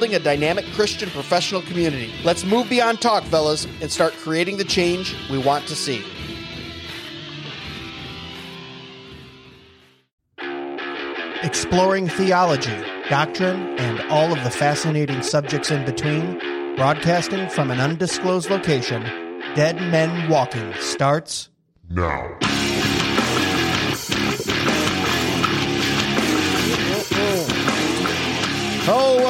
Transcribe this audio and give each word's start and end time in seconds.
building 0.00 0.16
a 0.16 0.18
dynamic 0.18 0.64
Christian 0.72 1.10
professional 1.10 1.60
community. 1.60 2.10
Let's 2.24 2.42
move 2.42 2.70
beyond 2.70 3.02
talk, 3.02 3.22
fellas, 3.24 3.66
and 3.82 3.92
start 3.92 4.14
creating 4.14 4.56
the 4.56 4.64
change 4.64 5.14
we 5.30 5.36
want 5.36 5.66
to 5.66 5.76
see. 5.76 6.02
Exploring 11.42 12.08
theology, 12.08 12.82
doctrine, 13.10 13.78
and 13.78 14.00
all 14.10 14.32
of 14.32 14.42
the 14.42 14.50
fascinating 14.50 15.20
subjects 15.20 15.70
in 15.70 15.84
between, 15.84 16.38
broadcasting 16.76 17.50
from 17.50 17.70
an 17.70 17.78
undisclosed 17.78 18.48
location, 18.48 19.02
Dead 19.54 19.76
Men 19.76 20.30
Walking 20.30 20.72
starts 20.78 21.50
now. 21.90 22.38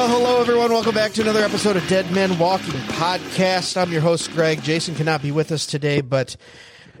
Well, 0.01 0.19
hello, 0.19 0.41
everyone. 0.41 0.71
Welcome 0.71 0.95
back 0.95 1.11
to 1.11 1.21
another 1.21 1.43
episode 1.43 1.77
of 1.77 1.87
Dead 1.87 2.11
Men 2.11 2.39
Walking 2.39 2.71
Podcast. 2.71 3.79
I'm 3.79 3.91
your 3.91 4.01
host, 4.01 4.31
Greg. 4.31 4.63
Jason 4.63 4.95
cannot 4.95 5.21
be 5.21 5.31
with 5.31 5.51
us 5.51 5.67
today, 5.67 6.01
but 6.01 6.37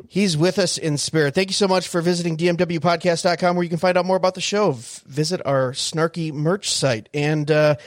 he's 0.07 0.37
with 0.37 0.59
us 0.59 0.77
in 0.77 0.99
spirit. 0.99 1.33
Thank 1.33 1.49
you 1.49 1.55
so 1.55 1.67
much 1.67 1.87
for 1.87 1.99
visiting 2.01 2.37
dmwpodcast.com 2.37 3.55
where 3.55 3.63
you 3.63 3.69
can 3.69 3.79
find 3.79 3.97
out 3.97 4.05
more 4.05 4.17
about 4.17 4.35
the 4.35 4.41
show. 4.41 4.73
Visit 5.07 5.41
our 5.45 5.71
snarky 5.71 6.31
merch 6.31 6.71
site 6.71 7.09
and 7.11 7.49
uh, 7.49 7.77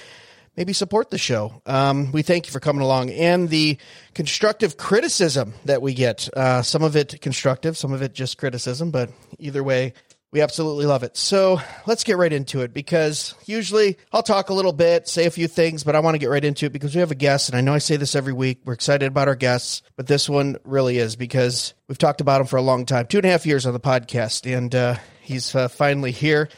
maybe 0.56 0.72
support 0.72 1.10
the 1.10 1.18
show. 1.18 1.62
Um, 1.64 2.10
we 2.10 2.22
thank 2.22 2.48
you 2.48 2.52
for 2.52 2.58
coming 2.58 2.82
along 2.82 3.10
and 3.10 3.48
the 3.48 3.78
constructive 4.14 4.76
criticism 4.76 5.54
that 5.64 5.80
we 5.80 5.94
get. 5.94 6.28
Uh, 6.36 6.62
some 6.62 6.82
of 6.82 6.96
it 6.96 7.20
constructive, 7.20 7.76
some 7.76 7.92
of 7.92 8.02
it 8.02 8.14
just 8.14 8.36
criticism, 8.36 8.90
but 8.90 9.10
either 9.38 9.62
way, 9.62 9.92
we 10.34 10.40
absolutely 10.40 10.84
love 10.84 11.04
it. 11.04 11.16
So 11.16 11.60
let's 11.86 12.02
get 12.02 12.16
right 12.16 12.32
into 12.32 12.62
it 12.62 12.74
because 12.74 13.36
usually 13.46 13.96
I'll 14.12 14.24
talk 14.24 14.48
a 14.48 14.52
little 14.52 14.72
bit, 14.72 15.06
say 15.06 15.26
a 15.26 15.30
few 15.30 15.46
things, 15.46 15.84
but 15.84 15.94
I 15.94 16.00
want 16.00 16.16
to 16.16 16.18
get 16.18 16.28
right 16.28 16.44
into 16.44 16.66
it 16.66 16.72
because 16.72 16.92
we 16.92 16.98
have 16.98 17.12
a 17.12 17.14
guest. 17.14 17.48
And 17.48 17.56
I 17.56 17.60
know 17.60 17.72
I 17.72 17.78
say 17.78 17.96
this 17.96 18.16
every 18.16 18.32
week. 18.32 18.58
We're 18.64 18.72
excited 18.72 19.06
about 19.06 19.28
our 19.28 19.36
guests, 19.36 19.82
but 19.94 20.08
this 20.08 20.28
one 20.28 20.56
really 20.64 20.98
is 20.98 21.14
because 21.14 21.72
we've 21.86 21.98
talked 21.98 22.20
about 22.20 22.40
him 22.40 22.48
for 22.48 22.56
a 22.56 22.62
long 22.62 22.84
time 22.84 23.06
two 23.06 23.18
and 23.18 23.26
a 23.26 23.30
half 23.30 23.46
years 23.46 23.64
on 23.64 23.74
the 23.74 23.80
podcast, 23.80 24.52
and 24.52 24.74
uh, 24.74 24.96
he's 25.20 25.54
uh, 25.54 25.68
finally 25.68 26.10
here. 26.10 26.48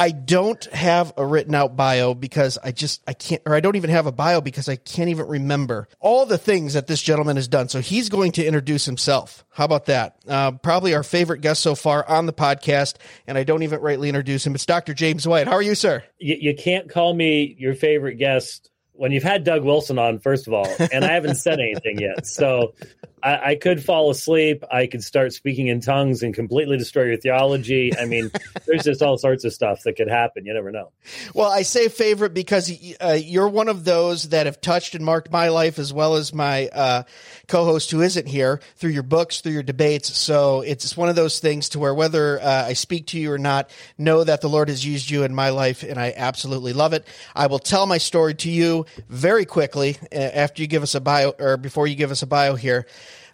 I 0.00 0.12
don't 0.12 0.64
have 0.72 1.12
a 1.18 1.26
written 1.26 1.54
out 1.54 1.76
bio 1.76 2.14
because 2.14 2.56
I 2.64 2.72
just 2.72 3.02
I 3.06 3.12
can't 3.12 3.42
or 3.44 3.54
I 3.54 3.60
don't 3.60 3.76
even 3.76 3.90
have 3.90 4.06
a 4.06 4.12
bio 4.12 4.40
because 4.40 4.66
I 4.66 4.76
can't 4.76 5.10
even 5.10 5.26
remember 5.26 5.88
all 6.00 6.24
the 6.24 6.38
things 6.38 6.72
that 6.72 6.86
this 6.86 7.02
gentleman 7.02 7.36
has 7.36 7.48
done. 7.48 7.68
So 7.68 7.80
he's 7.80 8.08
going 8.08 8.32
to 8.32 8.44
introduce 8.46 8.86
himself. 8.86 9.44
How 9.50 9.66
about 9.66 9.84
that? 9.86 10.16
Uh, 10.26 10.52
probably 10.52 10.94
our 10.94 11.02
favorite 11.02 11.42
guest 11.42 11.62
so 11.62 11.74
far 11.74 12.08
on 12.08 12.24
the 12.24 12.32
podcast, 12.32 12.94
and 13.26 13.36
I 13.36 13.44
don't 13.44 13.62
even 13.62 13.78
rightly 13.80 14.08
introduce 14.08 14.46
him. 14.46 14.54
It's 14.54 14.64
Dr. 14.64 14.94
James 14.94 15.28
White. 15.28 15.46
How 15.46 15.52
are 15.52 15.62
you, 15.62 15.74
sir? 15.74 16.02
You, 16.18 16.36
you 16.40 16.54
can't 16.54 16.88
call 16.88 17.12
me 17.12 17.54
your 17.58 17.74
favorite 17.74 18.14
guest 18.14 18.70
when 18.92 19.12
you've 19.12 19.22
had 19.22 19.44
Doug 19.44 19.64
Wilson 19.64 19.98
on, 19.98 20.18
first 20.18 20.46
of 20.46 20.54
all, 20.54 20.68
and 20.92 21.04
I 21.04 21.12
haven't 21.12 21.34
said 21.36 21.60
anything 21.60 21.98
yet. 21.98 22.26
So 22.26 22.74
I, 23.22 23.50
I, 23.50 23.54
could 23.56 23.82
fall 23.82 24.10
asleep. 24.10 24.64
I 24.70 24.86
could 24.86 25.02
start 25.02 25.32
speaking 25.32 25.68
in 25.68 25.80
tongues 25.80 26.22
and 26.22 26.34
completely 26.34 26.78
destroy 26.78 27.04
your 27.04 27.16
theology. 27.16 27.96
I 27.96 28.04
mean, 28.04 28.30
there's 28.66 28.84
just 28.84 29.02
all 29.02 29.18
sorts 29.18 29.44
of 29.44 29.52
stuff 29.52 29.82
that 29.84 29.96
could 29.96 30.08
happen. 30.08 30.46
You 30.46 30.54
never 30.54 30.70
know. 30.70 30.90
Well, 31.34 31.50
I 31.50 31.62
say 31.62 31.88
favorite 31.88 32.34
because 32.34 32.72
uh, 33.00 33.18
you're 33.20 33.48
one 33.48 33.68
of 33.68 33.84
those 33.84 34.30
that 34.30 34.46
have 34.46 34.60
touched 34.60 34.94
and 34.94 35.04
marked 35.04 35.30
my 35.30 35.48
life 35.48 35.78
as 35.78 35.92
well 35.92 36.16
as 36.16 36.32
my 36.32 36.68
uh, 36.68 37.02
co-host 37.48 37.90
who 37.90 38.02
isn't 38.02 38.26
here 38.26 38.60
through 38.76 38.90
your 38.90 39.02
books, 39.02 39.40
through 39.40 39.52
your 39.52 39.62
debates. 39.62 40.16
So 40.16 40.62
it's 40.62 40.96
one 40.96 41.08
of 41.08 41.16
those 41.16 41.40
things 41.40 41.70
to 41.70 41.78
where 41.78 41.94
whether 41.94 42.40
uh, 42.40 42.66
I 42.66 42.72
speak 42.74 43.06
to 43.08 43.18
you 43.18 43.32
or 43.32 43.38
not, 43.38 43.70
know 43.98 44.24
that 44.24 44.40
the 44.40 44.48
Lord 44.48 44.68
has 44.68 44.84
used 44.84 45.10
you 45.10 45.24
in 45.24 45.34
my 45.34 45.50
life, 45.50 45.82
and 45.82 45.98
I 45.98 46.14
absolutely 46.16 46.72
love 46.72 46.92
it. 46.92 47.06
I 47.34 47.46
will 47.46 47.58
tell 47.58 47.86
my 47.86 47.98
story 47.98 48.34
to 48.34 48.50
you 48.50 48.86
very 49.08 49.44
quickly 49.44 49.96
uh, 50.12 50.16
after 50.16 50.62
you 50.62 50.68
give 50.68 50.82
us 50.82 50.94
a 50.94 51.00
bio 51.00 51.30
or 51.38 51.56
before 51.56 51.86
you 51.86 51.94
give 51.94 52.10
us 52.10 52.22
a 52.22 52.26
bio 52.26 52.54
here. 52.54 52.86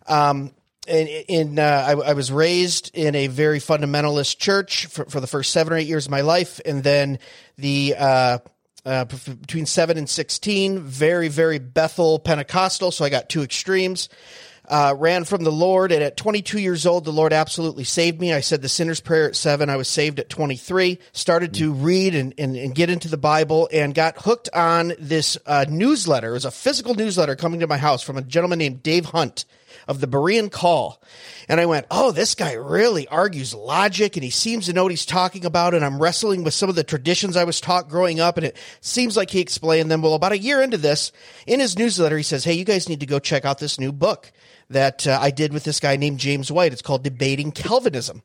Um, 0.09 0.53
in, 0.87 1.07
in 1.09 1.59
uh, 1.59 1.85
I, 1.89 2.11
I, 2.11 2.13
was 2.13 2.31
raised 2.31 2.93
in 2.95 3.15
a 3.15 3.27
very 3.27 3.59
fundamentalist 3.59 4.39
church 4.39 4.87
for, 4.87 5.05
for, 5.07 5.21
the 5.21 5.27
first 5.27 5.53
seven 5.53 5.73
or 5.73 5.77
eight 5.77 5.89
years 5.89 6.07
of 6.07 6.13
my 6.13 6.21
life, 6.21 6.61
and 6.65 6.83
then 6.83 7.19
the 7.59 7.95
uh, 7.99 8.39
uh, 8.85 9.05
between 9.05 9.67
seven 9.67 9.99
and 9.99 10.09
sixteen, 10.09 10.81
very 10.81 11.29
very 11.29 11.59
Bethel 11.59 12.19
Pentecostal. 12.19 12.93
So 12.93 13.05
I 13.05 13.11
got 13.11 13.29
two 13.29 13.43
extremes. 13.43 14.09
Uh, 14.69 14.93
ran 14.99 15.23
from 15.23 15.45
the 15.45 15.53
Lord, 15.53 15.93
and 15.93 16.03
at 16.03 16.17
22 16.17 16.59
years 16.59 16.87
old, 16.87 17.05
the 17.05 17.13
Lord 17.13 17.33
absolutely 17.33 17.85
saved 17.85 18.21
me. 18.21 18.33
I 18.33 18.41
said 18.41 18.63
the 18.63 18.69
sinner's 18.69 18.99
prayer 18.99 19.29
at 19.29 19.37
seven. 19.37 19.71
I 19.71 19.77
was 19.77 19.87
saved 19.87 20.19
at 20.19 20.29
23. 20.29 20.99
Started 21.13 21.55
to 21.55 21.73
read 21.73 22.17
and, 22.17 22.35
and, 22.37 22.57
and 22.57 22.75
get 22.75 22.91
into 22.91 23.07
the 23.07 23.17
Bible, 23.17 23.69
and 23.73 23.95
got 23.95 24.17
hooked 24.19 24.49
on 24.53 24.95
this 24.99 25.39
uh, 25.47 25.67
newsletter. 25.69 26.31
It 26.31 26.33
was 26.33 26.45
a 26.47 26.51
physical 26.51 26.97
newsletter 26.97 27.37
coming 27.37 27.61
to 27.61 27.69
my 27.69 27.77
house 27.77 28.03
from 28.03 28.17
a 28.17 28.23
gentleman 28.23 28.59
named 28.59 28.83
Dave 28.83 29.05
Hunt 29.05 29.45
of 29.89 30.01
the 30.01 30.09
Berean 30.09 30.51
Call. 30.51 31.01
And 31.49 31.61
I 31.61 31.67
went, 31.67 31.87
oh, 31.91 32.11
this 32.11 32.35
guy 32.35 32.55
really 32.55 33.07
argues 33.09 33.55
logic 33.55 34.17
and 34.17 34.25
he 34.25 34.31
seems 34.31 34.67
to 34.67 34.73
know 34.73 34.83
what 34.83 34.93
he's 34.93 35.07
talking 35.07 35.45
about. 35.45 35.75
And 35.75 35.85
I'm 35.85 36.03
wrestling 36.03 36.45
with 36.45 36.55
some 36.55 36.69
of 36.69 36.75
the 36.75 36.85
traditions 36.85 37.37
I 37.37 37.45
was 37.45 37.61
taught 37.61 37.89
growing 37.89 38.21
up. 38.21 38.37
And 38.37 38.47
it 38.47 38.57
seems 38.81 39.17
like 39.17 39.31
he 39.31 39.41
explained 39.41 39.91
them. 39.91 40.03
Well, 40.03 40.15
about 40.15 40.33
a 40.33 40.39
year 40.39 40.61
into 40.63 40.77
this, 40.77 41.13
in 41.47 41.61
his 41.61 41.79
newsletter, 41.79 42.17
he 42.17 42.23
says, 42.23 42.45
hey, 42.45 42.55
you 42.55 42.65
guys 42.65 42.89
need 42.89 43.01
to 43.01 43.07
go 43.07 43.19
check 43.19 43.45
out 43.45 43.59
this 43.59 43.79
new 43.79 43.93
book 43.93 44.33
that 44.71 45.07
uh, 45.07 45.19
I 45.21 45.31
did 45.31 45.53
with 45.53 45.65
this 45.65 45.81
guy 45.81 45.97
named 45.97 46.19
James 46.19 46.51
White. 46.51 46.73
It's 46.73 46.83
called 46.83 47.05
Debating 47.05 47.53
Calvinism. 47.53 48.23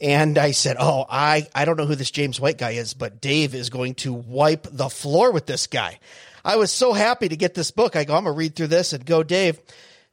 And 0.00 0.36
I 0.36 0.50
said, 0.50 0.76
Oh, 0.78 1.06
I, 1.08 1.48
I 1.54 1.64
don't 1.64 1.78
know 1.78 1.86
who 1.86 1.94
this 1.94 2.10
James 2.10 2.38
White 2.38 2.58
guy 2.58 2.72
is, 2.72 2.92
but 2.92 3.20
Dave 3.20 3.54
is 3.54 3.70
going 3.70 3.94
to 3.96 4.12
wipe 4.12 4.66
the 4.70 4.90
floor 4.90 5.32
with 5.32 5.46
this 5.46 5.66
guy. 5.66 5.98
I 6.44 6.56
was 6.56 6.70
so 6.70 6.92
happy 6.92 7.28
to 7.28 7.36
get 7.36 7.54
this 7.54 7.70
book. 7.70 7.96
I 7.96 8.04
go, 8.04 8.14
I'm 8.14 8.24
going 8.24 8.34
to 8.34 8.38
read 8.38 8.54
through 8.54 8.68
this 8.68 8.92
and 8.92 9.04
go, 9.04 9.22
Dave. 9.22 9.58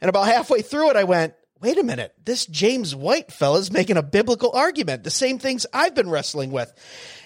And 0.04 0.10
about 0.10 0.28
halfway 0.28 0.62
through 0.62 0.90
it, 0.90 0.98
I 0.98 1.06
went, 1.06 1.34
wait 1.62 1.78
a 1.78 1.84
minute, 1.84 2.14
this 2.26 2.46
James 2.46 2.94
White 2.94 3.32
fella's 3.32 3.72
making 3.72 3.96
a 3.96 4.04
biblical 4.04 4.52
argument, 4.54 5.06
the 5.06 5.10
same 5.10 5.40
things 5.40 5.66
I've 5.72 5.96
been 5.96 6.10
wrestling 6.10 6.52
with. 6.52 6.74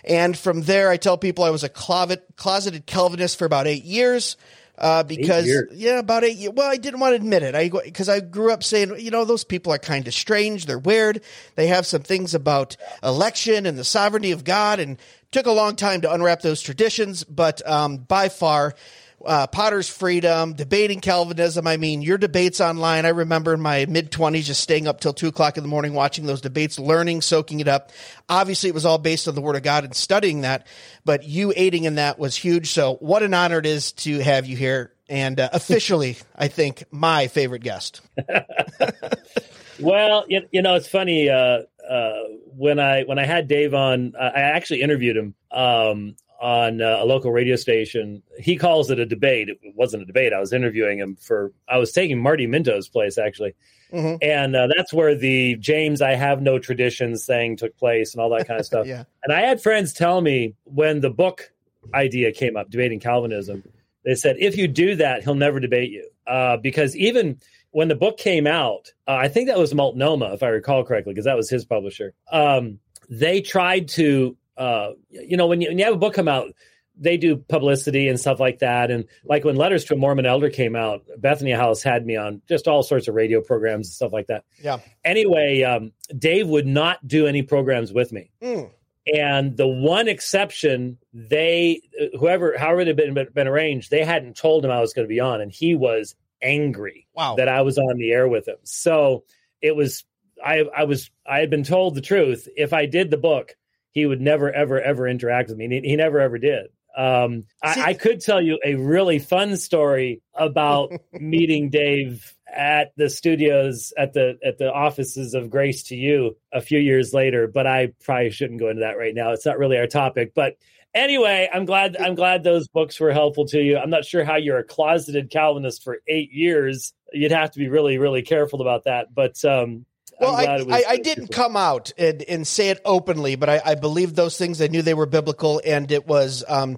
And 0.04 0.38
from 0.38 0.62
there, 0.62 0.92
I 0.92 0.98
tell 0.98 1.18
people 1.18 1.44
I 1.44 1.50
was 1.50 1.64
a 1.64 1.70
closeted 1.70 2.86
Calvinist 2.86 3.40
for 3.40 3.46
about 3.46 3.66
eight 3.66 3.84
years. 3.84 4.38
Uh, 4.78 5.02
because 5.02 5.48
yeah, 5.74 5.98
about 5.98 6.24
eight. 6.24 6.38
Years. 6.38 6.54
Well, 6.54 6.70
I 6.70 6.78
didn't 6.78 7.00
want 7.00 7.14
to 7.14 7.16
admit 7.16 7.42
it. 7.42 7.56
I 7.56 7.70
because 7.70 8.10
I 8.10 8.20
grew 8.20 8.54
up 8.54 8.64
saying, 8.64 8.94
you 9.00 9.10
know, 9.10 9.26
those 9.26 9.44
people 9.44 9.74
are 9.74 9.80
kind 9.80 10.08
of 10.08 10.14
strange. 10.14 10.68
They're 10.68 10.78
weird. 10.78 11.24
They 11.56 11.66
have 11.66 11.88
some 11.88 12.04
things 12.04 12.36
about 12.36 12.78
election 13.02 13.66
and 13.66 13.76
the 13.76 13.84
sovereignty 13.84 14.34
of 14.34 14.44
God, 14.44 14.80
and 14.80 15.00
took 15.32 15.48
a 15.48 15.52
long 15.52 15.78
time 15.78 16.02
to 16.02 16.14
unwrap 16.14 16.42
those 16.44 16.62
traditions. 16.62 17.24
But 17.24 17.68
um, 17.68 17.98
by 17.98 18.30
far, 18.30 18.76
uh, 19.26 19.48
Potter's 19.48 19.90
Freedom, 19.90 20.54
debating 20.54 21.00
Calvinism. 21.00 21.66
I 21.66 21.78
mean, 21.78 22.02
your 22.02 22.18
debates 22.18 22.62
online. 22.62 23.06
I 23.06 23.10
remember 23.10 23.54
in 23.54 23.62
my 23.62 23.86
mid 23.88 24.12
20s 24.12 24.44
just 24.44 24.62
staying 24.62 24.88
up 24.88 25.00
till 25.00 25.14
2 25.14 25.28
o'clock 25.28 25.58
in 25.58 25.64
the 25.64 25.70
morning 25.70 25.94
watching 25.94 26.26
those 26.26 26.42
debates, 26.42 26.78
learning, 26.78 27.22
soaking 27.22 27.60
it 27.60 27.68
up. 27.68 27.92
Obviously, 28.30 28.70
it 28.70 28.74
was 28.74 28.86
all 28.86 28.98
based 28.98 29.28
on 29.28 29.36
the 29.36 29.42
Word 29.42 29.56
of 29.56 29.64
God 29.64 29.84
and 29.84 29.96
studying 29.96 30.42
that, 30.42 30.68
but 31.04 31.24
you 31.24 31.54
aiding 31.56 31.86
in 31.86 31.96
that 31.96 32.20
was 32.20 32.36
huge. 32.36 32.70
So, 32.70 32.96
what 32.96 33.24
an 33.24 33.34
honor 33.34 33.60
it 33.60 33.66
is 33.66 33.92
to 33.94 34.20
have 34.20 34.46
you 34.46 34.56
here. 34.56 34.94
And 35.10 35.40
uh, 35.40 35.50
officially, 35.54 36.18
I 36.36 36.48
think, 36.48 36.84
my 36.92 37.28
favorite 37.28 37.64
guest. 37.64 38.02
well, 39.80 40.26
you, 40.28 40.42
you 40.52 40.62
know, 40.62 40.76
it's 40.76 40.88
funny. 40.88 41.30
Uh, 41.30 41.62
uh, 41.90 42.24
when 42.58 42.80
I 42.80 43.04
when 43.04 43.18
I 43.18 43.26
had 43.26 43.48
Dave 43.48 43.74
on, 43.74 44.14
I 44.20 44.42
actually 44.42 44.82
interviewed 44.82 45.16
him 45.16 45.36
um, 45.52 46.16
on 46.40 46.82
uh, 46.82 46.98
a 47.00 47.06
local 47.06 47.32
radio 47.32 47.56
station. 47.56 48.22
He 48.40 48.58
calls 48.58 48.92
it 48.92 49.00
a 49.00 49.06
debate. 49.06 49.50
It 49.50 49.58
wasn't 49.76 50.04
a 50.04 50.06
debate. 50.06 50.34
I 50.34 50.40
was 50.40 50.54
interviewing 50.54 51.00
him 51.00 51.16
for. 51.16 51.52
I 51.68 51.78
was 51.78 51.92
taking 51.92 52.20
Marty 52.20 52.48
Minto's 52.48 52.88
place 52.88 53.18
actually, 53.18 53.56
mm-hmm. 53.92 54.18
and 54.22 54.56
uh, 54.56 54.68
that's 54.76 54.94
where 54.94 55.16
the 55.16 55.56
James 55.56 56.02
I 56.02 56.16
have 56.16 56.42
no 56.42 56.60
traditions 56.60 57.26
thing 57.26 57.58
took 57.58 57.78
place 57.78 58.14
and 58.14 58.22
all 58.22 58.30
that 58.32 58.48
kind 58.48 58.60
of 58.60 58.66
stuff. 58.72 58.88
yeah. 58.88 59.04
And 59.24 59.34
I 59.34 59.42
had 59.42 59.62
friends 59.62 59.94
tell 59.94 60.22
me 60.22 60.56
when 60.66 61.02
the 61.02 61.10
book 61.10 61.52
idea 61.94 62.32
came 62.32 62.58
up, 62.58 62.70
debating 62.70 63.00
Calvinism, 63.00 63.64
they 64.04 64.16
said 64.16 64.38
if 64.40 64.58
you 64.58 64.68
do 64.68 64.96
that, 64.96 65.24
he'll 65.24 65.36
never 65.36 65.60
debate 65.60 65.92
you 65.92 66.10
uh, 66.28 66.58
because 66.58 66.96
even 66.96 67.40
when 67.72 67.88
the 67.88 67.96
book 67.96 68.18
came 68.18 68.48
out, 68.48 68.94
uh, 69.08 69.16
I 69.16 69.28
think 69.28 69.48
that 69.50 69.58
was 69.58 69.74
Multnomah, 69.74 70.34
if 70.34 70.44
I 70.44 70.48
recall 70.48 70.84
correctly, 70.84 71.14
because 71.14 71.26
that 71.26 71.36
was 71.36 71.50
his 71.50 71.66
publisher. 71.66 72.14
Um, 72.32 72.80
they 73.10 73.42
tried 73.42 73.90
to 73.90 74.36
uh, 74.58 74.92
you 75.10 75.38
know, 75.38 75.48
when 75.48 75.62
you, 75.62 75.70
when 75.70 75.78
you 75.78 75.86
have 75.86 75.94
a 75.94 75.98
book 75.98 76.14
come 76.14 76.28
out, 76.28 76.54
they 77.00 77.18
do 77.18 77.38
publicity 77.38 78.08
and 78.08 78.20
stuff 78.20 78.40
like 78.40 78.60
that. 78.60 78.90
And 78.90 79.06
like 79.24 79.46
when 79.46 79.56
Letters 79.56 79.86
to 79.86 79.94
a 79.94 79.98
Mormon 79.98 80.26
Elder 80.26 80.50
came 80.50 80.76
out, 80.76 81.06
Bethany 81.18 81.52
House 81.52 81.84
had 81.84 82.06
me 82.06 82.16
on 82.16 82.42
just 82.50 82.68
all 82.68 82.82
sorts 82.82 83.08
of 83.08 83.14
radio 83.14 83.40
programs 83.40 83.88
and 83.88 83.94
stuff 83.94 84.14
like 84.14 84.28
that. 84.28 84.46
Yeah. 84.60 84.80
Anyway, 85.06 85.62
um, 85.62 85.92
Dave 86.18 86.48
would 86.48 86.66
not 86.66 87.08
do 87.08 87.28
any 87.28 87.44
programs 87.44 87.94
with 87.94 88.12
me. 88.12 88.32
Mm. 88.42 88.72
And 89.14 89.56
the 89.56 89.68
one 89.68 90.08
exception, 90.08 90.98
they, 91.14 91.82
whoever, 92.20 92.58
however 92.58 92.82
it 92.82 92.88
had 92.88 92.98
been, 92.98 93.28
been 93.32 93.48
arranged, 93.48 93.92
they 93.92 94.04
hadn't 94.04 94.36
told 94.36 94.66
him 94.66 94.72
I 94.72 94.82
was 94.82 94.94
going 94.94 95.08
to 95.08 95.14
be 95.14 95.20
on. 95.20 95.40
And 95.40 95.52
he 95.52 95.76
was 95.76 96.16
angry 96.42 97.08
wow. 97.14 97.36
that 97.36 97.48
I 97.48 97.62
was 97.62 97.78
on 97.78 97.98
the 97.98 98.12
air 98.12 98.28
with 98.28 98.48
him. 98.48 98.58
So 98.64 99.24
it 99.62 99.76
was, 99.76 100.04
I, 100.44 100.66
I 100.76 100.86
was, 100.86 101.12
I 101.26 101.40
had 101.40 101.52
been 101.52 101.64
told 101.64 101.94
the 101.94 102.02
truth. 102.02 102.48
If 102.58 102.74
I 102.74 102.88
did 102.88 103.12
the 103.12 103.18
book, 103.18 103.56
he 103.92 104.06
would 104.06 104.22
never, 104.22 104.52
ever, 104.52 104.82
ever 104.82 105.08
interact 105.08 105.50
with 105.50 105.58
me. 105.58 105.68
He, 105.68 105.90
he 105.90 105.96
never, 105.96 106.20
ever 106.20 106.38
did. 106.38 106.68
Um, 106.98 107.44
I, 107.62 107.90
I, 107.90 107.94
could 107.94 108.22
tell 108.22 108.42
you 108.42 108.60
a 108.66 108.74
really 108.74 109.20
fun 109.20 109.56
story 109.58 110.24
about 110.34 110.92
meeting 111.14 111.70
Dave 111.70 112.34
at 112.52 112.92
the 112.98 113.08
studios 113.08 113.94
at 113.96 114.14
the 114.14 114.40
at 114.44 114.58
the 114.58 114.74
offices 114.74 115.36
of 115.36 115.52
Grace 115.52 115.84
to 115.84 115.96
You 115.96 116.38
a 116.52 116.60
few 116.60 116.80
years 116.80 117.14
later, 117.14 117.48
but 117.48 117.68
I 117.68 117.94
probably 118.04 118.32
shouldn't 118.32 118.60
go 118.60 118.70
into 118.70 118.80
that 118.80 118.98
right 118.98 119.14
now. 119.14 119.32
It's 119.32 119.46
not 119.46 119.60
really 119.60 119.78
our 119.78 119.86
topic, 119.86 120.32
but 120.34 120.56
anyway, 120.96 121.48
I'm 121.54 121.66
glad 121.66 121.98
I'm 121.98 122.16
glad 122.16 122.44
those 122.44 122.68
books 122.68 123.00
were 123.00 123.14
helpful 123.14 123.46
to 123.50 123.62
you. 123.62 123.78
I'm 123.78 123.92
not 123.92 124.06
sure 124.06 124.24
how 124.24 124.38
you're 124.38 124.58
a 124.58 124.64
closeted 124.64 125.30
Calvinist 125.30 125.84
for 125.84 126.00
eight 126.08 126.32
years. 126.32 126.94
You'd 127.14 127.32
have 127.32 127.52
to 127.52 127.60
be 127.60 127.70
really 127.70 128.00
really 128.00 128.24
careful 128.24 128.62
about 128.62 128.86
that, 128.86 129.14
but 129.14 129.44
um, 129.46 129.86
well, 130.20 130.36
I, 130.36 130.78
I, 130.80 130.84
I, 130.90 130.98
didn't 130.98 131.28
come 131.28 131.56
out 131.56 131.92
and, 131.98 132.24
and 132.24 132.48
say 132.48 132.70
it 132.70 132.82
openly, 132.86 133.36
but 133.36 133.50
I, 133.50 133.62
I 133.64 133.76
believed 133.76 134.16
those 134.16 134.38
things. 134.38 134.62
I 134.62 134.68
knew 134.68 134.82
they 134.82 134.94
were 134.94 135.06
biblical, 135.06 135.62
and 135.64 135.92
it 135.92 136.08
was 136.08 136.44
um, 136.48 136.78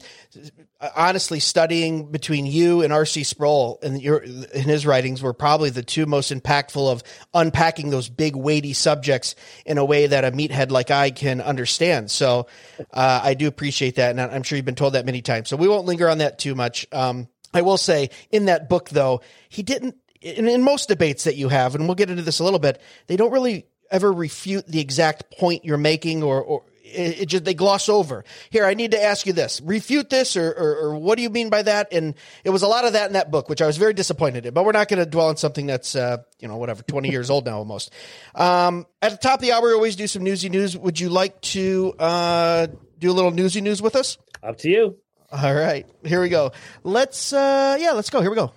honestly 0.96 1.40
studying 1.40 2.12
between 2.12 2.46
you 2.46 2.82
and 2.82 2.94
R.C. 2.94 3.24
Sproul 3.24 3.80
and 3.82 4.02
your 4.02 4.18
in 4.18 4.64
his 4.64 4.86
writings 4.86 5.22
were 5.22 5.34
probably 5.34 5.70
the 5.70 5.84
two 5.84 6.06
most 6.06 6.32
impactful 6.32 6.92
of 6.92 7.04
unpacking 7.34 7.90
those 7.90 8.10
big 8.10 8.36
weighty 8.36 8.74
subjects 8.74 9.36
in 9.66 9.78
a 9.78 9.86
way 9.86 10.08
that 10.08 10.26
a 10.26 10.32
meathead 10.32 10.72
like 10.72 10.92
I 10.92 11.12
can 11.12 11.42
understand. 11.42 12.12
So 12.12 12.48
uh, 12.94 13.22
I 13.24 13.34
do 13.34 13.48
appreciate 13.48 13.96
that, 13.96 14.12
and 14.12 14.22
I'm 14.22 14.44
sure 14.44 14.56
you've 14.56 14.66
been 14.66 14.76
told 14.76 14.94
that 14.94 15.06
many 15.06 15.22
times. 15.22 15.50
So 15.50 15.58
we 15.58 15.68
won't 15.68 15.86
linger 15.86 16.10
on 16.10 16.20
that 16.20 16.40
too 16.40 16.56
much. 16.56 16.88
Um, 16.92 17.28
I 17.54 17.62
will 17.62 17.78
say 17.78 18.10
in 18.32 18.46
that 18.46 18.70
book, 18.70 18.90
though, 18.90 19.22
he 19.50 19.64
didn't 19.64 19.96
in, 20.22 20.48
in 20.48 20.64
most 20.64 20.90
debates 20.90 21.24
that 21.24 21.36
you 21.36 21.50
have, 21.50 21.76
and 21.76 21.88
we'll 21.88 21.96
get 21.96 22.10
into 22.10 22.24
this 22.24 22.40
a 22.40 22.44
little 22.44 22.60
bit, 22.60 22.82
they 23.08 23.16
don't 23.16 23.32
really 23.32 23.68
ever 23.92 24.12
refute 24.12 24.68
the 24.68 24.80
exact 24.80 25.38
point 25.38 25.66
you're 25.66 25.78
making 25.78 26.22
or, 26.22 26.42
or 26.42 26.64
it, 26.84 27.22
it, 27.22 27.26
just 27.28 27.46
they 27.46 27.54
gloss 27.54 27.90
over. 27.90 28.24
Here, 28.50 28.66
I 28.66 28.74
need 28.74 28.92
to 28.92 29.04
ask 29.04 29.26
you 29.26 29.34
this: 29.34 29.62
refute 29.62 30.10
this, 30.10 30.36
or, 30.36 30.50
or, 30.50 30.78
or, 30.78 30.96
what 30.96 31.18
do 31.18 31.22
you 31.22 31.30
mean 31.30 31.50
by 31.50 31.62
that? 31.62 31.94
And 31.94 32.16
it 32.44 32.50
was 32.50 32.64
a 32.64 32.68
lot 32.68 32.86
of 32.86 32.94
that 32.94 33.08
in 33.08 33.14
that 33.14 33.32
book, 33.32 33.48
which 33.48 33.62
I 33.62 33.68
was 33.68 33.78
very 33.78 33.94
disappointed 33.94 34.46
in. 34.46 34.54
But 34.54 34.66
we're 34.66 34.72
not 34.72 34.88
going 34.88 35.04
to 35.04 35.10
dwell 35.10 35.28
on 35.28 35.38
something 35.38 35.68
that's 35.68 35.96
uh, 35.96 36.18
you 36.40 36.48
know 36.48 36.58
whatever 36.58 36.84
twenty 36.84 37.10
years 37.10 37.30
old 37.30 37.46
now 37.46 37.58
almost. 37.58 37.94
Um, 38.36 38.86
at 39.02 39.12
the 39.12 39.18
top 39.18 39.40
of 39.40 39.42
the 39.42 39.52
hour, 39.52 39.68
we 39.68 39.74
always 39.74 39.96
do 39.96 40.08
some 40.08 40.24
newsy 40.24 40.50
news. 40.50 40.76
Would 40.78 41.00
you 41.00 41.10
like 41.10 41.40
to 41.42 41.94
uh, 42.00 42.68
do 42.98 43.12
a 43.12 43.14
little 43.14 43.32
newsy 43.32 43.62
news 43.62 43.82
with 43.82 43.96
us? 43.96 44.18
Up 44.42 44.58
to 44.60 44.70
you. 44.70 44.98
All 45.32 45.54
right, 45.54 45.86
here 46.04 46.22
we 46.22 46.30
go. 46.30 46.54
Let's 46.84 47.34
uh 47.34 47.78
yeah, 47.80 47.92
let's 47.92 48.10
go. 48.10 48.22
Here 48.22 48.32
we 48.32 48.36
go. 48.36 48.52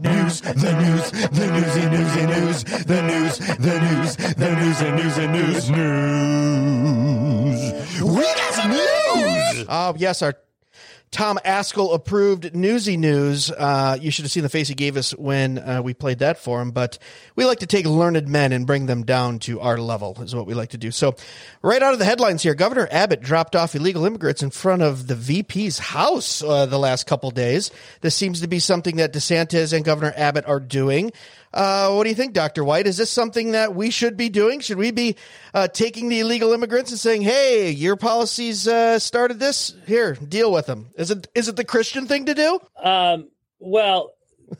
News, 0.00 0.40
the 0.40 0.72
news, 0.80 1.10
the 1.10 1.46
newsy, 1.46 1.84
newsy 1.90 2.26
news, 2.26 2.64
the 2.64 3.02
news, 3.02 3.38
the 3.38 3.80
news, 3.80 4.16
the 4.16 4.50
news, 4.56 4.80
and 4.80 4.96
news, 4.96 5.18
and 5.18 5.32
news, 5.32 5.70
news. 5.70 7.60
We 8.02 8.22
got 8.22 8.54
some 8.54 8.70
news. 8.70 9.66
Uh, 9.68 9.92
yes, 9.98 10.22
our 10.22 10.34
Tom 11.10 11.40
Ascol 11.44 11.92
approved 11.92 12.54
Newsy 12.54 12.96
News. 12.96 13.50
Uh, 13.50 13.98
you 14.00 14.12
should 14.12 14.24
have 14.24 14.30
seen 14.30 14.44
the 14.44 14.48
face 14.48 14.68
he 14.68 14.76
gave 14.76 14.96
us 14.96 15.10
when 15.10 15.58
uh, 15.58 15.82
we 15.82 15.92
played 15.92 16.20
that 16.20 16.38
for 16.38 16.62
him. 16.62 16.70
But 16.70 16.98
we 17.34 17.44
like 17.44 17.58
to 17.60 17.66
take 17.66 17.84
learned 17.84 18.28
men 18.28 18.52
and 18.52 18.64
bring 18.64 18.86
them 18.86 19.04
down 19.04 19.40
to 19.40 19.60
our 19.60 19.76
level, 19.76 20.16
is 20.22 20.36
what 20.36 20.46
we 20.46 20.54
like 20.54 20.70
to 20.70 20.78
do. 20.78 20.92
So, 20.92 21.16
right 21.62 21.82
out 21.82 21.92
of 21.92 21.98
the 21.98 22.04
headlines 22.04 22.44
here, 22.44 22.54
Governor 22.54 22.86
Abbott 22.92 23.22
dropped 23.22 23.56
off 23.56 23.74
illegal 23.74 24.04
immigrants 24.04 24.44
in 24.44 24.50
front 24.50 24.82
of 24.82 25.08
the 25.08 25.16
VP's 25.16 25.80
house 25.80 26.44
uh, 26.44 26.66
the 26.66 26.78
last 26.78 27.08
couple 27.08 27.32
days. 27.32 27.72
This 28.02 28.14
seems 28.14 28.40
to 28.42 28.46
be 28.46 28.60
something 28.60 28.96
that 28.96 29.12
DeSantis 29.12 29.72
and 29.72 29.84
Governor 29.84 30.12
Abbott 30.16 30.46
are 30.46 30.60
doing. 30.60 31.10
Uh, 31.52 31.92
what 31.92 32.04
do 32.04 32.08
you 32.08 32.14
think, 32.14 32.32
Dr. 32.32 32.64
White? 32.64 32.86
Is 32.86 32.96
this 32.96 33.10
something 33.10 33.52
that 33.52 33.74
we 33.74 33.90
should 33.90 34.16
be 34.16 34.28
doing? 34.28 34.60
Should 34.60 34.78
we 34.78 34.90
be 34.90 35.16
uh, 35.52 35.68
taking 35.68 36.08
the 36.08 36.20
illegal 36.20 36.52
immigrants 36.52 36.90
and 36.90 37.00
saying, 37.00 37.22
"Hey, 37.22 37.70
your 37.70 37.96
policies 37.96 38.68
uh, 38.68 38.98
started 38.98 39.40
this. 39.40 39.74
Here, 39.86 40.14
deal 40.14 40.52
with 40.52 40.66
them"? 40.66 40.90
Is 40.96 41.10
it 41.10 41.26
is 41.34 41.48
it 41.48 41.56
the 41.56 41.64
Christian 41.64 42.06
thing 42.06 42.26
to 42.26 42.34
do? 42.34 42.60
Um, 42.82 43.28
well, 43.58 44.12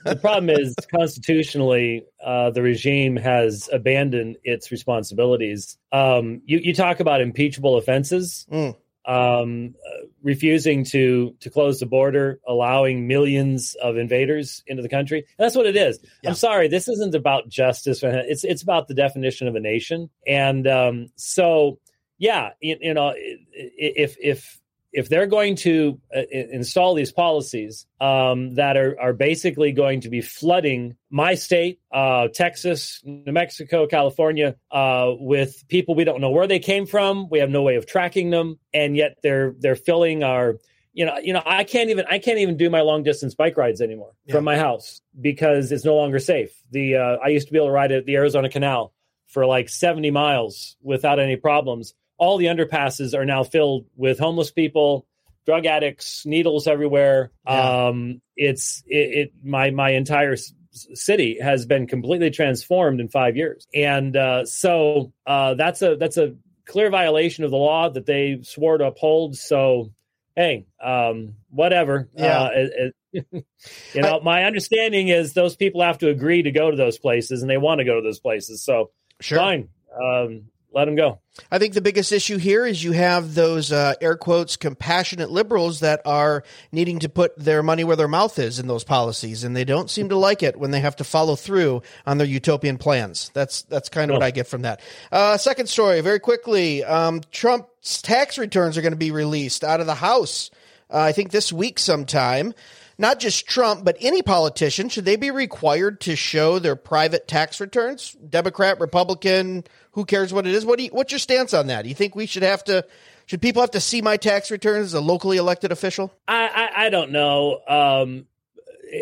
the 0.04 0.16
problem 0.16 0.50
is 0.50 0.75
constitutionally, 0.94 2.04
uh, 2.25 2.50
the 2.50 2.62
regime 2.62 3.16
has 3.16 3.68
abandoned 3.73 4.37
its 4.44 4.70
responsibilities. 4.70 5.78
Um, 5.92 6.42
you, 6.44 6.59
you 6.59 6.75
talk 6.75 7.00
about 7.00 7.20
impeachable 7.20 7.76
offenses. 7.76 8.47
Mm. 8.50 8.76
Um, 9.10 9.74
refusing 10.22 10.84
to 10.84 11.34
to 11.40 11.50
close 11.50 11.80
the 11.80 11.86
border, 11.86 12.38
allowing 12.46 13.08
millions 13.08 13.74
of 13.82 13.96
invaders 13.96 14.62
into 14.66 14.82
the 14.82 14.88
country. 14.88 15.18
And 15.18 15.44
that's 15.44 15.56
what 15.56 15.66
it 15.66 15.74
is. 15.74 15.98
Yeah. 16.22 16.30
I'm 16.30 16.36
sorry, 16.36 16.68
this 16.68 16.86
isn't 16.86 17.14
about 17.14 17.48
justice. 17.48 18.02
It's 18.04 18.44
it's 18.44 18.62
about 18.62 18.86
the 18.86 18.94
definition 18.94 19.48
of 19.48 19.56
a 19.56 19.60
nation. 19.60 20.10
And 20.26 20.66
um, 20.68 21.08
so, 21.16 21.80
yeah, 22.18 22.50
you, 22.60 22.76
you 22.80 22.94
know, 22.94 23.14
if 23.16 24.16
if 24.20 24.59
if 24.92 25.09
they're 25.09 25.26
going 25.26 25.56
to 25.56 26.00
uh, 26.14 26.23
install 26.32 26.94
these 26.94 27.12
policies 27.12 27.87
um, 28.00 28.54
that 28.54 28.76
are, 28.76 28.99
are 29.00 29.12
basically 29.12 29.73
going 29.73 30.00
to 30.00 30.09
be 30.09 30.20
flooding 30.20 30.97
my 31.11 31.35
state, 31.35 31.80
uh, 31.92 32.28
Texas, 32.35 33.00
New 33.04 33.32
Mexico, 33.32 33.87
California, 33.87 34.56
uh, 34.70 35.12
with 35.18 35.64
people 35.68 35.94
we 35.94 36.04
don't 36.04 36.20
know 36.20 36.30
where 36.30 36.47
they 36.47 36.59
came 36.59 36.87
from, 36.87 37.28
we 37.30 37.38
have 37.38 37.50
no 37.50 37.62
way 37.62 37.76
of 37.76 37.87
tracking 37.87 38.30
them, 38.30 38.59
and 38.75 38.97
yet 38.97 39.16
they're 39.23 39.54
they're 39.61 39.76
filling 39.76 40.23
our 40.25 40.56
you 40.92 41.06
know 41.06 41.18
you 41.18 41.32
know 41.32 41.42
I 41.47 41.64
can't 41.64 41.90
even 41.90 42.04
I 42.11 42.18
can't 42.18 42.38
even 42.38 42.56
do 42.56 42.68
my 42.70 42.80
long 42.80 43.02
distance 43.04 43.35
bike 43.35 43.56
rides 43.56 43.80
anymore 43.80 44.12
Yeah. 44.26 44.35
from 44.35 44.44
my 44.44 44.56
house 44.56 45.00
because 45.20 45.70
it's 45.73 45.85
no 45.85 45.94
longer 45.94 46.18
safe. 46.18 46.50
The 46.73 46.97
uh, 46.97 47.16
I 47.25 47.28
used 47.28 47.47
to 47.47 47.52
be 47.52 47.59
able 47.59 47.68
to 47.68 47.73
ride 47.73 47.92
at 47.92 48.06
the 48.06 48.16
Arizona 48.16 48.49
Canal 48.49 48.92
for 49.28 49.47
like 49.47 49.68
70 49.68 50.11
miles 50.11 50.76
without 50.82 51.20
any 51.20 51.37
problems 51.37 51.94
all 52.20 52.36
the 52.36 52.46
underpasses 52.46 53.14
are 53.18 53.24
now 53.24 53.42
filled 53.42 53.86
with 53.96 54.18
homeless 54.18 54.50
people, 54.50 55.06
drug 55.46 55.64
addicts, 55.66 56.24
needles 56.26 56.66
everywhere. 56.66 57.32
Yeah. 57.46 57.86
Um, 57.88 58.20
it's 58.36 58.82
it, 58.86 58.96
it 59.18 59.32
my 59.42 59.70
my 59.70 59.90
entire 59.90 60.34
s- 60.34 60.52
city 60.94 61.38
has 61.40 61.64
been 61.66 61.86
completely 61.86 62.30
transformed 62.30 63.00
in 63.00 63.08
five 63.08 63.36
years, 63.36 63.66
and 63.74 64.14
uh, 64.16 64.44
so 64.44 65.12
uh, 65.26 65.54
that's 65.54 65.80
a 65.82 65.96
that's 65.96 66.18
a 66.18 66.34
clear 66.66 66.90
violation 66.90 67.42
of 67.44 67.50
the 67.50 67.56
law 67.56 67.88
that 67.88 68.06
they 68.06 68.38
swore 68.42 68.78
to 68.78 68.84
uphold. 68.84 69.36
So, 69.36 69.92
hey, 70.36 70.66
um, 70.82 71.34
whatever. 71.48 72.08
Yeah. 72.14 72.38
Uh, 72.42 72.50
it- 72.54 72.72
it- 72.76 72.94
you 73.92 74.02
know, 74.02 74.20
my 74.20 74.44
understanding 74.44 75.08
is 75.08 75.32
those 75.32 75.56
people 75.56 75.82
have 75.82 75.98
to 75.98 76.08
agree 76.10 76.42
to 76.44 76.52
go 76.52 76.70
to 76.70 76.76
those 76.76 76.96
places, 76.96 77.42
and 77.42 77.50
they 77.50 77.56
want 77.58 77.80
to 77.80 77.84
go 77.84 77.96
to 77.96 78.02
those 78.02 78.20
places. 78.20 78.62
So, 78.62 78.92
Sure. 79.20 79.38
fine, 79.38 79.68
um, 80.00 80.44
let 80.72 80.84
them 80.86 80.94
go. 80.96 81.18
I 81.50 81.58
think 81.58 81.74
the 81.74 81.80
biggest 81.80 82.12
issue 82.12 82.36
here 82.36 82.66
is 82.66 82.82
you 82.84 82.92
have 82.92 83.34
those 83.34 83.72
uh, 83.72 83.94
air 84.00 84.16
quotes 84.16 84.56
compassionate 84.56 85.30
liberals 85.30 85.80
that 85.80 86.02
are 86.04 86.44
needing 86.70 86.98
to 87.00 87.08
put 87.08 87.36
their 87.38 87.62
money 87.62 87.82
where 87.84 87.96
their 87.96 88.08
mouth 88.08 88.38
is 88.38 88.58
in 88.58 88.66
those 88.66 88.84
policies, 88.84 89.42
and 89.44 89.56
they 89.56 89.64
don't 89.64 89.88
seem 89.90 90.08
to 90.10 90.16
like 90.16 90.42
it 90.42 90.58
when 90.58 90.70
they 90.70 90.80
have 90.80 90.96
to 90.96 91.04
follow 91.04 91.36
through 91.36 91.82
on 92.06 92.18
their 92.18 92.26
utopian 92.26 92.78
plans. 92.78 93.30
That's 93.34 93.62
that's 93.62 93.88
kind 93.88 94.10
of 94.10 94.14
what 94.16 94.22
Oh. 94.22 94.26
I 94.26 94.30
get 94.32 94.46
from 94.48 94.62
that. 94.62 94.80
Uh, 95.10 95.36
second 95.38 95.68
story, 95.68 96.00
very 96.02 96.20
quickly, 96.20 96.84
um, 96.84 97.20
Trump's 97.32 98.02
tax 98.02 98.36
returns 98.38 98.76
are 98.76 98.82
going 98.82 98.92
to 98.92 98.96
be 98.98 99.10
released 99.12 99.64
out 99.64 99.80
of 99.80 99.86
the 99.86 99.94
House. 99.94 100.50
Uh, 100.92 100.98
I 100.98 101.12
think 101.12 101.30
this 101.30 101.52
week 101.52 101.78
sometime. 101.78 102.52
Not 103.00 103.19
just 103.19 103.47
Trump, 103.47 103.83
but 103.83 103.97
any 103.99 104.21
politician, 104.21 104.90
should 104.90 105.07
they 105.07 105.16
be 105.16 105.30
required 105.30 106.02
to 106.02 106.14
show 106.16 106.59
their 106.59 106.76
private 106.76 107.26
tax 107.26 107.59
returns? 107.59 108.12
Democrat, 108.12 108.78
Republican, 108.78 109.64
who 109.92 110.04
cares 110.04 110.35
what 110.35 110.47
it 110.47 110.54
is? 110.54 110.66
What 110.66 110.78
do 110.78 110.85
you, 110.85 110.90
what's 110.90 111.11
your 111.11 111.19
stance 111.19 111.54
on 111.54 111.69
that? 111.69 111.83
Do 111.83 111.88
you 111.88 111.95
think 111.95 112.14
we 112.14 112.26
should 112.26 112.42
have 112.42 112.62
to, 112.64 112.85
should 113.25 113.40
people 113.40 113.62
have 113.62 113.71
to 113.71 113.80
see 113.80 114.02
my 114.02 114.19
tax 114.19 114.50
returns 114.50 114.87
as 114.87 114.95
a 114.95 115.00
locally 115.00 115.38
elected 115.38 115.73
official? 115.73 116.12
I, 116.28 116.47
I, 116.47 116.87
I 116.87 116.90
don't 116.90 117.11
know. 117.11 117.61
Um, 117.66 118.26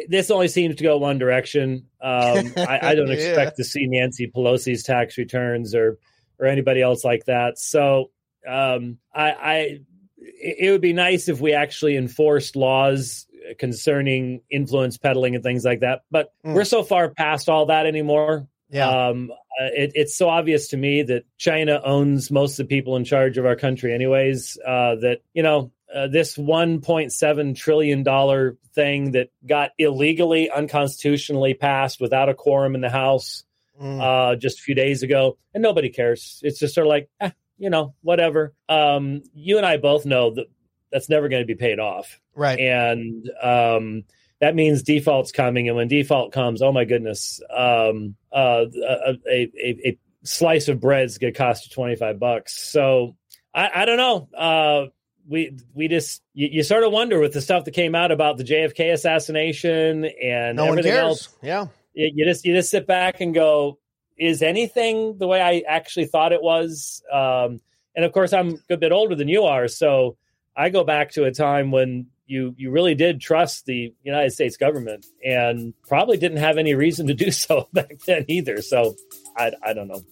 this 0.08 0.30
only 0.30 0.46
seems 0.46 0.76
to 0.76 0.84
go 0.84 0.98
one 0.98 1.18
direction. 1.18 1.86
Um, 2.00 2.54
I, 2.56 2.78
I 2.82 2.94
don't 2.94 3.08
Yeah. 3.08 3.14
expect 3.14 3.56
to 3.56 3.64
see 3.64 3.86
Nancy 3.86 4.30
Pelosi's 4.30 4.84
tax 4.84 5.18
returns 5.18 5.74
or 5.74 5.98
or 6.38 6.46
anybody 6.46 6.80
else 6.82 7.04
like 7.04 7.24
that. 7.24 7.58
So 7.58 8.10
um, 8.46 8.98
I, 9.12 9.30
I 9.32 9.78
it 10.18 10.70
would 10.70 10.80
be 10.80 10.92
nice 10.92 11.28
if 11.28 11.40
we 11.40 11.52
actually 11.52 11.96
enforced 11.96 12.54
laws 12.54 13.26
concerning 13.58 14.40
influence 14.50 14.98
peddling 14.98 15.34
and 15.34 15.42
things 15.44 15.64
like 15.64 15.80
that. 15.80 16.02
But 16.10 16.32
Mm. 16.44 16.54
we're 16.54 16.64
so 16.64 16.82
far 16.82 17.10
past 17.10 17.48
all 17.48 17.66
that 17.66 17.86
anymore. 17.86 18.48
Yeah. 18.70 19.08
Um, 19.08 19.30
uh, 19.32 19.64
it, 19.74 19.92
it's 19.94 20.16
so 20.16 20.28
obvious 20.28 20.68
to 20.68 20.76
me 20.76 21.02
that 21.02 21.24
China 21.38 21.80
owns 21.84 22.30
most 22.30 22.58
of 22.60 22.68
the 22.68 22.74
people 22.76 22.96
in 22.96 23.04
charge 23.04 23.38
of 23.38 23.46
our 23.46 23.56
country, 23.56 23.94
anyways. 23.94 24.58
Uh, 24.64 24.96
that 24.96 25.20
you 25.32 25.42
know 25.42 25.72
uh, 25.94 26.06
this 26.06 26.36
1.7 26.36 27.56
trillion 27.56 28.02
dollar 28.02 28.56
thing 28.74 29.12
that 29.12 29.30
got 29.46 29.70
illegally, 29.78 30.50
unconstitutionally 30.50 31.54
passed 31.54 32.00
without 32.00 32.28
a 32.28 32.34
quorum 32.34 32.74
in 32.74 32.80
the 32.80 32.90
House 32.90 33.44
Mm. 33.80 34.00
uh, 34.02 34.34
just 34.34 34.58
a 34.58 34.62
few 34.62 34.74
days 34.74 35.04
ago, 35.04 35.38
and 35.54 35.62
nobody 35.62 35.88
cares. 35.88 36.40
It's 36.42 36.58
just 36.58 36.74
sort 36.74 36.88
of 36.88 36.88
like, 36.88 37.08
eh, 37.20 37.30
you 37.58 37.70
know, 37.70 37.94
whatever. 38.02 38.52
Um, 38.68 39.22
you 39.34 39.56
and 39.56 39.64
I 39.64 39.76
both 39.76 40.04
know 40.04 40.30
that 40.34 40.46
that's 40.90 41.08
never 41.08 41.28
going 41.28 41.42
to 41.42 41.46
be 41.46 41.54
paid 41.54 41.78
off 41.78 42.20
right. 42.34 42.58
and 42.58 43.30
um, 43.42 44.04
that 44.40 44.54
means 44.54 44.82
default's 44.82 45.32
coming. 45.32 45.68
And 45.68 45.76
when 45.76 45.88
default 45.88 46.32
comes, 46.32 46.62
oh 46.62 46.72
my 46.72 46.84
goodness, 46.84 47.40
um, 47.50 48.14
uh, 48.32 48.66
a, 48.72 49.18
a, 49.28 49.52
a, 49.56 49.80
a 49.84 49.98
slice 50.22 50.68
of 50.68 50.80
bread's 50.80 51.18
gonna 51.18 51.32
cost 51.32 51.66
you 51.66 51.74
twenty 51.74 51.96
five 51.96 52.18
bucks. 52.18 52.60
So 52.70 53.16
I, 53.54 53.70
I 53.82 53.84
don't 53.84 53.96
know. 53.96 54.28
Uh, 54.36 54.86
we 55.26 55.58
we 55.74 55.88
just 55.88 56.22
you, 56.34 56.48
you 56.52 56.62
sort 56.62 56.84
of 56.84 56.92
wonder 56.92 57.18
with 57.20 57.32
the 57.32 57.40
stuff 57.40 57.64
that 57.64 57.72
came 57.72 57.94
out 57.94 58.12
about 58.12 58.36
the 58.36 58.44
JFK 58.44 58.92
assassination 58.92 60.04
and 60.04 60.56
no 60.56 60.66
everything 60.66 60.92
else. 60.92 61.28
Yeah. 61.42 61.66
You, 61.92 62.10
you 62.14 62.24
just 62.24 62.44
you 62.44 62.54
just 62.54 62.70
sit 62.70 62.86
back 62.86 63.20
and 63.20 63.34
go, 63.34 63.78
is 64.16 64.42
anything 64.42 65.18
the 65.18 65.26
way 65.26 65.42
I 65.42 65.64
actually 65.68 66.06
thought 66.06 66.32
it 66.32 66.42
was? 66.42 67.02
Um, 67.12 67.60
and 67.96 68.04
of 68.04 68.12
course, 68.12 68.32
I'm 68.32 68.62
a 68.70 68.76
bit 68.76 68.92
older 68.92 69.16
than 69.16 69.26
you 69.26 69.44
are, 69.44 69.66
so 69.66 70.16
I 70.58 70.70
go 70.70 70.82
back 70.82 71.12
to 71.12 71.24
a 71.24 71.30
time 71.30 71.70
when 71.70 72.08
you 72.26 72.52
you 72.58 72.72
really 72.72 72.96
did 72.96 73.20
trust 73.20 73.64
the 73.64 73.94
United 74.02 74.32
States 74.32 74.56
government 74.56 75.06
and 75.24 75.72
probably 75.86 76.16
didn't 76.16 76.38
have 76.38 76.58
any 76.58 76.74
reason 76.74 77.06
to 77.06 77.14
do 77.14 77.30
so 77.30 77.68
back 77.72 78.00
then 78.06 78.24
either. 78.26 78.60
So 78.60 78.96
I 79.36 79.52
I 79.62 79.72
don't 79.72 79.86
know. 79.86 80.02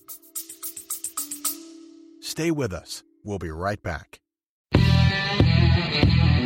Stay 2.20 2.52
with 2.52 2.72
us. 2.72 3.02
We'll 3.24 3.38
be 3.38 3.50
right 3.50 3.82
back. 3.82 4.20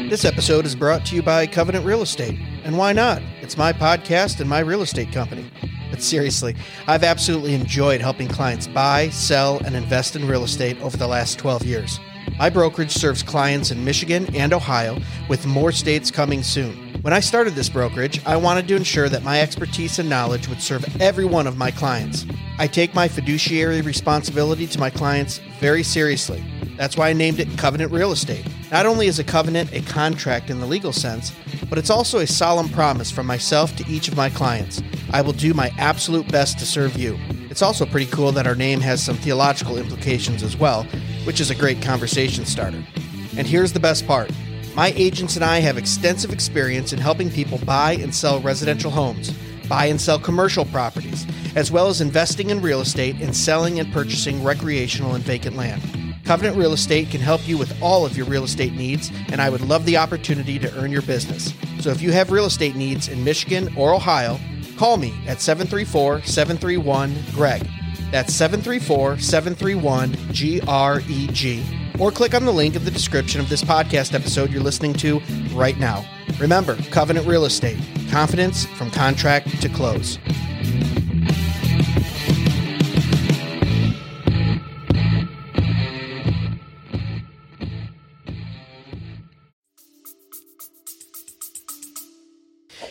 This 0.08 0.24
episode 0.24 0.64
is 0.64 0.74
brought 0.74 1.04
to 1.06 1.14
you 1.14 1.22
by 1.22 1.46
Covenant 1.46 1.84
Real 1.84 2.02
Estate. 2.02 2.38
And 2.64 2.78
why 2.78 2.92
not? 2.92 3.22
It's 3.42 3.56
my 3.56 3.72
podcast 3.72 4.40
and 4.40 4.48
my 4.48 4.60
real 4.60 4.82
estate 4.82 5.12
company. 5.12 5.50
But 5.90 6.02
seriously, 6.02 6.56
I've 6.86 7.04
absolutely 7.04 7.54
enjoyed 7.54 8.00
helping 8.00 8.28
clients 8.28 8.66
buy, 8.66 9.10
sell, 9.10 9.58
and 9.64 9.76
invest 9.76 10.16
in 10.16 10.26
real 10.26 10.42
estate 10.42 10.80
over 10.80 10.96
the 10.96 11.06
last 11.06 11.38
12 11.38 11.64
years. 11.64 12.00
My 12.38 12.50
brokerage 12.50 12.90
serves 12.90 13.22
clients 13.22 13.70
in 13.70 13.84
Michigan 13.84 14.34
and 14.34 14.52
Ohio, 14.52 14.98
with 15.28 15.46
more 15.46 15.72
states 15.72 16.10
coming 16.10 16.42
soon. 16.42 16.90
When 17.02 17.12
I 17.12 17.20
started 17.20 17.54
this 17.54 17.68
brokerage, 17.68 18.20
I 18.26 18.36
wanted 18.36 18.68
to 18.68 18.76
ensure 18.76 19.08
that 19.08 19.22
my 19.24 19.40
expertise 19.40 19.98
and 19.98 20.08
knowledge 20.08 20.48
would 20.48 20.60
serve 20.60 20.84
every 21.00 21.24
one 21.24 21.46
of 21.46 21.56
my 21.56 21.70
clients. 21.70 22.26
I 22.58 22.66
take 22.66 22.94
my 22.94 23.08
fiduciary 23.08 23.80
responsibility 23.80 24.66
to 24.66 24.78
my 24.78 24.90
clients 24.90 25.38
very 25.60 25.82
seriously. 25.82 26.44
That's 26.76 26.96
why 26.96 27.08
I 27.08 27.12
named 27.14 27.40
it 27.40 27.58
Covenant 27.58 27.92
Real 27.92 28.12
Estate. 28.12 28.46
Not 28.70 28.86
only 28.86 29.06
is 29.06 29.18
a 29.18 29.24
covenant 29.24 29.72
a 29.72 29.80
contract 29.82 30.50
in 30.50 30.60
the 30.60 30.66
legal 30.66 30.92
sense, 30.92 31.32
but 31.68 31.78
it's 31.78 31.90
also 31.90 32.18
a 32.18 32.26
solemn 32.26 32.68
promise 32.68 33.10
from 33.10 33.26
myself 33.26 33.74
to 33.76 33.86
each 33.86 34.08
of 34.08 34.16
my 34.16 34.30
clients. 34.30 34.82
I 35.12 35.22
will 35.22 35.32
do 35.32 35.54
my 35.54 35.72
absolute 35.78 36.30
best 36.30 36.58
to 36.58 36.66
serve 36.66 36.96
you. 36.96 37.18
It's 37.50 37.62
also 37.62 37.84
pretty 37.84 38.06
cool 38.06 38.30
that 38.32 38.46
our 38.46 38.54
name 38.54 38.80
has 38.80 39.02
some 39.02 39.16
theological 39.16 39.76
implications 39.76 40.44
as 40.44 40.56
well, 40.56 40.84
which 41.24 41.40
is 41.40 41.50
a 41.50 41.54
great 41.54 41.82
conversation 41.82 42.46
starter. 42.46 42.82
And 43.36 43.44
here's 43.44 43.72
the 43.72 43.80
best 43.80 44.06
part 44.06 44.30
my 44.76 44.92
agents 44.94 45.34
and 45.34 45.44
I 45.44 45.58
have 45.58 45.76
extensive 45.76 46.32
experience 46.32 46.92
in 46.92 47.00
helping 47.00 47.28
people 47.28 47.58
buy 47.58 47.94
and 47.94 48.14
sell 48.14 48.40
residential 48.40 48.92
homes, 48.92 49.32
buy 49.68 49.86
and 49.86 50.00
sell 50.00 50.18
commercial 50.18 50.64
properties, 50.66 51.26
as 51.56 51.72
well 51.72 51.88
as 51.88 52.00
investing 52.00 52.50
in 52.50 52.62
real 52.62 52.80
estate 52.80 53.16
and 53.20 53.36
selling 53.36 53.80
and 53.80 53.92
purchasing 53.92 54.44
recreational 54.44 55.16
and 55.16 55.24
vacant 55.24 55.56
land. 55.56 55.82
Covenant 56.24 56.56
Real 56.56 56.72
Estate 56.72 57.10
can 57.10 57.20
help 57.20 57.46
you 57.48 57.58
with 57.58 57.74
all 57.82 58.06
of 58.06 58.16
your 58.16 58.26
real 58.26 58.44
estate 58.44 58.74
needs, 58.74 59.10
and 59.32 59.42
I 59.42 59.50
would 59.50 59.62
love 59.62 59.84
the 59.84 59.96
opportunity 59.96 60.60
to 60.60 60.72
earn 60.78 60.92
your 60.92 61.02
business. 61.02 61.52
So 61.80 61.90
if 61.90 62.00
you 62.00 62.12
have 62.12 62.30
real 62.30 62.46
estate 62.46 62.76
needs 62.76 63.08
in 63.08 63.24
Michigan 63.24 63.74
or 63.76 63.92
Ohio, 63.92 64.38
call 64.80 64.96
me 64.96 65.12
at 65.26 65.42
734 65.42 66.22
731 66.22 67.14
GREG. 67.34 67.68
That's 68.10 68.34
734 68.34 69.18
731 69.18 70.12
GREG. 70.32 72.00
Or 72.00 72.10
click 72.10 72.32
on 72.32 72.46
the 72.46 72.52
link 72.52 72.74
in 72.74 72.84
the 72.86 72.90
description 72.90 73.42
of 73.42 73.50
this 73.50 73.62
podcast 73.62 74.14
episode 74.14 74.50
you're 74.50 74.62
listening 74.62 74.94
to 74.94 75.20
right 75.52 75.78
now. 75.78 76.02
Remember, 76.38 76.76
Covenant 76.90 77.26
Real 77.26 77.44
Estate 77.44 77.76
confidence 78.10 78.64
from 78.64 78.90
contract 78.90 79.60
to 79.60 79.68
close. 79.68 80.18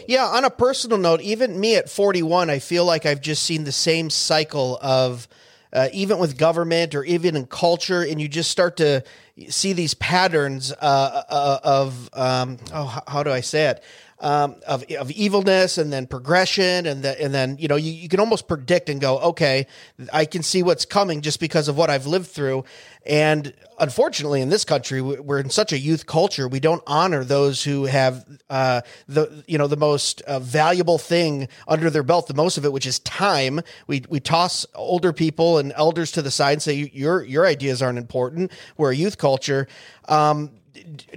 Yeah, 0.09 0.25
on 0.25 0.43
a 0.43 0.49
personal 0.49 0.97
note, 0.97 1.21
even 1.21 1.59
me 1.59 1.75
at 1.75 1.87
41, 1.87 2.49
I 2.49 2.57
feel 2.57 2.83
like 2.83 3.05
I've 3.05 3.21
just 3.21 3.43
seen 3.43 3.63
the 3.63 3.71
same 3.71 4.09
cycle 4.09 4.79
of 4.81 5.27
uh, 5.71 5.89
even 5.93 6.17
with 6.17 6.35
government 6.35 6.95
or 6.95 7.03
even 7.03 7.35
in 7.35 7.45
culture, 7.45 8.01
and 8.01 8.19
you 8.19 8.27
just 8.27 8.49
start 8.49 8.77
to 8.77 9.03
see 9.49 9.73
these 9.73 9.93
patterns 9.93 10.71
uh, 10.71 11.23
uh, 11.29 11.59
of 11.63 12.09
um, 12.13 12.57
oh, 12.73 13.03
how, 13.05 13.21
do 13.21 13.29
I 13.29 13.41
say 13.41 13.67
it? 13.67 13.83
um, 14.21 14.55
of, 14.67 14.83
of 14.91 15.11
evilness 15.11 15.77
and 15.77 15.91
then 15.93 16.05
progression 16.05 16.85
and 16.85 17.03
the, 17.03 17.21
and 17.21 17.33
then 17.33 17.57
you 17.59 17.67
know 17.67 17.75
you, 17.75 17.91
you 17.91 18.09
can 18.09 18.19
almost 18.19 18.47
predict 18.47 18.89
and 18.89 18.99
go 18.99 19.17
okay 19.19 19.67
I 20.11 20.25
can 20.25 20.43
see 20.43 20.61
what's 20.61 20.85
coming 20.85 21.21
just 21.21 21.39
because 21.39 21.67
of 21.67 21.77
what 21.77 21.89
I've 21.89 22.05
lived 22.05 22.27
through 22.27 22.65
and 23.05 23.53
unfortunately 23.79 24.41
in 24.41 24.49
this 24.49 24.65
country 24.65 25.01
we're 25.01 25.39
in 25.39 25.49
such 25.49 25.71
a 25.71 25.77
youth 25.77 26.05
culture 26.05 26.47
we 26.47 26.59
don't 26.59 26.83
honor 26.85 27.23
those 27.23 27.63
who 27.63 27.85
have 27.85 28.25
uh, 28.49 28.81
the 29.07 29.43
you 29.47 29.57
know 29.57 29.67
the 29.67 29.77
most 29.77 30.21
uh, 30.21 30.39
valuable 30.39 30.97
thing 30.97 31.47
under 31.67 31.89
their 31.89 32.03
belt 32.03 32.27
the 32.27 32.33
most 32.33 32.57
of 32.57 32.65
it 32.65 32.73
which 32.73 32.85
is 32.85 32.99
time. 32.99 33.61
We 33.87 34.03
we 34.09 34.19
toss 34.19 34.65
older 34.75 35.11
people 35.11 35.57
and 35.57 35.73
elders 35.75 36.11
to 36.13 36.21
the 36.21 36.31
side 36.31 36.53
and 36.53 36.61
say 36.61 36.89
your 36.93 37.23
your 37.23 37.45
ideas 37.45 37.81
aren't 37.81 37.97
important. 37.97 38.51
We're 38.77 38.91
a 38.91 38.95
youth 38.95 39.17
culture. 39.17 39.67
Um, 40.07 40.51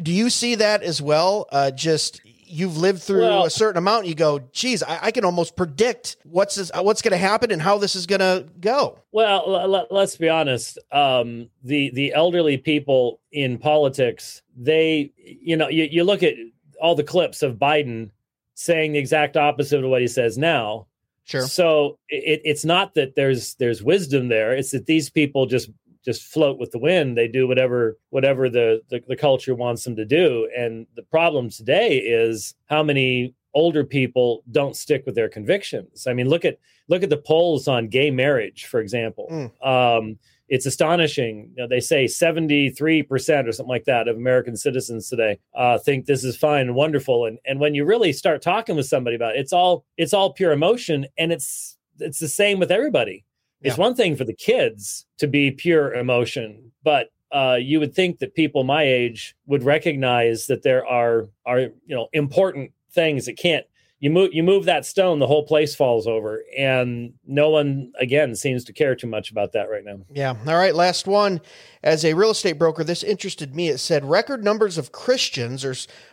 do 0.03 0.13
you 0.13 0.29
see 0.29 0.57
that 0.57 0.83
as 0.83 1.01
well? 1.01 1.47
Uh, 1.53 1.71
just 1.71 2.21
you've 2.53 2.77
lived 2.77 3.03
through 3.03 3.23
well, 3.23 3.45
a 3.45 3.51
certain 3.51 3.79
amount, 3.79 4.07
you 4.07 4.15
go, 4.15 4.41
geez, 4.53 4.83
I, 4.83 5.07
I 5.07 5.11
can 5.11 5.25
almost 5.25 5.57
predict 5.57 6.17
what's 6.25 6.57
this, 6.57 6.71
what's 6.75 7.01
going 7.01 7.13
to 7.13 7.19
happen 7.19 7.51
and 7.51 7.63
how 7.63 7.79
this 7.79 7.97
is 7.97 8.07
going 8.07 8.21
to 8.21 8.47
go. 8.61 8.99
Well, 9.11 9.43
l- 9.47 9.87
let's 9.91 10.17
be 10.17 10.29
honest. 10.29 10.79
Um, 10.93 11.49
the 11.65 11.91
the 11.91 12.13
elderly 12.13 12.59
people 12.59 13.21
in 13.33 13.59
politics, 13.59 14.43
they, 14.57 15.13
you 15.17 15.57
know, 15.57 15.69
you, 15.69 15.89
you 15.91 16.05
look 16.05 16.23
at 16.23 16.35
all 16.81 16.95
the 16.95 17.05
clips 17.05 17.43
of 17.43 17.57
Biden 17.57 18.11
saying 18.55 18.93
the 18.93 18.99
exact 18.99 19.37
opposite 19.37 19.83
of 19.83 19.91
what 19.91 20.03
he 20.03 20.09
says 20.09 20.37
now. 20.37 20.87
Sure. 21.25 21.47
So 21.47 21.99
it, 22.09 22.43
it's 22.45 22.65
not 22.65 22.95
that 22.95 23.15
there's 23.15 23.55
there's 23.55 23.83
wisdom 23.83 24.29
there. 24.29 24.53
It's 24.53 24.73
that 24.73 24.87
these 24.87 25.09
people 25.09 25.47
just 25.47 25.71
just 26.05 26.23
float 26.23 26.59
with 26.59 26.71
the 26.73 26.79
wind. 26.79 27.17
They 27.17 27.29
do 27.29 27.47
whatever 27.47 27.99
whatever 28.11 28.49
the, 28.49 28.83
the, 28.91 29.03
the 29.07 29.17
culture 29.17 29.55
wants 29.55 29.85
them 29.85 29.97
to 29.97 30.05
do. 30.05 30.49
And 30.57 30.87
the 30.97 31.03
problem 31.03 31.51
today 31.51 31.99
is 31.99 32.55
how 32.67 32.83
many 32.83 33.35
older 33.55 33.85
people 33.85 34.43
don't 34.51 34.77
stick 34.77 35.05
with 35.07 35.15
their 35.15 35.29
convictions. 35.29 36.07
I 36.07 36.15
mean, 36.15 36.29
look 36.29 36.45
at 36.45 36.59
look 36.89 37.03
at 37.03 37.11
the 37.11 37.17
polls 37.17 37.69
on 37.69 37.89
gay 37.89 38.11
marriage, 38.11 38.67
for 38.67 38.81
example. 38.81 39.29
Mm. 39.31 39.67
Um, 39.67 40.19
it's 40.49 40.67
astonishing. 40.67 41.51
You 41.57 41.63
know, 41.63 41.69
they 41.69 41.81
say 41.81 42.05
73% 42.05 43.49
or 43.49 43.53
something 43.53 43.71
like 43.71 43.85
that 43.85 44.07
of 44.07 44.17
American 44.17 44.55
citizens 44.55 45.09
today 45.09 45.39
uh, 45.55 45.79
think 45.79 46.05
this 46.05 46.25
is 46.25 46.37
fine 46.37 46.67
and 46.67 46.75
wonderful. 46.75 47.27
And 47.27 47.39
and 47.47 47.61
when 47.61 47.75
you 47.75 47.85
really 47.85 48.13
start 48.13 48.43
talking 48.43 48.77
with 48.77 48.87
somebody 48.87 49.17
about 49.17 49.37
it, 49.37 49.41
it's 49.41 49.53
all 49.53 49.85
it's 49.97 50.13
all 50.13 50.33
pure 50.33 50.53
emotion, 50.53 51.07
and 51.17 51.33
it's 51.33 51.79
it's 51.99 52.19
the 52.19 52.29
same 52.29 52.59
with 52.59 52.71
everybody. 52.71 53.25
It's 53.63 53.79
one 53.79 53.95
thing 53.95 54.17
for 54.17 54.25
the 54.25 54.35
kids 54.35 55.07
to 55.19 55.27
be 55.27 55.51
pure 55.51 55.95
emotion, 55.95 56.73
but 56.83 57.11
uh, 57.33 57.57
you 57.61 57.81
would 57.81 57.95
think 57.95 58.19
that 58.19 58.35
people 58.35 58.63
my 58.63 58.83
age 58.83 59.35
would 59.47 59.63
recognize 59.63 60.47
that 60.47 60.63
there 60.63 60.87
are 60.87 61.29
are 61.47 61.61
you 61.61 61.73
know 61.89 62.09
important 62.13 62.73
things 62.93 63.25
that 63.27 63.39
can't 63.39 63.65
you 64.01 64.11
move 64.11 64.31
you 64.35 64.43
move 64.43 64.65
that 64.67 64.85
stone 64.85 65.19
the 65.19 65.27
whole 65.27 65.47
place 65.47 65.75
falls 65.75 66.07
over 66.07 66.43
and 66.59 67.15
no 67.25 67.49
one 67.49 67.93
again 67.99 68.35
seems 68.35 68.65
to 68.65 68.73
care 68.73 68.95
too 68.95 69.07
much 69.07 69.31
about 69.31 69.53
that 69.53 69.71
right 69.71 69.85
now. 69.85 69.99
Yeah. 70.13 70.35
All 70.47 70.57
right 70.57 70.75
last 70.75 71.07
one. 71.07 71.41
As 71.85 72.05
a 72.05 72.13
real 72.13 72.31
estate 72.31 72.59
broker 72.59 72.85
this 72.85 73.03
interested 73.03 73.55
me. 73.55 73.69
It 73.69 73.79
said 73.79 74.05
record 74.05 74.45
numbers 74.45 74.77
of 74.77 74.93
christians 74.93 75.65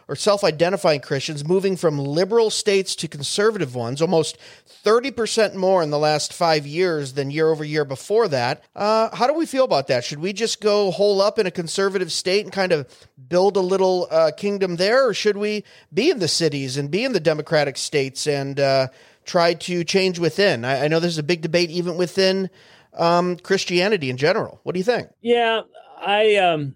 or 0.09 0.15
or 0.15 0.15
self-identifying 0.15 0.99
christians 0.99 1.47
moving 1.47 1.77
from 1.77 1.97
liberal 1.97 2.49
states 2.49 2.95
to 2.95 3.07
conservative 3.07 3.75
ones 3.75 4.01
almost 4.01 4.37
30% 4.83 5.55
more 5.55 5.83
in 5.83 5.89
the 5.89 5.99
last 5.99 6.33
five 6.33 6.65
years 6.65 7.13
than 7.13 7.29
year 7.29 7.49
over 7.49 7.63
year 7.63 7.85
before 7.85 8.27
that 8.27 8.63
uh, 8.75 9.15
how 9.15 9.27
do 9.27 9.33
we 9.33 9.45
feel 9.45 9.63
about 9.63 9.87
that 9.87 10.03
should 10.03 10.19
we 10.19 10.33
just 10.33 10.61
go 10.61 10.89
hole 10.89 11.21
up 11.21 11.37
in 11.37 11.45
a 11.45 11.51
conservative 11.51 12.11
state 12.11 12.43
and 12.43 12.51
kind 12.51 12.71
of 12.71 12.87
build 13.27 13.55
a 13.55 13.61
little 13.61 14.07
uh, 14.09 14.31
kingdom 14.35 14.77
there 14.77 15.07
or 15.07 15.13
should 15.13 15.37
we 15.37 15.63
be 15.93 16.09
in 16.09 16.19
the 16.19 16.27
cities 16.27 16.75
and 16.75 16.89
be 16.89 17.05
in 17.05 17.13
the 17.13 17.19
democratic 17.19 17.77
states 17.77 18.25
and 18.25 18.59
uh, 18.59 18.87
try 19.25 19.53
to 19.53 19.83
change 19.83 20.17
within. 20.17 20.65
I, 20.65 20.85
I, 20.85 20.87
know 20.87 20.99
there's 20.99 21.19
a 21.19 21.23
big 21.23 21.41
debate 21.41 21.69
even 21.69 21.97
within 21.97 22.49
um, 22.97 23.37
Christianity 23.37 24.09
in 24.09 24.17
general. 24.17 24.59
What 24.63 24.73
do 24.73 24.79
you 24.79 24.83
think? 24.83 25.09
Yeah, 25.21 25.61
I 26.01 26.37
um, 26.37 26.75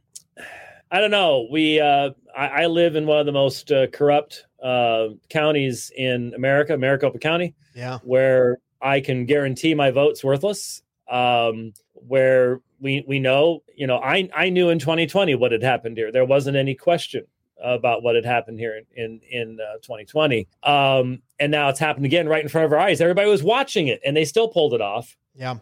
I 0.92 1.00
don't 1.00 1.12
know. 1.12 1.48
We 1.50 1.82
uh, 1.82 2.12
I, 2.36 2.48
I 2.48 2.66
live 2.68 2.96
in 2.96 3.06
one 3.06 3.20
of 3.20 3.26
the 3.26 3.32
most 3.32 3.72
uh, 3.72 3.88
corrupt 3.88 4.46
uh, 4.62 5.10
counties 5.30 5.92
in 5.96 6.34
America, 6.36 6.78
Maricopa 6.78 7.20
County. 7.20 7.56
Yeah, 7.76 8.00
where 8.04 8.60
I 8.82 9.02
can 9.02 9.26
guarantee 9.26 9.74
my 9.74 9.92
vote's 9.92 10.24
worthless. 10.24 10.82
Um, 11.10 11.74
where 11.94 12.62
we 12.80 13.04
we 13.08 13.20
know, 13.20 13.64
you 13.76 13.88
know, 13.88 13.98
I 13.98 14.30
I 14.36 14.50
knew 14.50 14.70
in 14.70 14.80
2020 14.80 15.36
what 15.36 15.52
had 15.52 15.64
happened 15.64 15.98
here. 15.98 16.12
There 16.12 16.26
wasn't 16.26 16.58
any 16.58 16.76
question 16.76 17.26
about 17.64 18.04
what 18.04 18.16
had 18.16 18.26
happened 18.26 18.60
here 18.60 18.78
in 18.78 18.86
in, 18.96 19.22
in 19.30 19.60
uh, 19.60 19.78
2020. 19.78 20.48
Um, 20.64 21.22
and 21.40 21.52
now 21.52 21.70
it's 21.70 21.80
happened 21.80 22.06
again 22.06 22.28
right 22.28 22.44
in 22.44 22.50
front 22.50 22.66
of 22.66 22.74
our 22.74 22.80
eyes. 22.80 23.02
Everybody 23.02 23.30
was 23.30 23.44
watching 23.44 23.88
it, 23.88 24.02
and 24.06 24.16
they 24.16 24.26
still 24.26 24.50
pulled 24.50 24.74
it 24.74 24.82
off. 24.82 25.16
Yeah. 25.34 25.58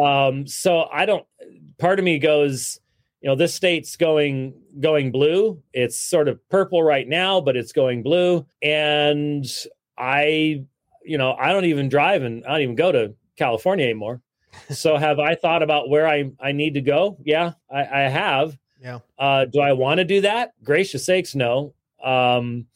Um, 0.00 0.46
so 0.46 0.88
I 0.92 1.04
don't. 1.04 1.26
Part 1.78 1.98
of 1.98 2.04
me 2.04 2.18
goes, 2.18 2.80
you 3.22 3.28
know, 3.28 3.36
this 3.36 3.54
state's 3.54 3.96
going 3.96 4.54
going 4.80 5.12
blue. 5.12 5.62
It's 5.72 5.96
sort 5.96 6.26
of 6.26 6.46
purple 6.48 6.82
right 6.82 7.08
now, 7.08 7.40
but 7.40 7.56
it's 7.56 7.72
going 7.72 8.02
blue. 8.02 8.44
And 8.60 9.46
I, 9.96 10.64
you 11.04 11.18
know, 11.18 11.34
I 11.34 11.52
don't 11.52 11.66
even 11.66 11.88
drive 11.88 12.24
and 12.24 12.44
I 12.44 12.50
don't 12.50 12.62
even 12.62 12.74
go 12.74 12.90
to 12.90 13.14
California 13.36 13.84
anymore. 13.84 14.20
so 14.70 14.96
have 14.96 15.20
I 15.20 15.36
thought 15.36 15.62
about 15.62 15.88
where 15.88 16.06
I 16.08 16.32
I 16.40 16.50
need 16.50 16.74
to 16.74 16.80
go? 16.80 17.16
Yeah, 17.22 17.52
I, 17.70 17.80
I 17.80 18.00
have. 18.08 18.58
Yeah. 18.82 18.98
Uh, 19.16 19.44
do 19.44 19.60
I 19.60 19.72
want 19.72 19.98
to 19.98 20.04
do 20.04 20.22
that? 20.22 20.52
Gracious 20.64 21.06
sakes, 21.06 21.36
no. 21.36 21.74
Um, 22.02 22.66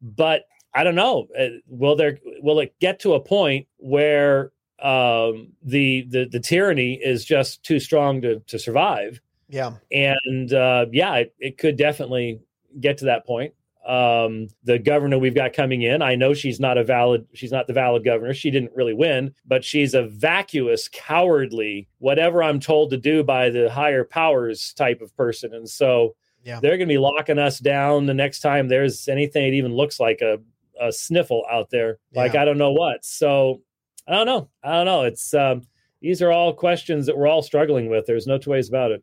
but 0.00 0.44
I 0.74 0.84
don't 0.84 0.94
know. 0.94 1.28
Uh, 1.38 1.48
will 1.68 1.96
there 1.96 2.18
will 2.40 2.60
it 2.60 2.74
get 2.80 3.00
to 3.00 3.12
a 3.12 3.20
point 3.20 3.66
where 3.76 4.52
um, 4.80 5.52
the 5.62 6.06
the 6.08 6.26
the 6.32 6.40
tyranny 6.40 6.94
is 6.94 7.26
just 7.26 7.62
too 7.62 7.78
strong 7.78 8.22
to 8.22 8.40
to 8.40 8.58
survive? 8.58 9.20
Yeah. 9.52 9.74
And 9.92 10.52
uh, 10.52 10.86
yeah, 10.90 11.14
it, 11.16 11.34
it 11.38 11.58
could 11.58 11.76
definitely 11.76 12.40
get 12.80 12.98
to 12.98 13.04
that 13.04 13.24
point 13.26 13.54
um, 13.86 14.46
the 14.62 14.78
governor 14.78 15.18
we've 15.18 15.34
got 15.34 15.52
coming 15.52 15.82
in. 15.82 16.02
I 16.02 16.14
know 16.14 16.34
she's 16.34 16.60
not 16.60 16.78
a 16.78 16.84
valid, 16.84 17.26
she's 17.34 17.50
not 17.50 17.66
the 17.66 17.72
valid 17.72 18.04
governor. 18.04 18.32
She 18.32 18.50
didn't 18.50 18.72
really 18.74 18.94
win, 18.94 19.34
but 19.44 19.64
she's 19.64 19.94
a 19.94 20.04
vacuous, 20.04 20.88
cowardly, 20.88 21.88
whatever 21.98 22.42
I'm 22.42 22.60
told 22.60 22.90
to 22.90 22.96
do 22.96 23.24
by 23.24 23.50
the 23.50 23.70
higher 23.70 24.04
powers 24.04 24.72
type 24.74 25.00
of 25.00 25.14
person. 25.16 25.52
And 25.54 25.68
so 25.68 26.14
yeah. 26.44 26.60
they're 26.60 26.76
going 26.76 26.88
to 26.88 26.94
be 26.94 26.98
locking 26.98 27.38
us 27.38 27.58
down 27.58 28.06
the 28.06 28.14
next 28.14 28.40
time 28.40 28.68
there's 28.68 29.08
anything 29.08 29.50
that 29.50 29.56
even 29.56 29.74
looks 29.74 29.98
like 29.98 30.20
a, 30.20 30.38
a 30.80 30.92
sniffle 30.92 31.44
out 31.50 31.70
there. 31.70 31.98
Like, 32.14 32.34
yeah. 32.34 32.42
I 32.42 32.44
don't 32.44 32.58
know 32.58 32.72
what. 32.72 33.04
So 33.04 33.62
I 34.06 34.12
don't 34.12 34.26
know. 34.26 34.48
I 34.62 34.70
don't 34.72 34.86
know. 34.86 35.02
It's, 35.02 35.34
um, 35.34 35.62
these 36.00 36.22
are 36.22 36.30
all 36.30 36.52
questions 36.52 37.06
that 37.06 37.16
we're 37.16 37.28
all 37.28 37.42
struggling 37.42 37.88
with. 37.88 38.06
There's 38.06 38.26
no 38.26 38.38
two 38.38 38.50
ways 38.50 38.68
about 38.68 38.92
it. 38.92 39.02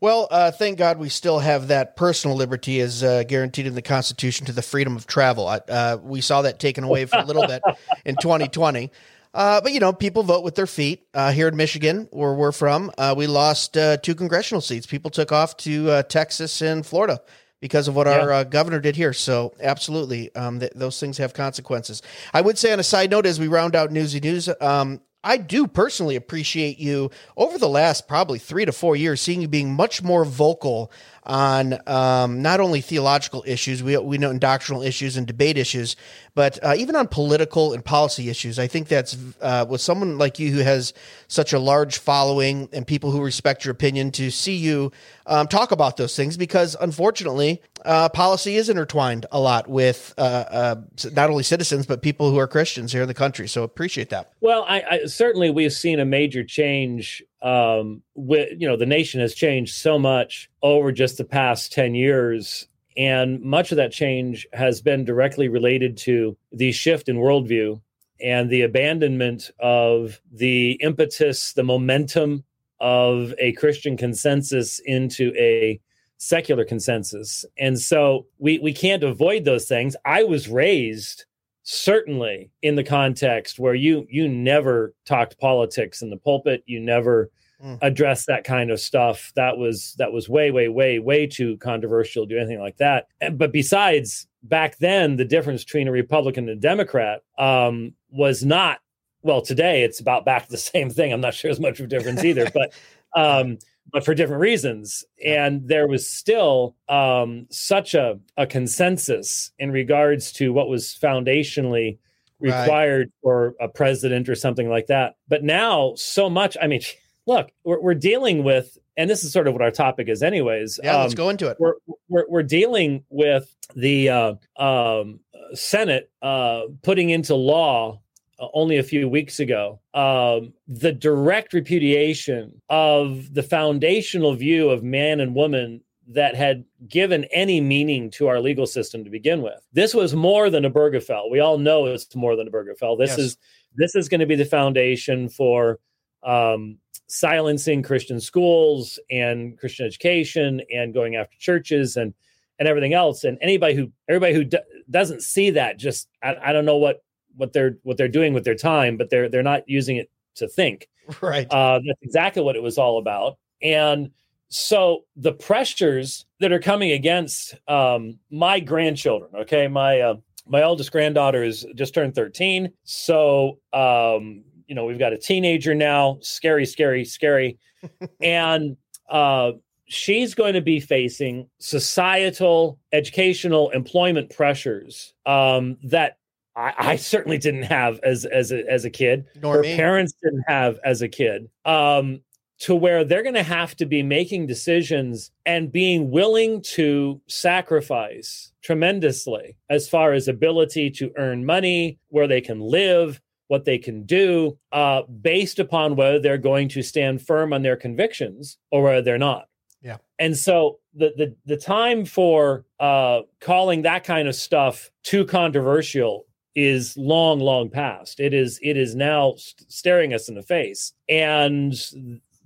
Well, 0.00 0.28
uh, 0.30 0.50
thank 0.50 0.78
God 0.78 0.98
we 0.98 1.08
still 1.08 1.38
have 1.38 1.68
that 1.68 1.96
personal 1.96 2.36
liberty 2.36 2.80
as 2.80 3.02
uh, 3.02 3.24
guaranteed 3.24 3.66
in 3.66 3.74
the 3.74 3.82
Constitution 3.82 4.46
to 4.46 4.52
the 4.52 4.62
freedom 4.62 4.96
of 4.96 5.06
travel. 5.06 5.46
Uh, 5.46 5.98
we 6.02 6.20
saw 6.20 6.42
that 6.42 6.58
taken 6.58 6.84
away 6.84 7.06
for 7.06 7.18
a 7.18 7.24
little 7.24 7.46
bit 7.46 7.62
in 8.04 8.16
2020. 8.20 8.90
Uh, 9.36 9.60
but 9.60 9.72
you 9.72 9.80
know, 9.80 9.92
people 9.92 10.22
vote 10.22 10.42
with 10.42 10.54
their 10.54 10.66
feet. 10.66 11.06
Uh, 11.12 11.30
here 11.30 11.46
in 11.46 11.56
Michigan, 11.56 12.08
where 12.10 12.32
we're 12.32 12.52
from, 12.52 12.90
uh, 12.96 13.14
we 13.16 13.26
lost 13.26 13.76
uh, 13.76 13.98
two 13.98 14.14
congressional 14.14 14.62
seats. 14.62 14.86
People 14.86 15.10
took 15.10 15.30
off 15.30 15.56
to 15.58 15.90
uh, 15.90 16.02
Texas 16.04 16.62
and 16.62 16.86
Florida 16.86 17.20
because 17.60 17.86
of 17.86 17.94
what 17.94 18.06
yeah. 18.06 18.18
our 18.18 18.32
uh, 18.32 18.44
governor 18.44 18.80
did 18.80 18.96
here. 18.96 19.12
So, 19.12 19.52
absolutely, 19.60 20.34
um, 20.34 20.60
th- 20.60 20.72
those 20.74 20.98
things 20.98 21.18
have 21.18 21.34
consequences. 21.34 22.00
I 22.32 22.40
would 22.40 22.56
say, 22.56 22.72
on 22.72 22.80
a 22.80 22.82
side 22.82 23.10
note, 23.10 23.26
as 23.26 23.38
we 23.38 23.46
round 23.46 23.76
out 23.76 23.92
newsy 23.92 24.20
news, 24.20 24.48
um, 24.62 25.02
I 25.26 25.38
do 25.38 25.66
personally 25.66 26.14
appreciate 26.14 26.78
you 26.78 27.10
over 27.36 27.58
the 27.58 27.68
last 27.68 28.06
probably 28.06 28.38
three 28.38 28.64
to 28.64 28.70
four 28.70 28.94
years, 28.94 29.20
seeing 29.20 29.42
you 29.42 29.48
being 29.48 29.74
much 29.74 30.00
more 30.00 30.24
vocal 30.24 30.92
on 31.26 31.78
um, 31.86 32.40
not 32.40 32.60
only 32.60 32.80
theological 32.80 33.44
issues, 33.46 33.82
we, 33.82 33.96
we 33.98 34.16
know 34.16 34.36
doctrinal 34.38 34.82
issues 34.82 35.16
and 35.16 35.26
debate 35.26 35.58
issues, 35.58 35.96
but 36.34 36.58
uh, 36.62 36.74
even 36.76 36.94
on 36.94 37.08
political 37.08 37.72
and 37.72 37.84
policy 37.84 38.30
issues. 38.30 38.58
I 38.58 38.66
think 38.66 38.88
that's 38.88 39.16
uh, 39.40 39.66
with 39.68 39.80
someone 39.80 40.18
like 40.18 40.38
you 40.38 40.52
who 40.52 40.60
has 40.60 40.94
such 41.28 41.52
a 41.52 41.58
large 41.58 41.98
following 41.98 42.68
and 42.72 42.86
people 42.86 43.10
who 43.10 43.22
respect 43.22 43.64
your 43.64 43.72
opinion 43.72 44.12
to 44.12 44.30
see 44.30 44.56
you 44.56 44.92
um, 45.26 45.48
talk 45.48 45.72
about 45.72 45.96
those 45.96 46.14
things 46.14 46.36
because 46.36 46.76
unfortunately, 46.80 47.60
uh, 47.84 48.08
policy 48.08 48.56
is 48.56 48.68
intertwined 48.68 49.26
a 49.32 49.40
lot 49.40 49.68
with 49.68 50.14
uh, 50.18 50.20
uh, 50.20 50.76
not 51.12 51.30
only 51.30 51.42
citizens 51.42 51.86
but 51.86 52.02
people 52.02 52.30
who 52.30 52.38
are 52.38 52.46
Christians 52.46 52.92
here 52.92 53.02
in 53.02 53.08
the 53.08 53.14
country. 53.14 53.48
So 53.48 53.62
appreciate 53.62 54.10
that. 54.10 54.32
Well, 54.40 54.64
I, 54.68 54.82
I 54.90 55.04
certainly 55.06 55.50
we've 55.50 55.72
seen 55.72 55.98
a 56.00 56.04
major 56.04 56.44
change 56.44 57.22
um, 57.46 58.02
with 58.14 58.48
you 58.60 58.66
know 58.66 58.76
the 58.76 58.86
nation 58.86 59.20
has 59.20 59.34
changed 59.34 59.74
so 59.74 59.98
much 59.98 60.50
over 60.62 60.90
just 60.90 61.16
the 61.16 61.24
past 61.24 61.72
10 61.72 61.94
years 61.94 62.66
and 62.96 63.40
much 63.40 63.70
of 63.70 63.76
that 63.76 63.92
change 63.92 64.46
has 64.52 64.80
been 64.80 65.04
directly 65.04 65.48
related 65.48 65.96
to 65.98 66.36
the 66.50 66.72
shift 66.72 67.08
in 67.08 67.16
worldview 67.16 67.80
and 68.20 68.50
the 68.50 68.62
abandonment 68.62 69.50
of 69.60 70.20
the 70.32 70.72
impetus 70.80 71.52
the 71.52 71.62
momentum 71.62 72.42
of 72.80 73.32
a 73.38 73.52
christian 73.52 73.96
consensus 73.96 74.80
into 74.80 75.32
a 75.38 75.80
secular 76.18 76.64
consensus. 76.64 77.44
And 77.58 77.78
so 77.78 78.26
we 78.38 78.58
we 78.58 78.72
can't 78.72 79.02
avoid 79.02 79.44
those 79.44 79.68
things. 79.68 79.96
I 80.04 80.24
was 80.24 80.48
raised 80.48 81.26
certainly 81.68 82.48
in 82.62 82.76
the 82.76 82.84
context 82.84 83.58
where 83.58 83.74
you 83.74 84.06
you 84.08 84.28
never 84.28 84.94
talked 85.04 85.38
politics 85.38 86.00
in 86.00 86.10
the 86.10 86.16
pulpit. 86.16 86.62
You 86.66 86.78
never 86.78 87.28
mm. 87.62 87.76
addressed 87.82 88.28
that 88.28 88.44
kind 88.44 88.70
of 88.70 88.78
stuff. 88.78 89.32
That 89.34 89.58
was 89.58 89.96
that 89.98 90.12
was 90.12 90.28
way 90.28 90.52
way 90.52 90.68
way 90.68 91.00
way 91.00 91.26
too 91.26 91.56
controversial 91.56 92.24
to 92.24 92.34
do 92.34 92.38
anything 92.38 92.60
like 92.60 92.76
that. 92.76 93.08
But 93.32 93.52
besides 93.52 94.28
back 94.44 94.78
then 94.78 95.16
the 95.16 95.24
difference 95.24 95.64
between 95.64 95.88
a 95.88 95.92
republican 95.92 96.48
and 96.48 96.56
a 96.56 96.60
democrat 96.60 97.22
um, 97.36 97.94
was 98.10 98.44
not 98.44 98.78
well 99.22 99.42
today 99.42 99.82
it's 99.82 99.98
about 99.98 100.24
back 100.24 100.44
to 100.44 100.52
the 100.52 100.56
same 100.72 100.88
thing. 100.88 101.12
I'm 101.12 101.20
not 101.20 101.34
sure 101.34 101.50
as 101.50 101.58
much 101.58 101.80
of 101.80 101.86
a 101.86 101.88
difference 101.88 102.22
either 102.22 102.48
but 102.54 102.72
um, 103.20 103.58
but 103.92 104.04
for 104.04 104.14
different 104.14 104.40
reasons. 104.40 105.04
And 105.24 105.68
there 105.68 105.86
was 105.86 106.08
still 106.08 106.76
um, 106.88 107.46
such 107.50 107.94
a, 107.94 108.18
a 108.36 108.46
consensus 108.46 109.50
in 109.58 109.70
regards 109.70 110.32
to 110.32 110.52
what 110.52 110.68
was 110.68 110.98
foundationally 111.00 111.98
required 112.38 113.06
right. 113.06 113.22
for 113.22 113.54
a 113.60 113.68
president 113.68 114.28
or 114.28 114.34
something 114.34 114.68
like 114.68 114.86
that. 114.88 115.14
But 115.28 115.42
now, 115.42 115.94
so 115.96 116.28
much, 116.28 116.56
I 116.60 116.66
mean, 116.66 116.82
look, 117.26 117.50
we're, 117.64 117.80
we're 117.80 117.94
dealing 117.94 118.44
with, 118.44 118.76
and 118.96 119.08
this 119.08 119.24
is 119.24 119.32
sort 119.32 119.46
of 119.46 119.54
what 119.54 119.62
our 119.62 119.70
topic 119.70 120.08
is, 120.08 120.22
anyways. 120.22 120.80
Yeah, 120.82 120.96
um, 120.96 121.02
let's 121.02 121.14
go 121.14 121.28
into 121.28 121.48
it. 121.48 121.56
We're, 121.58 121.74
we're, 122.08 122.24
we're 122.28 122.42
dealing 122.42 123.04
with 123.08 123.54
the 123.74 124.10
uh, 124.10 124.34
um, 124.58 125.20
Senate 125.54 126.10
uh, 126.22 126.62
putting 126.82 127.10
into 127.10 127.34
law 127.34 128.00
only 128.38 128.78
a 128.78 128.82
few 128.82 129.08
weeks 129.08 129.40
ago 129.40 129.80
um, 129.94 130.52
the 130.68 130.92
direct 130.92 131.52
repudiation 131.52 132.60
of 132.68 133.32
the 133.34 133.42
foundational 133.42 134.34
view 134.34 134.68
of 134.68 134.82
man 134.82 135.20
and 135.20 135.34
woman 135.34 135.80
that 136.08 136.36
had 136.36 136.64
given 136.88 137.24
any 137.32 137.60
meaning 137.60 138.10
to 138.10 138.28
our 138.28 138.40
legal 138.40 138.66
system 138.66 139.02
to 139.02 139.10
begin 139.10 139.42
with. 139.42 139.60
This 139.72 139.92
was 139.92 140.14
more 140.14 140.50
than 140.50 140.64
Obergefell. 140.64 141.30
We 141.30 141.40
all 141.40 141.58
know 141.58 141.86
it's 141.86 142.14
more 142.14 142.36
than 142.36 142.48
Obergefell. 142.48 142.98
This 142.98 143.10
yes. 143.10 143.18
is 143.18 143.38
this 143.74 143.94
is 143.94 144.08
going 144.08 144.20
to 144.20 144.26
be 144.26 144.36
the 144.36 144.44
foundation 144.44 145.28
for 145.28 145.80
um, 146.22 146.78
silencing 147.08 147.82
Christian 147.82 148.20
schools 148.20 148.98
and 149.10 149.58
Christian 149.58 149.86
education 149.86 150.62
and 150.72 150.94
going 150.94 151.16
after 151.16 151.36
churches 151.38 151.96
and 151.96 152.14
and 152.58 152.68
everything 152.68 152.94
else. 152.94 153.24
And 153.24 153.36
anybody 153.40 153.74
who 153.74 153.90
everybody 154.08 154.34
who 154.34 154.44
d- 154.44 154.58
doesn't 154.88 155.22
see 155.22 155.50
that 155.50 155.78
just 155.78 156.08
I, 156.22 156.36
I 156.40 156.52
don't 156.52 156.64
know 156.64 156.76
what 156.76 157.02
what 157.36 157.52
they're 157.52 157.76
what 157.82 157.96
they're 157.96 158.08
doing 158.08 158.34
with 158.34 158.44
their 158.44 158.54
time, 158.54 158.96
but 158.96 159.10
they're 159.10 159.28
they're 159.28 159.42
not 159.42 159.68
using 159.68 159.96
it 159.96 160.10
to 160.36 160.48
think. 160.48 160.88
Right. 161.20 161.46
Uh, 161.52 161.78
that's 161.86 162.02
exactly 162.02 162.42
what 162.42 162.56
it 162.56 162.62
was 162.64 162.78
all 162.78 162.98
about. 162.98 163.38
And 163.62 164.10
so 164.48 165.04
the 165.14 165.32
pressures 165.32 166.26
that 166.40 166.50
are 166.50 166.58
coming 166.58 166.90
against 166.90 167.54
um, 167.68 168.18
my 168.28 168.58
grandchildren, 168.58 169.30
okay, 169.42 169.68
my 169.68 170.00
uh, 170.00 170.14
my 170.46 170.62
oldest 170.62 170.92
granddaughter 170.92 171.44
is 171.44 171.64
just 171.74 171.94
turned 171.94 172.14
13, 172.16 172.72
so 172.82 173.58
um, 173.72 174.42
you 174.66 174.74
know 174.74 174.84
we've 174.84 174.98
got 174.98 175.12
a 175.12 175.18
teenager 175.18 175.74
now, 175.74 176.18
scary, 176.22 176.66
scary, 176.66 177.04
scary, 177.04 177.58
and 178.20 178.76
uh, 179.08 179.52
she's 179.86 180.34
going 180.34 180.54
to 180.54 180.60
be 180.60 180.80
facing 180.80 181.48
societal, 181.58 182.78
educational, 182.92 183.70
employment 183.70 184.30
pressures 184.30 185.14
um, 185.24 185.76
that 185.82 186.18
I, 186.56 186.74
I, 186.78 186.96
certainly 186.96 187.36
didn't 187.38 187.64
have 187.64 188.00
as 188.02 188.24
as 188.24 188.50
a, 188.50 188.68
as 188.70 188.84
a 188.84 188.90
kid. 188.90 189.26
Nor 189.42 189.56
Her 189.56 189.62
me. 189.62 189.76
parents 189.76 190.14
didn't 190.22 190.44
have 190.48 190.78
as 190.84 191.02
a 191.02 191.08
kid. 191.08 191.50
Um, 191.64 192.22
to 192.58 192.74
where 192.74 193.04
they're 193.04 193.22
going 193.22 193.34
to 193.34 193.42
have 193.42 193.76
to 193.76 193.84
be 193.84 194.02
making 194.02 194.46
decisions 194.46 195.30
and 195.44 195.70
being 195.70 196.10
willing 196.10 196.62
to 196.62 197.20
sacrifice 197.26 198.52
tremendously 198.62 199.56
as 199.68 199.88
far 199.88 200.14
as 200.14 200.26
ability 200.26 200.90
to 200.90 201.12
earn 201.18 201.44
money, 201.44 201.98
where 202.08 202.26
they 202.26 202.40
can 202.40 202.60
live, 202.60 203.20
what 203.48 203.66
they 203.66 203.76
can 203.76 204.04
do, 204.04 204.56
uh, 204.72 205.02
based 205.02 205.58
upon 205.58 205.96
whether 205.96 206.18
they're 206.18 206.38
going 206.38 206.68
to 206.68 206.82
stand 206.82 207.20
firm 207.20 207.52
on 207.52 207.62
their 207.62 207.76
convictions 207.76 208.56
or 208.70 208.82
whether 208.82 209.02
they're 209.02 209.18
not. 209.18 209.48
Yeah. 209.82 209.98
And 210.18 210.36
so 210.36 210.78
the 210.94 211.12
the 211.16 211.36
the 211.44 211.56
time 211.58 212.06
for 212.06 212.64
uh, 212.80 213.20
calling 213.40 213.82
that 213.82 214.04
kind 214.04 214.26
of 214.28 214.34
stuff 214.34 214.90
too 215.02 215.26
controversial 215.26 216.26
is 216.56 216.96
long 216.96 217.38
long 217.38 217.68
past. 217.68 218.18
It 218.18 218.34
is 218.34 218.58
it 218.62 218.76
is 218.76 218.96
now 218.96 219.34
st- 219.36 219.70
staring 219.70 220.14
us 220.14 220.28
in 220.28 220.34
the 220.34 220.42
face. 220.42 220.94
And 221.08 221.74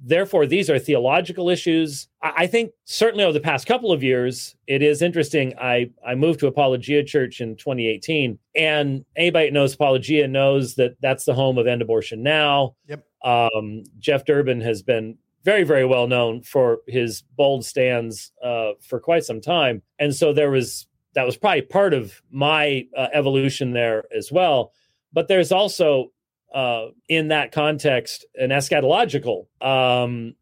therefore 0.02 0.46
these 0.46 0.68
are 0.68 0.78
theological 0.78 1.48
issues. 1.48 2.08
I, 2.20 2.32
I, 2.38 2.46
think 2.48 2.72
certainly 2.84 3.22
over 3.22 3.32
the 3.32 3.40
past 3.40 3.66
couple 3.66 3.92
of 3.92 4.02
years 4.02 4.56
it 4.66 4.82
is 4.82 5.00
interesting. 5.00 5.54
I 5.58 5.90
i 6.04 6.14
moved 6.16 6.40
to 6.40 6.48
apologia 6.48 7.04
church 7.04 7.40
in 7.40 7.54
2018 7.56 8.38
and 8.56 9.04
anybody 9.16 9.46
that 9.46 9.52
knows 9.52 9.74
apologia 9.74 10.26
knows 10.26 10.74
that 10.74 10.96
that's 11.00 11.24
the 11.24 11.34
home 11.34 11.56
of 11.56 11.68
end 11.68 11.80
abortion 11.80 12.22
now. 12.22 12.74
Yep. 12.88 13.06
Um, 13.22 13.84
jeff 14.00 14.24
durbin 14.24 14.60
has 14.62 14.82
been 14.82 15.16
very 15.44 15.62
very 15.62 15.84
well 15.84 16.08
known 16.08 16.42
for 16.42 16.80
his 16.88 17.22
bold 17.36 17.64
stands 17.64 18.32
uh, 18.42 18.72
for 18.80 18.98
quite 18.98 19.24
some 19.24 19.40
time. 19.40 19.82
And 19.98 20.14
so 20.14 20.32
there 20.32 20.50
was 20.50 20.86
that 21.14 21.26
was 21.26 21.36
probably 21.36 21.62
part 21.62 21.94
of 21.94 22.20
my 22.30 22.86
uh, 22.96 23.08
evolution 23.12 23.72
there 23.72 24.04
as 24.16 24.30
well. 24.30 24.72
But 25.12 25.28
there's 25.28 25.52
also 25.52 26.12
uh, 26.54 26.86
in 27.08 27.28
that 27.28 27.52
context 27.52 28.26
an 28.34 28.50
eschatological 28.50 29.46
um, 29.60 30.34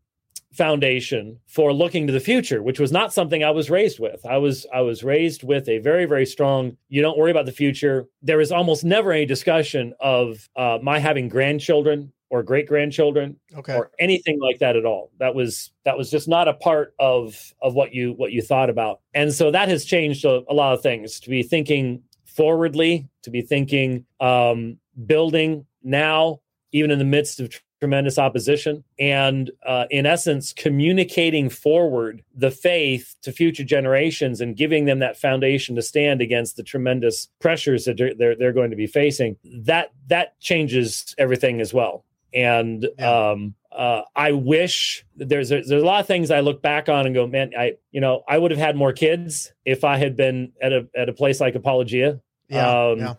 foundation 0.52 1.38
for 1.46 1.72
looking 1.72 2.06
to 2.06 2.12
the 2.12 2.20
future, 2.20 2.62
which 2.62 2.80
was 2.80 2.92
not 2.92 3.12
something 3.12 3.44
I 3.44 3.50
was 3.50 3.70
raised 3.70 4.00
with. 4.00 4.24
I 4.26 4.38
was 4.38 4.66
I 4.72 4.80
was 4.80 5.04
raised 5.04 5.42
with 5.42 5.68
a 5.68 5.78
very 5.78 6.04
very 6.04 6.26
strong. 6.26 6.76
You 6.88 7.02
don't 7.02 7.18
worry 7.18 7.30
about 7.30 7.46
the 7.46 7.52
future. 7.52 8.06
There 8.22 8.40
is 8.40 8.52
almost 8.52 8.84
never 8.84 9.12
any 9.12 9.26
discussion 9.26 9.94
of 10.00 10.48
uh, 10.56 10.78
my 10.82 10.98
having 10.98 11.28
grandchildren 11.28 12.12
or 12.30 12.42
great 12.42 12.68
grandchildren 12.68 13.36
okay. 13.56 13.74
or 13.74 13.90
anything 13.98 14.38
like 14.40 14.58
that 14.58 14.76
at 14.76 14.84
all. 14.84 15.10
That 15.18 15.34
was 15.34 15.70
that 15.84 15.96
was 15.96 16.10
just 16.10 16.28
not 16.28 16.48
a 16.48 16.54
part 16.54 16.94
of 16.98 17.52
of 17.62 17.74
what 17.74 17.94
you 17.94 18.12
what 18.12 18.32
you 18.32 18.42
thought 18.42 18.70
about. 18.70 19.00
And 19.14 19.32
so 19.32 19.50
that 19.50 19.68
has 19.68 19.84
changed 19.84 20.24
a, 20.24 20.42
a 20.48 20.54
lot 20.54 20.74
of 20.74 20.82
things. 20.82 21.20
To 21.20 21.30
be 21.30 21.42
thinking 21.42 22.02
forwardly 22.38 23.08
to 23.22 23.30
be 23.30 23.42
thinking 23.42 24.04
um 24.20 24.78
building 25.06 25.66
now 25.82 26.38
even 26.70 26.90
in 26.90 26.98
the 27.00 27.04
midst 27.04 27.40
of 27.40 27.50
tremendous 27.80 28.16
opposition 28.16 28.84
and 28.98 29.50
uh, 29.66 29.86
in 29.90 30.06
essence 30.06 30.52
communicating 30.52 31.48
forward 31.48 32.22
the 32.34 32.50
faith 32.50 33.14
to 33.22 33.32
future 33.32 33.64
generations 33.64 34.40
and 34.40 34.56
giving 34.56 34.84
them 34.84 34.98
that 35.00 35.16
foundation 35.16 35.76
to 35.76 35.82
stand 35.82 36.20
against 36.20 36.56
the 36.56 36.62
tremendous 36.62 37.28
pressures 37.40 37.84
that 37.84 37.96
they're, 37.96 38.14
they're, 38.14 38.36
they're 38.36 38.52
going 38.52 38.70
to 38.70 38.76
be 38.76 38.86
facing. 38.86 39.36
That 39.44 39.92
that 40.08 40.38
changes 40.40 41.14
everything 41.18 41.60
as 41.60 41.72
well 41.72 42.04
and 42.34 42.86
yeah. 42.98 43.30
um, 43.30 43.54
uh, 43.72 44.02
I 44.16 44.32
wish 44.32 45.04
there's 45.16 45.50
a, 45.52 45.62
there's 45.62 45.82
a 45.82 45.86
lot 45.86 46.00
of 46.00 46.06
things 46.06 46.30
I 46.30 46.40
look 46.40 46.62
back 46.62 46.88
on 46.88 47.06
and 47.06 47.14
go, 47.14 47.26
man, 47.26 47.52
I 47.58 47.74
you 47.90 48.00
know 48.00 48.22
I 48.28 48.38
would 48.38 48.50
have 48.50 48.60
had 48.60 48.76
more 48.76 48.92
kids 48.92 49.52
if 49.64 49.84
I 49.84 49.96
had 49.96 50.16
been 50.16 50.52
at 50.60 50.72
a 50.72 50.88
at 50.96 51.08
a 51.08 51.12
place 51.12 51.40
like 51.40 51.54
Apologia. 51.54 52.20
Yeah, 52.48 52.88
um, 52.88 52.98
yeah. 52.98 53.14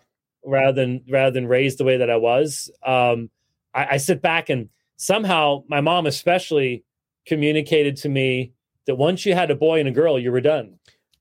rather 0.45 0.73
than 0.73 1.03
rather 1.09 1.31
than 1.31 1.47
raised 1.47 1.77
the 1.77 1.83
way 1.83 1.97
that 1.97 2.09
I 2.09 2.17
was. 2.17 2.71
Um, 2.85 3.29
I, 3.73 3.85
I 3.91 3.97
sit 3.97 4.21
back 4.21 4.49
and 4.49 4.69
somehow 4.97 5.63
my 5.67 5.81
mom 5.81 6.07
especially 6.07 6.83
communicated 7.25 7.95
to 7.97 8.09
me 8.09 8.53
that 8.87 8.95
once 8.95 9.25
you 9.25 9.35
had 9.35 9.51
a 9.51 9.55
boy 9.55 9.79
and 9.79 9.87
a 9.87 9.91
girl, 9.91 10.17
you 10.17 10.31
were 10.31 10.41
done. 10.41 10.79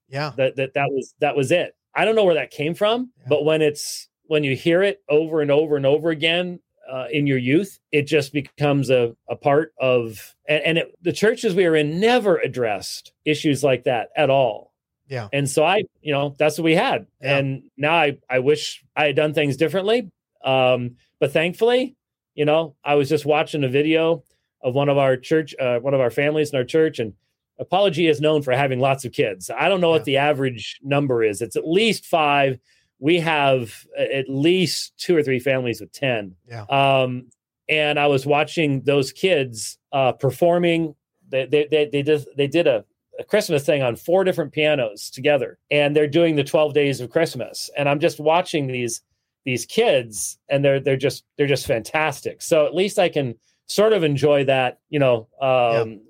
Yeah. 0.09 0.33
That 0.37 0.57
that 0.57 0.75
that 0.75 0.89
was 0.91 1.15
that 1.21 1.37
was 1.37 1.53
it. 1.53 1.77
I 1.95 2.05
don't 2.05 2.17
know 2.17 2.25
where 2.25 2.37
that 2.37 2.51
came 2.51 2.75
from, 2.75 3.13
Yeah. 3.19 3.27
but 3.29 3.45
when 3.45 3.61
it's 3.61 4.09
when 4.25 4.43
you 4.45 4.57
hear 4.57 4.83
it 4.83 5.03
over 5.09 5.41
and 5.43 5.51
over 5.51 5.77
and 5.77 5.87
over 5.87 6.11
again 6.11 6.61
uh, 6.91 7.07
in 7.11 7.27
your 7.27 7.39
youth, 7.39 7.79
it 7.93 8.03
just 8.07 8.33
becomes 8.33 8.91
a, 8.91 9.15
a 9.29 9.37
part 9.37 9.73
of 9.79 10.35
and, 10.49 10.63
and 10.65 10.79
it, 10.79 10.95
the 11.03 11.13
churches 11.13 11.55
we 11.55 11.67
are 11.67 11.77
in 11.77 12.01
never 12.01 12.39
addressed 12.39 13.13
issues 13.25 13.63
like 13.63 13.85
that 13.85 14.09
at 14.17 14.31
all. 14.31 14.73
Yeah. 15.09 15.29
And 15.33 15.49
so 15.49 15.65
I, 15.65 15.83
you 16.03 16.13
know, 16.13 16.35
that's 16.39 16.59
what 16.59 16.65
we 16.65 16.75
had. 16.75 17.07
Yeah. 17.21 17.39
And 17.39 17.63
now 17.77 17.95
I 17.95 18.19
I 18.29 18.39
wish 18.41 18.85
I 18.97 19.07
had 19.07 19.17
done 19.17 19.35
things 19.35 19.57
differently. 19.57 20.11
Um, 20.45 20.97
but 21.21 21.33
thankfully, 21.33 21.97
you 22.35 22.45
know, 22.45 22.77
I 22.85 22.95
was 22.95 23.09
just 23.09 23.27
watching 23.27 23.65
a 23.65 23.69
video 23.69 24.23
of 24.63 24.75
one 24.75 24.89
of 24.89 24.99
our 24.99 25.17
church, 25.17 25.55
uh, 25.59 25.79
one 25.79 25.95
of 25.95 26.01
our 26.01 26.11
families 26.11 26.51
in 26.51 26.57
our 26.57 26.65
church, 26.65 26.99
and 26.99 27.13
Apologia 27.59 28.09
is 28.09 28.21
known 28.21 28.43
for 28.43 28.53
having 28.53 28.79
lots 28.79 29.05
of 29.05 29.13
kids. 29.13 29.51
I 29.51 29.69
don't 29.69 29.81
know 29.81 29.89
Yeah. 29.89 29.97
what 29.97 30.05
the 30.05 30.17
average 30.19 30.79
number 30.83 31.25
is. 31.25 31.43
It's 31.43 31.57
at 31.57 31.67
least 31.67 32.07
five. 32.07 32.59
We 32.99 33.21
have 33.21 33.87
uh, 33.99 34.03
at 34.03 34.29
least 34.29 34.97
two 34.99 35.17
or 35.17 35.23
three 35.23 35.39
families 35.39 35.81
with 35.81 35.93
ten. 35.93 36.35
Yeah. 36.49 36.65
Um, 36.65 37.31
and 37.69 37.99
I 37.99 38.07
was 38.07 38.27
watching 38.27 38.83
those 38.83 39.13
kids 39.13 39.79
uh, 39.93 40.13
performing. 40.13 40.95
They 41.29 41.47
they 41.47 41.67
they, 41.71 41.85
they 41.87 42.03
did 42.03 42.27
they 42.37 42.47
did 42.47 42.67
a, 42.67 42.85
a 43.19 43.25
Christmas 43.25 43.65
thing 43.65 43.83
on 43.83 43.97
four 43.97 44.25
different 44.25 44.53
pianos 44.53 45.11
together, 45.11 45.59
and 45.71 45.95
they're 45.95 46.09
doing 46.09 46.37
the 46.37 46.45
twelve 46.45 46.75
days 46.75 47.01
of 47.01 47.11
Christmas. 47.11 47.71
And 47.77 47.89
I'm 47.89 48.01
just 48.01 48.19
watching 48.19 48.67
these 48.67 49.03
these 49.45 49.67
kids, 49.67 50.39
and 50.49 50.65
they're 50.65 50.81
they're 50.81 50.97
just 50.97 51.25
they're 51.37 51.47
just 51.47 51.67
fantastic. 51.67 52.43
So 52.43 52.67
at 52.67 52.75
least 52.75 52.99
I 52.99 53.09
can 53.09 53.35
sort 53.67 53.93
of 53.93 54.03
enjoy 54.03 54.45
that, 54.45 54.79
you 54.89 54.99
know, 54.99 55.29
um, 55.41 56.01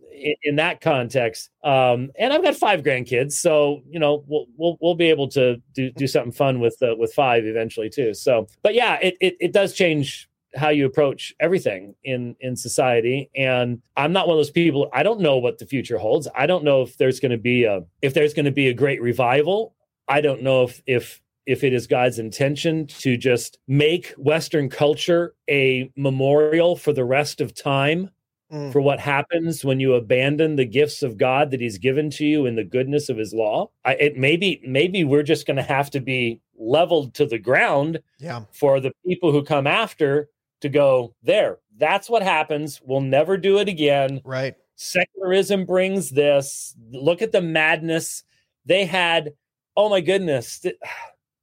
in, 0.42 0.56
that 0.56 0.80
context. 0.80 1.50
Um, 1.62 2.10
and 2.18 2.32
I've 2.32 2.42
got 2.42 2.56
five 2.56 2.82
grandkids, 2.82 3.32
so 3.32 3.82
you 3.88 3.98
know 3.98 4.24
we'll 4.26 4.46
we'll 4.56 4.78
we'll 4.80 4.94
be 4.94 5.10
able 5.10 5.28
to 5.28 5.60
do 5.74 5.90
do 5.92 6.06
something 6.06 6.32
fun 6.32 6.60
with 6.60 6.76
uh, 6.82 6.94
with 6.96 7.12
five 7.12 7.44
eventually 7.44 7.90
too. 7.90 8.14
So, 8.14 8.46
but 8.62 8.74
yeah, 8.74 8.98
it 9.00 9.16
it, 9.20 9.36
it 9.40 9.52
does 9.52 9.74
change 9.74 10.28
how 10.56 10.70
you 10.70 10.86
approach 10.86 11.34
everything 11.40 11.94
in 12.04 12.34
in 12.40 12.56
society 12.56 13.30
and 13.36 13.82
i'm 13.96 14.12
not 14.12 14.26
one 14.26 14.34
of 14.34 14.38
those 14.38 14.50
people 14.50 14.88
i 14.92 15.02
don't 15.02 15.20
know 15.20 15.36
what 15.36 15.58
the 15.58 15.66
future 15.66 15.98
holds 15.98 16.26
i 16.34 16.46
don't 16.46 16.64
know 16.64 16.82
if 16.82 16.96
there's 16.96 17.20
going 17.20 17.30
to 17.30 17.38
be 17.38 17.64
a 17.64 17.82
if 18.00 18.14
there's 18.14 18.32
going 18.32 18.46
to 18.46 18.50
be 18.52 18.68
a 18.68 18.74
great 18.74 19.00
revival 19.02 19.74
i 20.08 20.20
don't 20.20 20.42
know 20.42 20.64
if 20.64 20.82
if 20.86 21.20
if 21.44 21.64
it 21.64 21.74
is 21.74 21.86
god's 21.86 22.18
intention 22.18 22.86
to 22.86 23.16
just 23.16 23.58
make 23.68 24.14
western 24.16 24.70
culture 24.70 25.34
a 25.50 25.90
memorial 25.96 26.76
for 26.76 26.92
the 26.92 27.04
rest 27.04 27.40
of 27.40 27.54
time 27.54 28.10
Mm. 28.50 28.72
for 28.72 28.80
what 28.80 28.98
happens 28.98 29.62
when 29.62 29.78
you 29.78 29.92
abandon 29.92 30.56
the 30.56 30.64
gifts 30.64 31.02
of 31.02 31.18
God 31.18 31.50
that 31.50 31.60
He's 31.60 31.76
given 31.76 32.08
to 32.12 32.24
you 32.24 32.46
in 32.46 32.56
the 32.56 32.64
goodness 32.64 33.10
of 33.10 33.18
His 33.18 33.34
law. 33.34 33.70
I, 33.84 33.92
it 33.94 34.16
maybe 34.16 34.62
maybe 34.66 35.04
we're 35.04 35.22
just 35.22 35.46
going 35.46 35.58
to 35.58 35.62
have 35.62 35.90
to 35.90 36.00
be 36.00 36.40
leveled 36.58 37.12
to 37.14 37.26
the 37.26 37.38
ground 37.38 38.00
Yeah. 38.18 38.44
for 38.52 38.80
the 38.80 38.92
people 39.06 39.32
who 39.32 39.42
come 39.44 39.66
after 39.66 40.30
to 40.62 40.68
go 40.70 41.14
there. 41.22 41.58
That's 41.76 42.08
what 42.08 42.22
happens. 42.22 42.80
We'll 42.82 43.02
never 43.02 43.36
do 43.36 43.58
it 43.58 43.68
again. 43.68 44.22
Right. 44.24 44.54
Secularism 44.76 45.66
brings 45.66 46.08
this. 46.10 46.74
Look 46.90 47.20
at 47.20 47.32
the 47.32 47.42
madness 47.42 48.24
they 48.64 48.86
had. 48.86 49.34
Oh 49.76 49.88
my 49.90 50.00
goodness. 50.00 50.64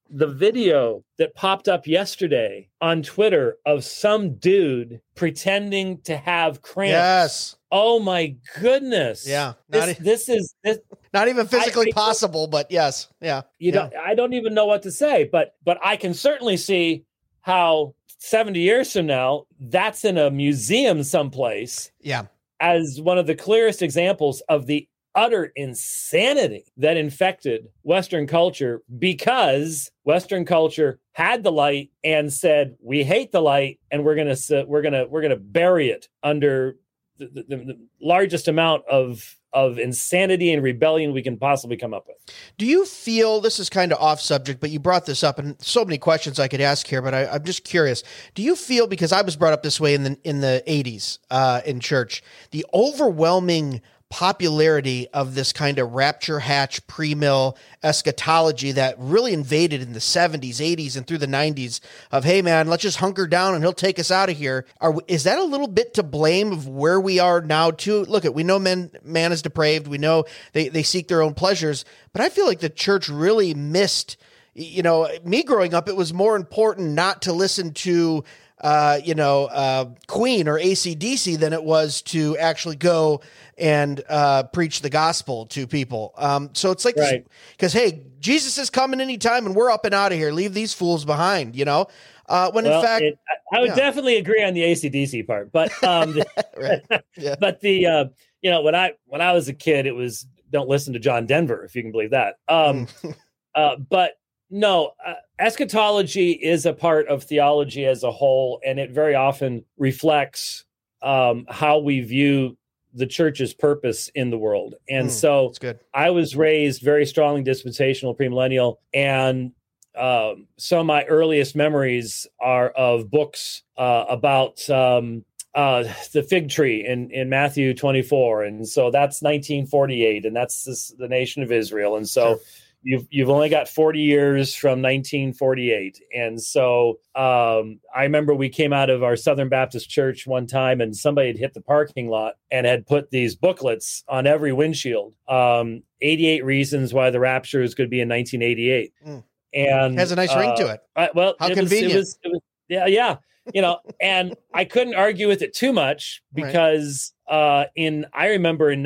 The, 0.10 0.28
video 0.28 1.04
that 1.18 1.34
popped 1.36 1.68
up 1.68 1.88
yesterday 1.88 2.70
on 2.82 3.02
Twitter 3.02 3.58
of 3.66 3.84
some 3.84 4.36
dude 4.36 5.02
pretending 5.16 6.00
to 6.02 6.16
have 6.18 6.62
cramps. 6.62 6.92
Yes. 6.92 7.56
Oh 7.72 8.00
my 8.00 8.36
goodness. 8.60 9.28
Yeah. 9.28 9.54
This, 9.70 10.00
e- 10.00 10.04
this 10.04 10.30
is 10.30 10.54
this, 10.64 10.80
not 11.14 11.28
even 11.28 11.48
physically 11.48 11.88
I- 11.92 11.94
possible, 11.94 12.48
but 12.48 12.70
yes. 12.70 13.08
Yeah. 13.22 13.42
you 13.60 13.72
yeah. 13.72 13.90
don't 13.90 13.94
i 13.96 14.14
don't 14.16 14.34
even 14.34 14.54
know 14.54 14.66
what 14.66 14.84
to 14.84 14.92
say 14.92 15.28
but 15.32 15.56
but 15.64 15.78
i 15.84 15.96
can 15.96 16.14
certainly 16.14 16.58
see 16.58 17.04
how 17.42 17.94
70 18.20 18.60
years 18.60 18.92
from 18.94 19.06
now 19.08 19.46
that's 19.60 20.04
in 20.06 20.18
a 20.18 20.30
museum 20.32 21.04
someplace 21.04 21.92
Yeah. 22.02 22.26
as 22.60 23.00
one 23.02 23.18
of 23.18 23.28
the 23.28 23.36
clearest 23.36 23.82
examples 23.82 24.42
of 24.50 24.66
the 24.68 24.88
utter 25.16 25.52
insanity 25.56 26.66
that 26.78 26.98
infected 26.98 27.68
western 27.84 28.28
culture 28.28 28.82
because 29.00 29.90
western 30.04 30.46
culture 30.46 31.00
had 31.14 31.44
the 31.44 31.52
light 31.52 31.90
and 32.04 32.32
said 32.32 32.76
we 32.82 33.04
hate 33.04 33.32
the 33.32 33.42
light 33.42 33.80
and 33.90 34.04
we're 34.04 34.16
to 34.16 34.66
we're 34.68 34.82
to 34.82 35.08
we're 35.10 35.22
to 35.22 35.36
bury 35.38 35.90
it 35.90 36.10
under 36.22 36.76
the, 37.18 37.28
the, 37.28 37.56
the 37.56 37.80
largest 38.02 38.48
amount 38.48 38.84
of 38.90 39.38
of 39.54 39.80
insanity 39.80 40.52
and 40.52 40.62
rebellion 40.62 41.14
we 41.14 41.22
can 41.22 41.38
possibly 41.38 41.78
come 41.78 41.94
up 41.94 42.06
with 42.08 42.18
Do 42.58 42.66
you 42.66 42.86
feel 42.86 43.40
this 43.40 43.58
is 43.58 43.70
kind 43.70 43.94
of 43.94 44.00
off 44.00 44.20
subject, 44.20 44.60
but 44.60 44.70
you 44.70 44.80
brought 44.80 45.06
this 45.06 45.24
up, 45.24 45.40
and 45.40 45.56
so 45.62 45.86
many 45.86 45.98
questions 45.98 46.40
I 46.40 46.50
could 46.50 46.60
ask 46.60 46.86
here, 46.86 47.02
but 47.02 47.14
I, 47.14 47.26
I'm 47.28 47.44
just 47.46 47.64
curious. 47.64 48.04
Do 48.34 48.44
you 48.44 48.58
feel 48.58 48.86
because 48.86 49.14
I 49.14 49.22
was 49.22 49.38
brought 49.38 49.54
up 49.54 49.64
this 49.64 49.80
way 49.80 49.94
in 49.94 50.04
the 50.04 50.20
in 50.26 50.42
the 50.42 50.62
80s 50.68 51.20
uh, 51.32 51.62
in 51.66 51.80
church, 51.80 52.22
the 52.52 52.66
overwhelming 52.74 53.82
popularity 54.16 55.10
of 55.10 55.36
this 55.36 55.52
kind 55.52 55.78
of 55.78 55.92
rapture 55.92 56.40
hatch 56.40 56.88
pre-mill 56.88 57.58
eschatology 57.84 58.72
that 58.72 58.96
really 58.98 59.34
invaded 59.34 59.82
in 59.82 59.92
the 59.92 60.00
70s 60.00 60.62
80s 60.62 60.96
and 60.96 61.06
through 61.06 61.18
the 61.18 61.28
90s 61.28 61.82
of 62.14 62.24
hey 62.24 62.42
man 62.42 62.70
let's 62.70 62.82
just 62.82 63.00
hunker 63.00 63.28
down 63.28 63.54
and 63.54 63.62
he'll 63.62 63.74
take 63.74 64.00
us 64.00 64.12
out 64.12 64.30
of 64.30 64.38
here. 64.38 64.66
Are 64.80 64.96
is 65.10 65.26
that 65.26 65.38
a 65.38 65.44
little 65.44 65.68
bit 65.68 65.96
to 65.96 66.04
blame 66.04 66.54
of 66.54 66.66
where 66.66 66.98
we 66.98 67.20
are 67.20 67.42
now 67.42 67.72
too? 67.72 68.06
Look 68.06 68.24
at 68.24 68.34
we 68.34 68.46
know 68.46 68.58
men 68.58 68.90
man 69.04 69.34
is 69.34 69.42
depraved. 69.42 69.86
We 69.86 69.98
know 69.98 70.24
they 70.54 70.70
they 70.70 70.84
seek 70.84 71.10
their 71.10 71.22
own 71.22 71.34
pleasures. 71.34 71.84
But 72.14 72.22
i 72.22 72.30
feel 72.30 72.46
like 72.46 72.62
the 72.62 72.70
church 72.70 73.10
really 73.10 73.54
missed 73.54 74.16
you 74.54 74.82
know 74.82 75.10
me 75.26 75.44
growing 75.44 75.74
up 75.74 75.90
it 75.90 75.98
was 75.98 76.14
more 76.14 76.38
important 76.38 76.92
not 76.92 77.24
to 77.24 77.34
listen 77.34 77.74
to 77.74 78.24
uh, 78.62 79.00
you 79.04 79.16
know, 79.16 79.46
uh, 79.46 79.86
Queen 80.08 80.48
or 80.48 80.58
ACDC 80.60 81.38
than 81.40 81.54
it 81.54 81.64
was 81.64 82.02
to 82.04 82.38
actually 82.38 82.76
go 82.78 83.22
and 83.58 84.04
uh, 84.10 84.44
preach 84.44 84.82
the 84.82 84.90
gospel 84.90 85.46
to 85.48 85.68
people. 85.68 86.14
Um, 86.18 86.50
so 86.54 86.72
it's 86.72 86.86
like, 86.86 86.96
Right. 86.98 87.26
because 87.52 87.74
hey, 87.74 88.04
Jesus 88.20 88.58
is 88.58 88.70
coming 88.70 89.02
anytime, 89.02 89.46
and 89.46 89.56
we're 89.56 89.72
up 89.72 89.86
and 89.86 89.94
out 89.94 90.12
of 90.12 90.18
here. 90.18 90.32
Leave 90.32 90.54
these 90.54 90.74
fools 90.74 91.06
behind. 91.06 91.56
You 91.56 91.66
know, 91.66 91.88
uh, 92.28 92.52
when 92.52 92.66
Well, 92.66 92.80
in 92.80 92.86
fact, 92.86 93.04
it- 93.04 93.20
I 93.30 93.58
I 93.58 93.60
would 93.62 93.70
yeah. 93.70 93.76
definitely 93.76 94.18
agree 94.18 94.44
on 94.44 94.54
the 94.54 94.62
ACDC 94.64 95.28
part, 95.28 95.52
but 95.52 95.72
um, 95.84 96.14
the- 96.60 97.04
Yeah. 97.18 97.36
but 97.40 97.60
the 97.62 97.86
uh, 97.86 98.06
you 98.42 98.52
know 98.52 98.62
when 98.62 98.74
I 98.76 98.94
when 99.06 99.22
I 99.22 99.34
was 99.34 99.48
a 99.48 99.54
kid, 99.54 99.86
it 99.86 99.94
was 99.96 100.26
don't 100.52 100.70
listen 100.70 100.94
to 100.94 101.00
John 101.00 101.26
Denver 101.26 101.64
if 101.66 101.76
you 101.76 101.82
can 101.82 101.92
believe 101.92 102.12
that. 102.12 102.36
Um, 102.48 102.88
uh, 103.56 103.76
but 103.78 104.14
no, 104.56 104.94
uh, 105.06 105.16
eschatology 105.38 106.32
is 106.32 106.66
a 106.66 106.72
part 106.72 107.10
of 107.10 107.26
theology 107.26 107.86
as 107.86 108.04
a 108.04 108.12
whole, 108.12 108.62
and 108.66 108.80
it 108.80 108.92
very 108.92 109.14
often 109.14 109.66
reflects 109.78 110.64
um, 111.02 111.46
how 111.50 111.80
we 111.80 112.00
view 112.00 112.58
the 112.94 113.06
church's 113.06 113.54
purpose 113.54 114.10
in 114.16 114.30
the 114.30 114.38
world. 114.38 114.76
And 114.90 115.08
Hmm. 115.08 115.10
so. 115.10 115.50
I 115.94 116.12
was 116.12 116.38
raised 116.38 116.82
very 116.82 117.06
strongly 117.06 117.44
dispensational, 117.44 118.16
premillennial, 118.16 118.78
and 118.94 119.52
um, 119.94 120.48
some 120.56 120.80
of 120.80 120.86
my 120.86 121.04
earliest 121.04 121.54
memories 121.58 122.26
are 122.40 122.70
of 122.70 123.12
books 123.12 123.62
uh, 123.78 124.06
about 124.08 124.70
um, 124.70 125.26
uh, 125.54 125.84
the 126.14 126.24
fig 126.24 126.50
tree 126.50 126.86
in, 126.86 127.12
in 127.12 127.28
Matthew 127.28 127.74
24, 127.74 128.44
and 128.44 128.66
so 128.66 128.90
that's 128.90 129.22
1948, 129.22 130.26
and 130.26 130.34
that's 130.34 130.64
this, 130.64 130.94
the 130.98 131.10
nation 131.10 131.44
of 131.44 131.52
Israel, 131.52 131.98
and 131.98 132.08
so. 132.08 132.36
Sure. 132.36 132.40
You've, 132.88 133.08
you've 133.10 133.32
only 133.32 133.50
got 133.50 133.68
40 133.68 134.00
years 134.00 134.54
from 134.54 134.80
1948. 134.84 136.00
And 136.16 136.40
so 136.40 137.00
um, 137.16 137.80
I 137.96 138.04
remember 138.04 138.36
we 138.36 138.48
came 138.48 138.74
out 138.74 138.92
of 138.92 139.02
our 139.02 139.16
Southern 139.16 139.50
Baptist 139.50 139.90
church 139.90 140.28
one 140.28 140.46
time 140.46 140.82
and 140.82 140.96
somebody 140.96 141.30
had 141.30 141.38
hit 141.38 141.56
the 141.56 141.62
parking 141.62 142.10
lot 142.10 142.36
and 142.52 142.68
had 142.68 142.86
put 142.86 143.10
these 143.10 143.36
booklets 143.36 144.04
on 144.08 144.28
every 144.28 144.54
windshield 144.54 145.16
um, 145.28 145.82
88 146.02 146.46
reasons 146.46 146.94
why 146.94 147.10
the 147.10 147.20
rapture 147.20 147.64
is 147.64 147.74
going 147.74 147.88
to 147.88 147.90
be 147.90 148.02
in 148.02 148.08
1988. 148.08 148.94
Mm. 149.06 149.24
And 149.56 149.98
has 149.98 150.12
a 150.12 150.16
nice 150.16 150.36
ring 150.36 150.52
uh, 150.52 150.56
to 150.58 150.68
it. 150.68 150.82
I, 150.96 151.10
well, 151.16 151.34
How 151.40 151.48
it 151.48 151.56
convenient. 151.56 151.96
Was, 151.96 151.96
it 151.96 151.98
was, 151.98 152.20
it 152.24 152.32
was, 152.34 152.42
yeah, 152.70 152.86
yeah. 152.86 153.16
You 153.54 153.62
know, 153.62 153.80
and 154.00 154.36
I 154.54 154.66
couldn't 154.66 154.96
argue 154.96 155.28
with 155.28 155.42
it 155.42 155.56
too 155.56 155.74
much 155.74 156.22
Right. 156.36 156.48
because 156.48 157.14
uh, 157.28 157.66
in 157.76 158.06
I 158.14 158.28
remember 158.30 158.70
in 158.72 158.84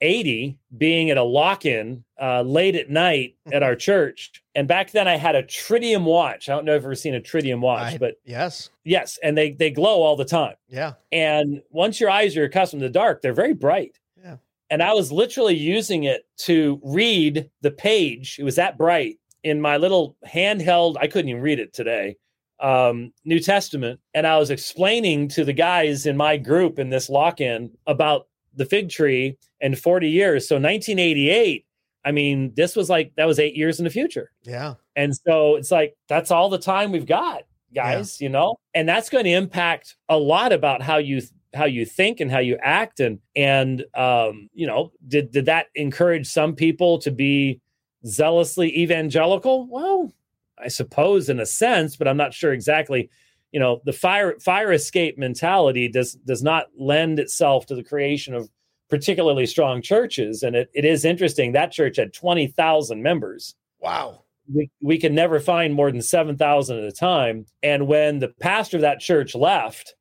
1980 0.00 0.58
being 0.76 1.10
at 1.10 1.16
a 1.16 1.22
lock-in 1.22 2.04
uh, 2.20 2.42
late 2.42 2.74
at 2.76 2.90
night 2.90 3.36
at 3.52 3.62
our 3.62 3.76
church, 3.76 4.42
and 4.54 4.68
back 4.68 4.90
then 4.92 5.08
I 5.08 5.16
had 5.16 5.34
a 5.34 5.42
tritium 5.42 6.04
watch. 6.04 6.48
I 6.48 6.54
don't 6.54 6.64
know 6.64 6.72
if 6.72 6.76
you've 6.78 6.84
ever 6.86 6.94
seen 6.94 7.14
a 7.14 7.20
tritium 7.20 7.60
watch, 7.60 7.94
I- 7.94 7.98
but 7.98 8.14
yes, 8.24 8.70
yes, 8.84 9.18
and 9.22 9.36
they 9.36 9.52
they 9.52 9.70
glow 9.70 10.02
all 10.02 10.16
the 10.16 10.24
time. 10.24 10.54
yeah, 10.68 10.92
And 11.12 11.62
once 11.70 12.00
your 12.00 12.10
eyes 12.10 12.36
are 12.36 12.44
accustomed 12.44 12.80
to 12.82 12.88
the 12.88 12.92
dark, 12.92 13.22
they're 13.22 13.32
very 13.32 13.54
bright. 13.54 13.98
Yeah. 14.22 14.36
And 14.70 14.82
I 14.82 14.92
was 14.94 15.12
literally 15.12 15.56
using 15.56 16.04
it 16.04 16.26
to 16.38 16.80
read 16.82 17.50
the 17.60 17.70
page. 17.70 18.36
It 18.38 18.44
was 18.44 18.56
that 18.56 18.78
bright. 18.78 19.18
in 19.42 19.60
my 19.60 19.76
little 19.76 20.16
handheld, 20.26 20.96
I 20.98 21.06
couldn't 21.06 21.28
even 21.28 21.42
read 21.42 21.58
it 21.58 21.74
today, 21.74 22.16
um, 22.60 23.12
New 23.26 23.38
Testament, 23.40 24.00
and 24.14 24.26
I 24.26 24.38
was 24.38 24.50
explaining 24.50 25.28
to 25.28 25.44
the 25.44 25.52
guys 25.52 26.06
in 26.06 26.16
my 26.16 26.38
group 26.38 26.78
in 26.78 26.88
this 26.88 27.10
lock 27.10 27.42
in 27.42 27.70
about 27.86 28.26
the 28.56 28.64
fig 28.64 28.90
tree 28.90 29.36
in 29.60 29.74
40 29.74 30.08
years. 30.08 30.48
So 30.48 30.56
1988, 30.56 31.66
I 32.04 32.12
mean, 32.12 32.52
this 32.54 32.76
was 32.76 32.90
like, 32.90 33.12
that 33.16 33.26
was 33.26 33.38
eight 33.38 33.56
years 33.56 33.78
in 33.78 33.84
the 33.84 33.90
future. 33.90 34.30
Yeah. 34.42 34.74
And 34.94 35.14
so 35.14 35.56
it's 35.56 35.70
like, 35.70 35.96
that's 36.08 36.30
all 36.30 36.48
the 36.50 36.58
time 36.58 36.92
we've 36.92 37.06
got, 37.06 37.42
guys, 37.74 38.20
yeah. 38.20 38.26
you 38.26 38.30
know? 38.30 38.56
And 38.74 38.88
that's 38.88 39.10
going 39.10 39.24
to 39.24 39.30
impact 39.30 39.96
a 40.08 40.18
lot 40.18 40.52
about 40.52 40.82
how 40.82 40.98
you 40.98 41.22
how 41.54 41.64
you 41.64 41.86
think 41.86 42.20
and 42.20 42.30
how 42.30 42.40
you 42.40 42.58
act 42.62 43.00
and 43.00 43.20
and 43.36 43.84
um 43.94 44.48
you 44.52 44.66
know 44.66 44.92
did 45.06 45.30
did 45.30 45.46
that 45.46 45.66
encourage 45.74 46.26
some 46.26 46.54
people 46.54 46.98
to 46.98 47.10
be 47.10 47.60
zealously 48.04 48.76
evangelical 48.76 49.68
well 49.70 50.12
i 50.58 50.68
suppose 50.68 51.28
in 51.28 51.40
a 51.40 51.46
sense 51.46 51.96
but 51.96 52.08
i'm 52.08 52.16
not 52.16 52.34
sure 52.34 52.52
exactly 52.52 53.08
you 53.54 53.60
know 53.60 53.80
the 53.84 53.92
fire 53.92 54.34
fire 54.40 54.72
escape 54.72 55.16
mentality 55.16 55.86
does 55.86 56.14
does 56.26 56.42
not 56.42 56.66
lend 56.76 57.20
itself 57.20 57.66
to 57.66 57.76
the 57.76 57.84
creation 57.84 58.34
of 58.34 58.50
particularly 58.90 59.46
strong 59.46 59.80
churches. 59.80 60.42
And 60.42 60.56
it, 60.56 60.68
it 60.74 60.84
is 60.84 61.04
interesting 61.04 61.52
that 61.52 61.72
church 61.72 61.96
had 61.96 62.12
20,000 62.12 63.02
members. 63.02 63.54
Wow. 63.80 64.24
We, 64.52 64.70
we 64.82 64.98
can 64.98 65.14
never 65.14 65.40
find 65.40 65.72
more 65.72 65.90
than 65.90 66.02
7,000 66.02 66.78
at 66.78 66.84
a 66.84 66.92
time. 66.92 67.46
And 67.62 67.86
when 67.86 68.18
the 68.18 68.28
pastor 68.28 68.76
of 68.76 68.82
that 68.82 69.00
church 69.00 69.34
left 69.34 69.94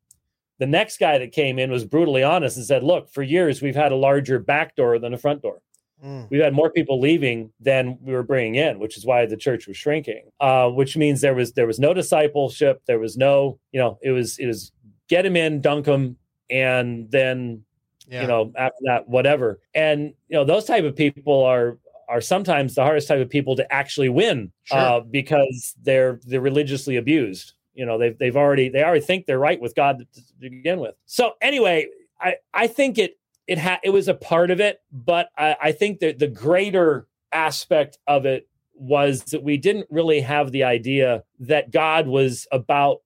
the 0.59 0.67
next 0.67 0.99
guy 0.99 1.17
that 1.17 1.31
came 1.31 1.59
in 1.59 1.71
was 1.71 1.83
brutally 1.83 2.23
honest 2.23 2.57
and 2.57 2.65
said, 2.65 2.83
"Look, 2.83 3.09
for 3.09 3.23
years 3.23 3.61
we've 3.61 3.75
had 3.75 3.91
a 3.91 3.97
larger 3.97 4.39
back 4.39 4.75
door 4.75 4.97
than 4.99 5.13
a 5.13 5.17
front 5.17 5.41
door. 5.41 5.61
Mm. 6.03 6.27
We've 6.29 6.41
had 6.41 6.53
more 6.53 6.69
people 6.69 6.99
leaving 6.99 7.51
than 7.59 7.97
we 8.01 8.13
were 8.13 8.23
bringing 8.23 8.55
in, 8.55 8.79
which 8.79 8.97
is 8.97 9.05
why 9.05 9.25
the 9.25 9.37
church 9.37 9.67
was 9.67 9.77
shrinking. 9.77 10.29
Uh, 10.39 10.69
which 10.69 10.97
means 10.97 11.21
there 11.21 11.35
was 11.35 11.53
there 11.53 11.67
was 11.67 11.79
no 11.79 11.93
discipleship. 11.93 12.81
There 12.87 12.99
was 12.99 13.17
no, 13.17 13.59
you 13.71 13.79
know, 13.79 13.97
it 14.01 14.11
was 14.11 14.37
it 14.37 14.45
was 14.45 14.71
get 15.07 15.25
him 15.25 15.35
in, 15.35 15.61
dunk 15.61 15.85
him, 15.85 16.17
and 16.49 17.09
then 17.09 17.63
yeah. 18.07 18.21
you 18.21 18.27
know 18.27 18.51
after 18.57 18.79
that 18.85 19.07
whatever. 19.07 19.59
And 19.73 20.13
you 20.27 20.37
know 20.37 20.43
those 20.43 20.65
type 20.65 20.83
of 20.83 20.95
people 20.95 21.43
are 21.43 21.77
are 22.09 22.21
sometimes 22.21 22.75
the 22.75 22.83
hardest 22.83 23.07
type 23.07 23.21
of 23.21 23.29
people 23.29 23.55
to 23.55 23.73
actually 23.73 24.09
win 24.09 24.51
sure. 24.63 24.77
uh, 24.77 24.99
because 24.99 25.73
they're 25.83 26.19
they're 26.25 26.41
religiously 26.41 26.97
abused 26.97 27.53
you 27.73 27.85
know 27.85 27.97
they've 27.97 28.17
they've 28.17 28.37
already 28.37 28.69
they 28.69 28.83
already 28.83 29.01
think 29.01 29.25
they're 29.25 29.39
right 29.39 29.59
with 29.59 29.75
God 29.75 29.99
to, 29.99 30.21
to 30.21 30.33
begin 30.41 30.79
with. 30.79 30.95
So 31.05 31.33
anyway, 31.41 31.87
I 32.19 32.35
I 32.53 32.67
think 32.67 32.97
it 32.97 33.17
it 33.47 33.57
had 33.57 33.79
it 33.83 33.89
was 33.89 34.07
a 34.07 34.13
part 34.13 34.51
of 34.51 34.59
it, 34.59 34.79
but 34.91 35.29
I, 35.37 35.55
I 35.61 35.71
think 35.71 35.99
that 35.99 36.19
the 36.19 36.27
greater 36.27 37.07
aspect 37.31 37.97
of 38.07 38.25
it 38.25 38.47
was 38.75 39.23
that 39.25 39.43
we 39.43 39.57
didn't 39.57 39.87
really 39.89 40.21
have 40.21 40.51
the 40.51 40.63
idea 40.63 41.23
that 41.39 41.71
God 41.71 42.07
was 42.07 42.47
about 42.51 42.99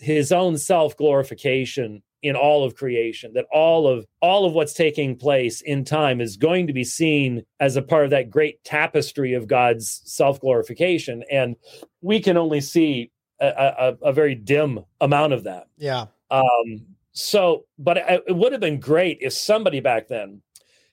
his 0.00 0.32
own 0.32 0.58
self 0.58 0.96
glorification 0.96 2.02
in 2.22 2.36
all 2.36 2.64
of 2.64 2.76
creation 2.76 3.32
that 3.34 3.46
all 3.52 3.88
of 3.88 4.06
all 4.20 4.44
of 4.46 4.52
what's 4.52 4.74
taking 4.74 5.16
place 5.16 5.60
in 5.60 5.84
time 5.84 6.20
is 6.20 6.36
going 6.36 6.68
to 6.68 6.72
be 6.72 6.84
seen 6.84 7.42
as 7.58 7.74
a 7.74 7.82
part 7.82 8.04
of 8.04 8.10
that 8.10 8.30
great 8.30 8.62
tapestry 8.62 9.34
of 9.34 9.48
God's 9.48 10.02
self 10.04 10.40
glorification 10.40 11.24
and 11.30 11.56
we 12.00 12.20
can 12.20 12.36
only 12.36 12.60
see 12.60 13.10
a, 13.40 13.46
a, 14.02 14.08
a 14.08 14.12
very 14.12 14.34
dim 14.34 14.80
amount 15.00 15.32
of 15.32 15.44
that. 15.44 15.66
Yeah. 15.76 16.06
Um, 16.30 16.86
so, 17.12 17.64
but 17.78 17.98
it, 17.98 18.24
it 18.28 18.36
would 18.36 18.52
have 18.52 18.60
been 18.60 18.80
great 18.80 19.18
if 19.20 19.32
somebody 19.32 19.80
back 19.80 20.08
then 20.08 20.42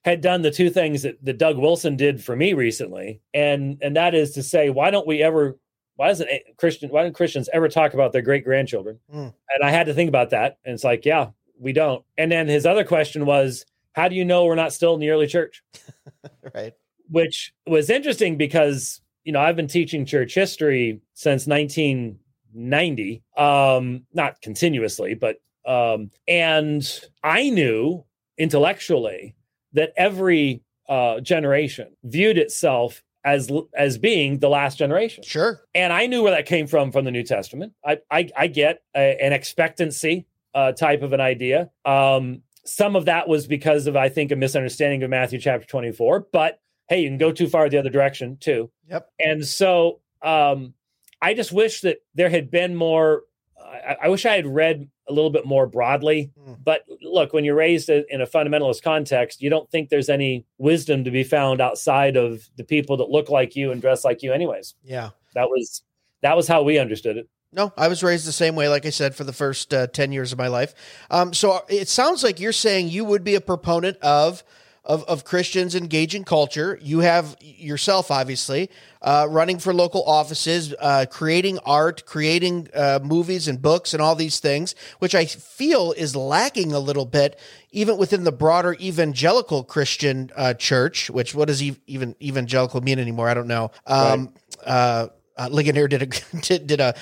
had 0.03 0.21
done 0.21 0.41
the 0.41 0.51
two 0.51 0.69
things 0.69 1.03
that, 1.03 1.23
that 1.23 1.37
Doug 1.37 1.57
Wilson 1.57 1.95
did 1.95 2.23
for 2.23 2.35
me 2.35 2.53
recently, 2.53 3.21
and 3.33 3.77
and 3.81 3.95
that 3.95 4.15
is 4.15 4.31
to 4.31 4.43
say, 4.43 4.69
why 4.69 4.91
don't 4.91 5.07
we 5.07 5.21
ever? 5.21 5.57
Why 5.95 6.07
doesn't 6.09 6.29
Christian? 6.57 6.89
Why 6.89 7.03
don't 7.03 7.15
Christians 7.15 7.49
ever 7.53 7.67
talk 7.67 7.93
about 7.93 8.11
their 8.11 8.21
great 8.21 8.43
grandchildren? 8.43 8.99
Mm. 9.13 9.33
And 9.49 9.63
I 9.63 9.69
had 9.69 9.87
to 9.87 9.93
think 9.93 10.09
about 10.09 10.29
that, 10.31 10.57
and 10.65 10.73
it's 10.73 10.83
like, 10.83 11.05
yeah, 11.05 11.29
we 11.57 11.73
don't. 11.73 12.03
And 12.17 12.31
then 12.31 12.47
his 12.47 12.65
other 12.65 12.83
question 12.83 13.25
was, 13.25 13.65
how 13.93 14.07
do 14.07 14.15
you 14.15 14.25
know 14.25 14.45
we're 14.45 14.55
not 14.55 14.73
still 14.73 14.93
in 14.93 14.99
the 14.99 15.09
early 15.09 15.27
church? 15.27 15.63
right. 16.55 16.73
Which 17.09 17.53
was 17.65 17.89
interesting 17.89 18.37
because 18.37 19.01
you 19.23 19.31
know 19.31 19.39
I've 19.39 19.55
been 19.55 19.67
teaching 19.67 20.05
church 20.05 20.33
history 20.33 21.01
since 21.13 21.47
1990, 21.47 23.23
um 23.37 24.05
not 24.13 24.41
continuously 24.41 25.13
but 25.15 25.37
um 25.65 26.11
and 26.27 27.01
i 27.23 27.49
knew 27.49 28.03
intellectually 28.37 29.35
that 29.73 29.93
every 29.97 30.61
uh 30.87 31.19
generation 31.19 31.95
viewed 32.03 32.37
itself 32.37 33.03
as 33.23 33.51
as 33.75 33.97
being 33.97 34.39
the 34.39 34.49
last 34.49 34.77
generation. 34.77 35.23
Sure. 35.23 35.61
And 35.75 35.91
i 35.91 36.07
knew 36.07 36.23
where 36.23 36.31
that 36.31 36.45
came 36.45 36.67
from 36.67 36.91
from 36.91 37.05
the 37.05 37.11
new 37.11 37.23
testament. 37.23 37.73
I 37.85 37.99
i, 38.09 38.29
I 38.35 38.47
get 38.47 38.81
a, 38.95 39.21
an 39.21 39.33
expectancy 39.33 40.25
uh 40.53 40.71
type 40.71 41.01
of 41.01 41.13
an 41.13 41.21
idea. 41.21 41.69
Um 41.85 42.43
some 42.65 42.95
of 42.95 43.05
that 43.05 43.27
was 43.27 43.47
because 43.47 43.87
of 43.87 43.95
i 43.95 44.09
think 44.09 44.31
a 44.31 44.35
misunderstanding 44.35 45.01
of 45.03 45.09
matthew 45.09 45.39
chapter 45.39 45.65
24 45.65 46.27
but 46.31 46.59
hey 46.87 47.01
you 47.01 47.09
can 47.09 47.17
go 47.17 47.31
too 47.31 47.47
far 47.47 47.69
the 47.69 47.77
other 47.77 47.89
direction 47.89 48.37
too. 48.39 48.69
Yep. 48.89 49.09
And 49.19 49.45
so 49.45 49.99
um 50.21 50.73
I 51.21 51.33
just 51.33 51.51
wish 51.51 51.81
that 51.81 51.97
there 52.15 52.29
had 52.29 52.49
been 52.49 52.75
more. 52.75 53.23
I, 53.61 53.97
I 54.03 54.09
wish 54.09 54.25
I 54.25 54.35
had 54.35 54.47
read 54.47 54.89
a 55.09 55.13
little 55.13 55.29
bit 55.29 55.45
more 55.45 55.65
broadly. 55.65 56.31
Mm. 56.39 56.57
But 56.63 56.83
look, 57.01 57.33
when 57.33 57.43
you're 57.43 57.55
raised 57.55 57.89
in 57.89 58.21
a 58.21 58.27
fundamentalist 58.27 58.83
context, 58.83 59.41
you 59.41 59.49
don't 59.49 59.69
think 59.69 59.89
there's 59.89 60.09
any 60.09 60.45
wisdom 60.57 61.03
to 61.03 61.11
be 61.11 61.23
found 61.23 61.61
outside 61.61 62.15
of 62.15 62.49
the 62.55 62.63
people 62.63 62.97
that 62.97 63.09
look 63.09 63.29
like 63.29 63.55
you 63.55 63.71
and 63.71 63.81
dress 63.81 64.05
like 64.05 64.21
you, 64.23 64.33
anyways. 64.33 64.75
Yeah, 64.83 65.09
that 65.33 65.49
was 65.49 65.83
that 66.21 66.35
was 66.37 66.47
how 66.47 66.63
we 66.63 66.77
understood 66.77 67.17
it. 67.17 67.27
No, 67.51 67.73
I 67.75 67.87
was 67.87 68.03
raised 68.03 68.27
the 68.27 68.31
same 68.31 68.55
way, 68.55 68.69
like 68.69 68.85
I 68.85 68.91
said, 68.91 69.15
for 69.15 69.23
the 69.23 69.33
first 69.33 69.73
uh, 69.73 69.87
10 69.87 70.11
years 70.11 70.31
of 70.31 70.37
my 70.37 70.49
life. 70.49 70.75
Um, 71.09 71.33
so 71.33 71.65
it 71.67 71.87
sounds 71.87 72.23
like 72.23 72.39
you're 72.39 72.51
saying 72.51 72.89
you 72.89 73.03
would 73.03 73.23
be 73.23 73.33
a 73.33 73.41
proponent 73.41 73.97
of 73.97 74.43
of, 74.89 75.03
of 75.03 75.23
Christians 75.23 75.75
engaging 75.75 76.23
culture. 76.23 76.79
You 76.81 77.01
have 77.01 77.37
yourself, 77.39 78.09
obviously, 78.09 78.71
uh, 79.03 79.27
running 79.29 79.59
for 79.59 79.71
local 79.71 80.03
offices, 80.03 80.73
uh, 80.79 81.05
creating 81.09 81.59
art, 81.59 82.07
creating 82.07 82.69
uh, 82.73 82.99
movies 83.03 83.47
and 83.47 83.61
books 83.61 83.93
and 83.93 84.01
all 84.01 84.15
these 84.15 84.39
things, 84.39 84.73
which 84.97 85.13
I 85.13 85.25
feel 85.25 85.91
is 85.91 86.15
lacking 86.15 86.73
a 86.73 86.79
little 86.79 87.05
bit, 87.05 87.39
even 87.71 87.97
within 87.97 88.23
the 88.23 88.31
broader 88.31 88.75
evangelical 88.81 89.63
Christian 89.63 90.31
uh, 90.35 90.55
church. 90.55 91.11
Which 91.11 91.35
what 91.35 91.49
does 91.49 91.61
even 91.61 92.15
evangelical 92.19 92.81
mean 92.81 92.97
anymore? 92.97 93.29
I 93.29 93.35
don't 93.35 93.47
know. 93.47 93.69
Um, 93.85 94.33
right 94.65 95.11
uh, 95.39 95.47
Ligonier 95.49 95.87
did 95.87 96.01
a 96.03 96.05
did, 96.41 96.67
did 96.67 96.81
a 96.81 96.95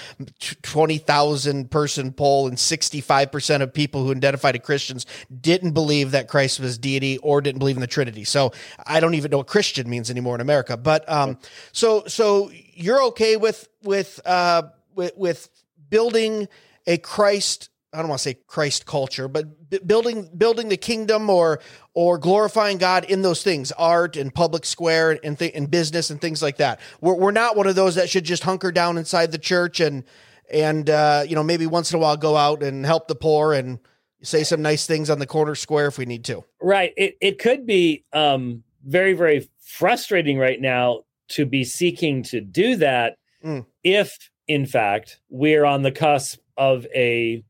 twenty 0.61 0.99
thousand 0.99 1.71
person 1.71 2.13
poll, 2.13 2.47
and 2.47 2.59
sixty 2.59 3.01
five 3.01 3.31
percent 3.31 3.63
of 3.63 3.73
people 3.73 4.03
who 4.03 4.11
identified 4.11 4.55
as 4.55 4.61
Christians 4.61 5.05
didn't 5.41 5.71
believe 5.71 6.11
that 6.11 6.27
Christ 6.27 6.59
was 6.59 6.77
deity 6.77 7.17
or 7.17 7.41
didn't 7.41 7.59
believe 7.59 7.75
in 7.75 7.81
the 7.81 7.87
Trinity. 7.87 8.23
So 8.23 8.53
I 8.85 8.99
don't 8.99 9.15
even 9.15 9.31
know 9.31 9.37
what 9.37 9.47
Christian 9.47 9.89
means 9.89 10.11
anymore 10.11 10.35
in 10.35 10.41
America. 10.41 10.77
But 10.77 11.09
um, 11.11 11.39
so 11.71 12.03
so 12.07 12.51
you're 12.73 13.01
okay 13.05 13.37
with 13.37 13.67
with 13.81 14.19
uh, 14.25 14.63
with, 14.93 15.17
with 15.17 15.49
building 15.89 16.47
a 16.85 16.97
Christ 16.97 17.69
I 17.97 18.01
don't 18.01 18.09
want 18.09 18.19
to 18.19 18.23
say 18.23 18.37
Christ 18.45 18.85
culture, 18.85 19.27
but 19.27 19.69
b- 19.71 19.79
building 19.83 20.29
building 20.37 20.69
the 20.69 20.77
kingdom 20.77 21.31
or 21.31 21.59
or 21.95 22.19
glorifying 22.19 22.77
God 22.77 23.05
in 23.05 23.23
those 23.23 23.41
things, 23.41 23.71
art 23.71 24.15
and 24.15 24.33
public 24.33 24.65
square 24.65 25.19
and 25.23 25.37
th- 25.37 25.53
and 25.55 25.69
business 25.71 26.11
and 26.11 26.21
things 26.21 26.43
like 26.43 26.57
that. 26.57 26.79
We're 27.01 27.15
we're 27.15 27.31
not 27.31 27.55
one 27.55 27.65
of 27.65 27.75
those 27.75 27.95
that 27.95 28.07
should 28.07 28.23
just 28.23 28.43
hunker 28.43 28.71
down 28.71 28.99
inside 28.99 29.31
the 29.31 29.39
church 29.39 29.79
and 29.79 30.03
and 30.51 30.89
uh, 30.89 31.23
you 31.27 31.33
know 31.33 31.43
maybe 31.43 31.65
once 31.65 31.91
in 31.91 31.97
a 31.97 31.99
while 31.99 32.17
go 32.17 32.37
out 32.37 32.61
and 32.61 32.85
help 32.85 33.07
the 33.07 33.15
poor 33.15 33.53
and 33.53 33.79
say 34.21 34.43
some 34.43 34.61
nice 34.61 34.85
things 34.85 35.09
on 35.09 35.17
the 35.17 35.27
corner 35.27 35.55
square 35.55 35.87
if 35.87 35.97
we 35.97 36.05
need 36.05 36.23
to. 36.25 36.43
Right. 36.61 36.93
It 36.97 37.17
it 37.19 37.39
could 37.39 37.65
be 37.65 38.05
um, 38.13 38.63
very 38.85 39.13
very 39.13 39.49
frustrating 39.59 40.37
right 40.37 40.61
now 40.61 41.01
to 41.29 41.47
be 41.47 41.63
seeking 41.63 42.21
to 42.23 42.41
do 42.41 42.75
that 42.75 43.17
mm. 43.43 43.65
if 43.83 44.29
in 44.47 44.67
fact 44.67 45.19
we're 45.29 45.65
on 45.65 45.81
the 45.81 45.91
cusp 45.91 46.39
of 46.57 46.85
a 46.95 47.43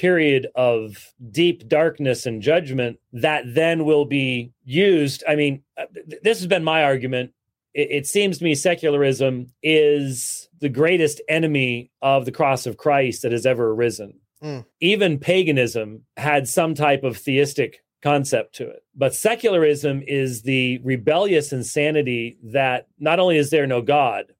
period 0.00 0.46
of 0.54 1.12
deep 1.30 1.68
darkness 1.68 2.24
and 2.24 2.40
judgment 2.40 2.98
that 3.12 3.44
then 3.54 3.84
will 3.84 4.06
be 4.06 4.50
used. 4.64 5.22
I 5.28 5.36
mean, 5.36 5.62
uh, 5.76 5.84
this 6.22 6.38
has 6.38 6.46
been 6.46 6.64
my 6.64 6.84
argument. 6.84 7.32
It, 7.74 7.88
it, 7.90 8.06
seems 8.06 8.38
to 8.38 8.44
me 8.44 8.54
secularism 8.54 9.52
is 9.62 10.48
the 10.60 10.70
greatest 10.70 11.20
enemy 11.28 11.90
of 12.00 12.24
the 12.24 12.32
cross 12.32 12.64
of 12.64 12.78
Christ 12.78 13.20
that 13.22 13.32
has 13.32 13.44
ever 13.44 13.72
arisen. 13.72 14.14
Mm. 14.42 14.64
Even 14.80 15.18
paganism 15.18 16.04
had 16.16 16.48
some 16.48 16.74
type 16.74 17.04
of 17.04 17.18
theistic 17.18 17.82
concept 18.02 18.54
to 18.54 18.70
it. 18.70 18.82
But 18.94 19.14
secularism 19.14 20.02
is 20.06 20.40
the 20.40 20.78
rebellious 20.78 21.52
insanity 21.52 22.38
that 22.44 22.86
not 22.98 23.20
only 23.20 23.36
is 23.36 23.50
there 23.50 23.66
no 23.66 23.82
God, 23.82 24.32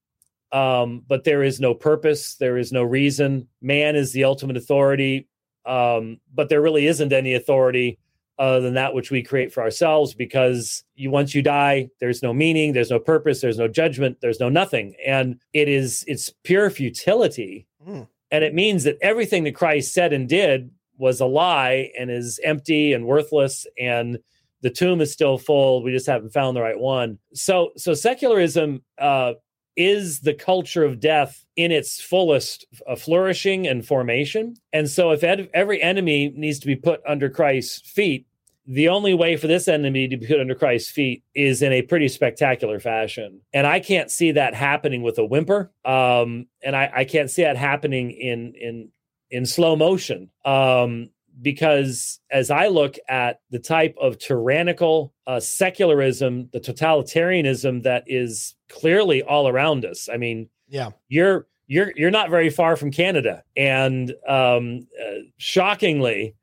um, 0.52 1.02
but 1.06 1.24
there 1.24 1.42
is 1.42 1.60
no 1.60 1.74
purpose, 1.74 2.36
there 2.36 2.56
is 2.56 2.72
no 2.72 2.82
reason. 2.82 3.46
Man 3.60 3.94
is 3.94 4.12
the 4.12 4.24
ultimate 4.24 4.56
authority 4.56 5.26
um, 5.66 6.18
but 6.34 6.48
there 6.48 6.62
really 6.62 6.86
isn't 6.86 7.12
any 7.12 7.34
authority 7.34 7.98
other 8.38 8.60
than 8.60 8.74
that 8.74 8.94
which 8.94 9.10
we 9.10 9.22
create 9.22 9.52
for 9.52 9.62
ourselves 9.62 10.14
because 10.14 10.82
you 10.94 11.10
once 11.10 11.34
you 11.34 11.42
die 11.42 11.86
there's 12.00 12.22
no 12.22 12.32
meaning 12.32 12.72
there's 12.72 12.90
no 12.90 12.98
purpose 12.98 13.42
there's 13.42 13.58
no 13.58 13.68
judgment 13.68 14.16
there's 14.20 14.40
no 14.40 14.48
nothing. 14.48 14.94
And 15.06 15.38
it 15.52 15.68
is 15.68 16.04
it's 16.08 16.32
pure 16.42 16.70
futility. 16.70 17.66
Mm. 17.86 18.06
and 18.30 18.44
it 18.44 18.54
means 18.54 18.84
that 18.84 18.98
everything 19.00 19.44
that 19.44 19.54
christ 19.54 19.94
said 19.94 20.12
and 20.12 20.28
did 20.28 20.70
was 20.98 21.18
a 21.20 21.26
lie 21.26 21.90
and 21.98 22.10
is 22.10 22.38
empty 22.44 22.92
and 22.92 23.06
worthless 23.06 23.66
and 23.78 24.18
the 24.62 24.70
tomb 24.70 25.00
is 25.00 25.10
still 25.10 25.38
full. 25.38 25.82
We 25.82 25.90
just 25.90 26.06
haven't 26.06 26.34
found 26.34 26.54
the 26.54 26.60
right 26.60 26.78
one. 26.78 27.18
So 27.34 27.70
so 27.76 27.94
secularism 27.94 28.82
uh 28.98 29.34
is 29.76 30.20
the 30.20 30.34
culture 30.34 30.84
of 30.84 31.00
death 31.00 31.44
in 31.56 31.72
its 31.72 32.00
fullest 32.00 32.66
uh, 32.86 32.96
flourishing 32.96 33.66
and 33.66 33.86
formation. 33.86 34.56
And 34.72 34.88
so, 34.88 35.10
if 35.10 35.22
ed- 35.22 35.50
every 35.54 35.82
enemy 35.82 36.32
needs 36.36 36.58
to 36.60 36.66
be 36.66 36.76
put 36.76 37.00
under 37.06 37.28
Christ's 37.28 37.80
feet, 37.90 38.26
the 38.66 38.88
only 38.88 39.14
way 39.14 39.36
for 39.36 39.46
this 39.46 39.68
enemy 39.68 40.06
to 40.08 40.16
be 40.16 40.26
put 40.26 40.40
under 40.40 40.54
Christ's 40.54 40.90
feet 40.90 41.24
is 41.34 41.62
in 41.62 41.72
a 41.72 41.82
pretty 41.82 42.08
spectacular 42.08 42.78
fashion. 42.78 43.40
And 43.52 43.66
I 43.66 43.80
can't 43.80 44.10
see 44.10 44.32
that 44.32 44.54
happening 44.54 45.02
with 45.02 45.18
a 45.18 45.24
whimper. 45.24 45.72
Um, 45.84 46.46
and 46.62 46.76
I, 46.76 46.90
I, 46.94 47.04
can't 47.04 47.30
see 47.30 47.42
that 47.42 47.56
happening 47.56 48.10
in 48.12 48.54
in 48.54 48.90
in 49.30 49.46
slow 49.46 49.76
motion. 49.76 50.30
Um, 50.44 51.10
because 51.42 52.20
as 52.30 52.50
I 52.50 52.68
look 52.68 52.96
at 53.08 53.40
the 53.50 53.58
type 53.58 53.96
of 54.00 54.18
tyrannical 54.18 55.12
uh, 55.26 55.40
secularism, 55.40 56.48
the 56.52 56.60
totalitarianism 56.60 57.82
that 57.84 58.04
is 58.06 58.54
clearly 58.68 59.22
all 59.22 59.48
around 59.48 59.84
us. 59.84 60.08
I 60.12 60.16
mean, 60.16 60.48
yeah, 60.68 60.90
you're 61.08 61.46
you're 61.66 61.92
you're 61.96 62.10
not 62.10 62.30
very 62.30 62.50
far 62.50 62.76
from 62.76 62.90
Canada, 62.90 63.44
and 63.56 64.10
um, 64.28 64.86
uh, 65.00 65.20
shockingly, 65.38 66.34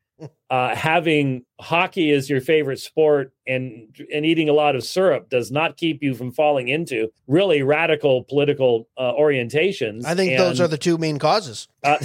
uh, 0.50 0.74
having 0.76 1.44
hockey 1.60 2.12
as 2.12 2.30
your 2.30 2.40
favorite 2.40 2.80
sport 2.80 3.34
and 3.46 3.94
and 4.14 4.26
eating 4.26 4.48
a 4.48 4.54
lot 4.54 4.76
of 4.76 4.84
syrup 4.84 5.30
does 5.30 5.52
not 5.52 5.76
keep 5.76 6.02
you 6.02 6.14
from 6.14 6.32
falling 6.32 6.70
into 6.70 7.10
really 7.28 7.64
radical 7.64 8.24
political 8.24 8.88
uh, 8.98 9.12
orientations. 9.14 10.06
I 10.06 10.16
think 10.16 10.32
and, 10.32 10.40
those 10.40 10.62
are 10.62 10.68
the 10.68 10.78
two 10.78 10.98
main 10.98 11.20
causes: 11.20 11.68
uh, 11.84 11.98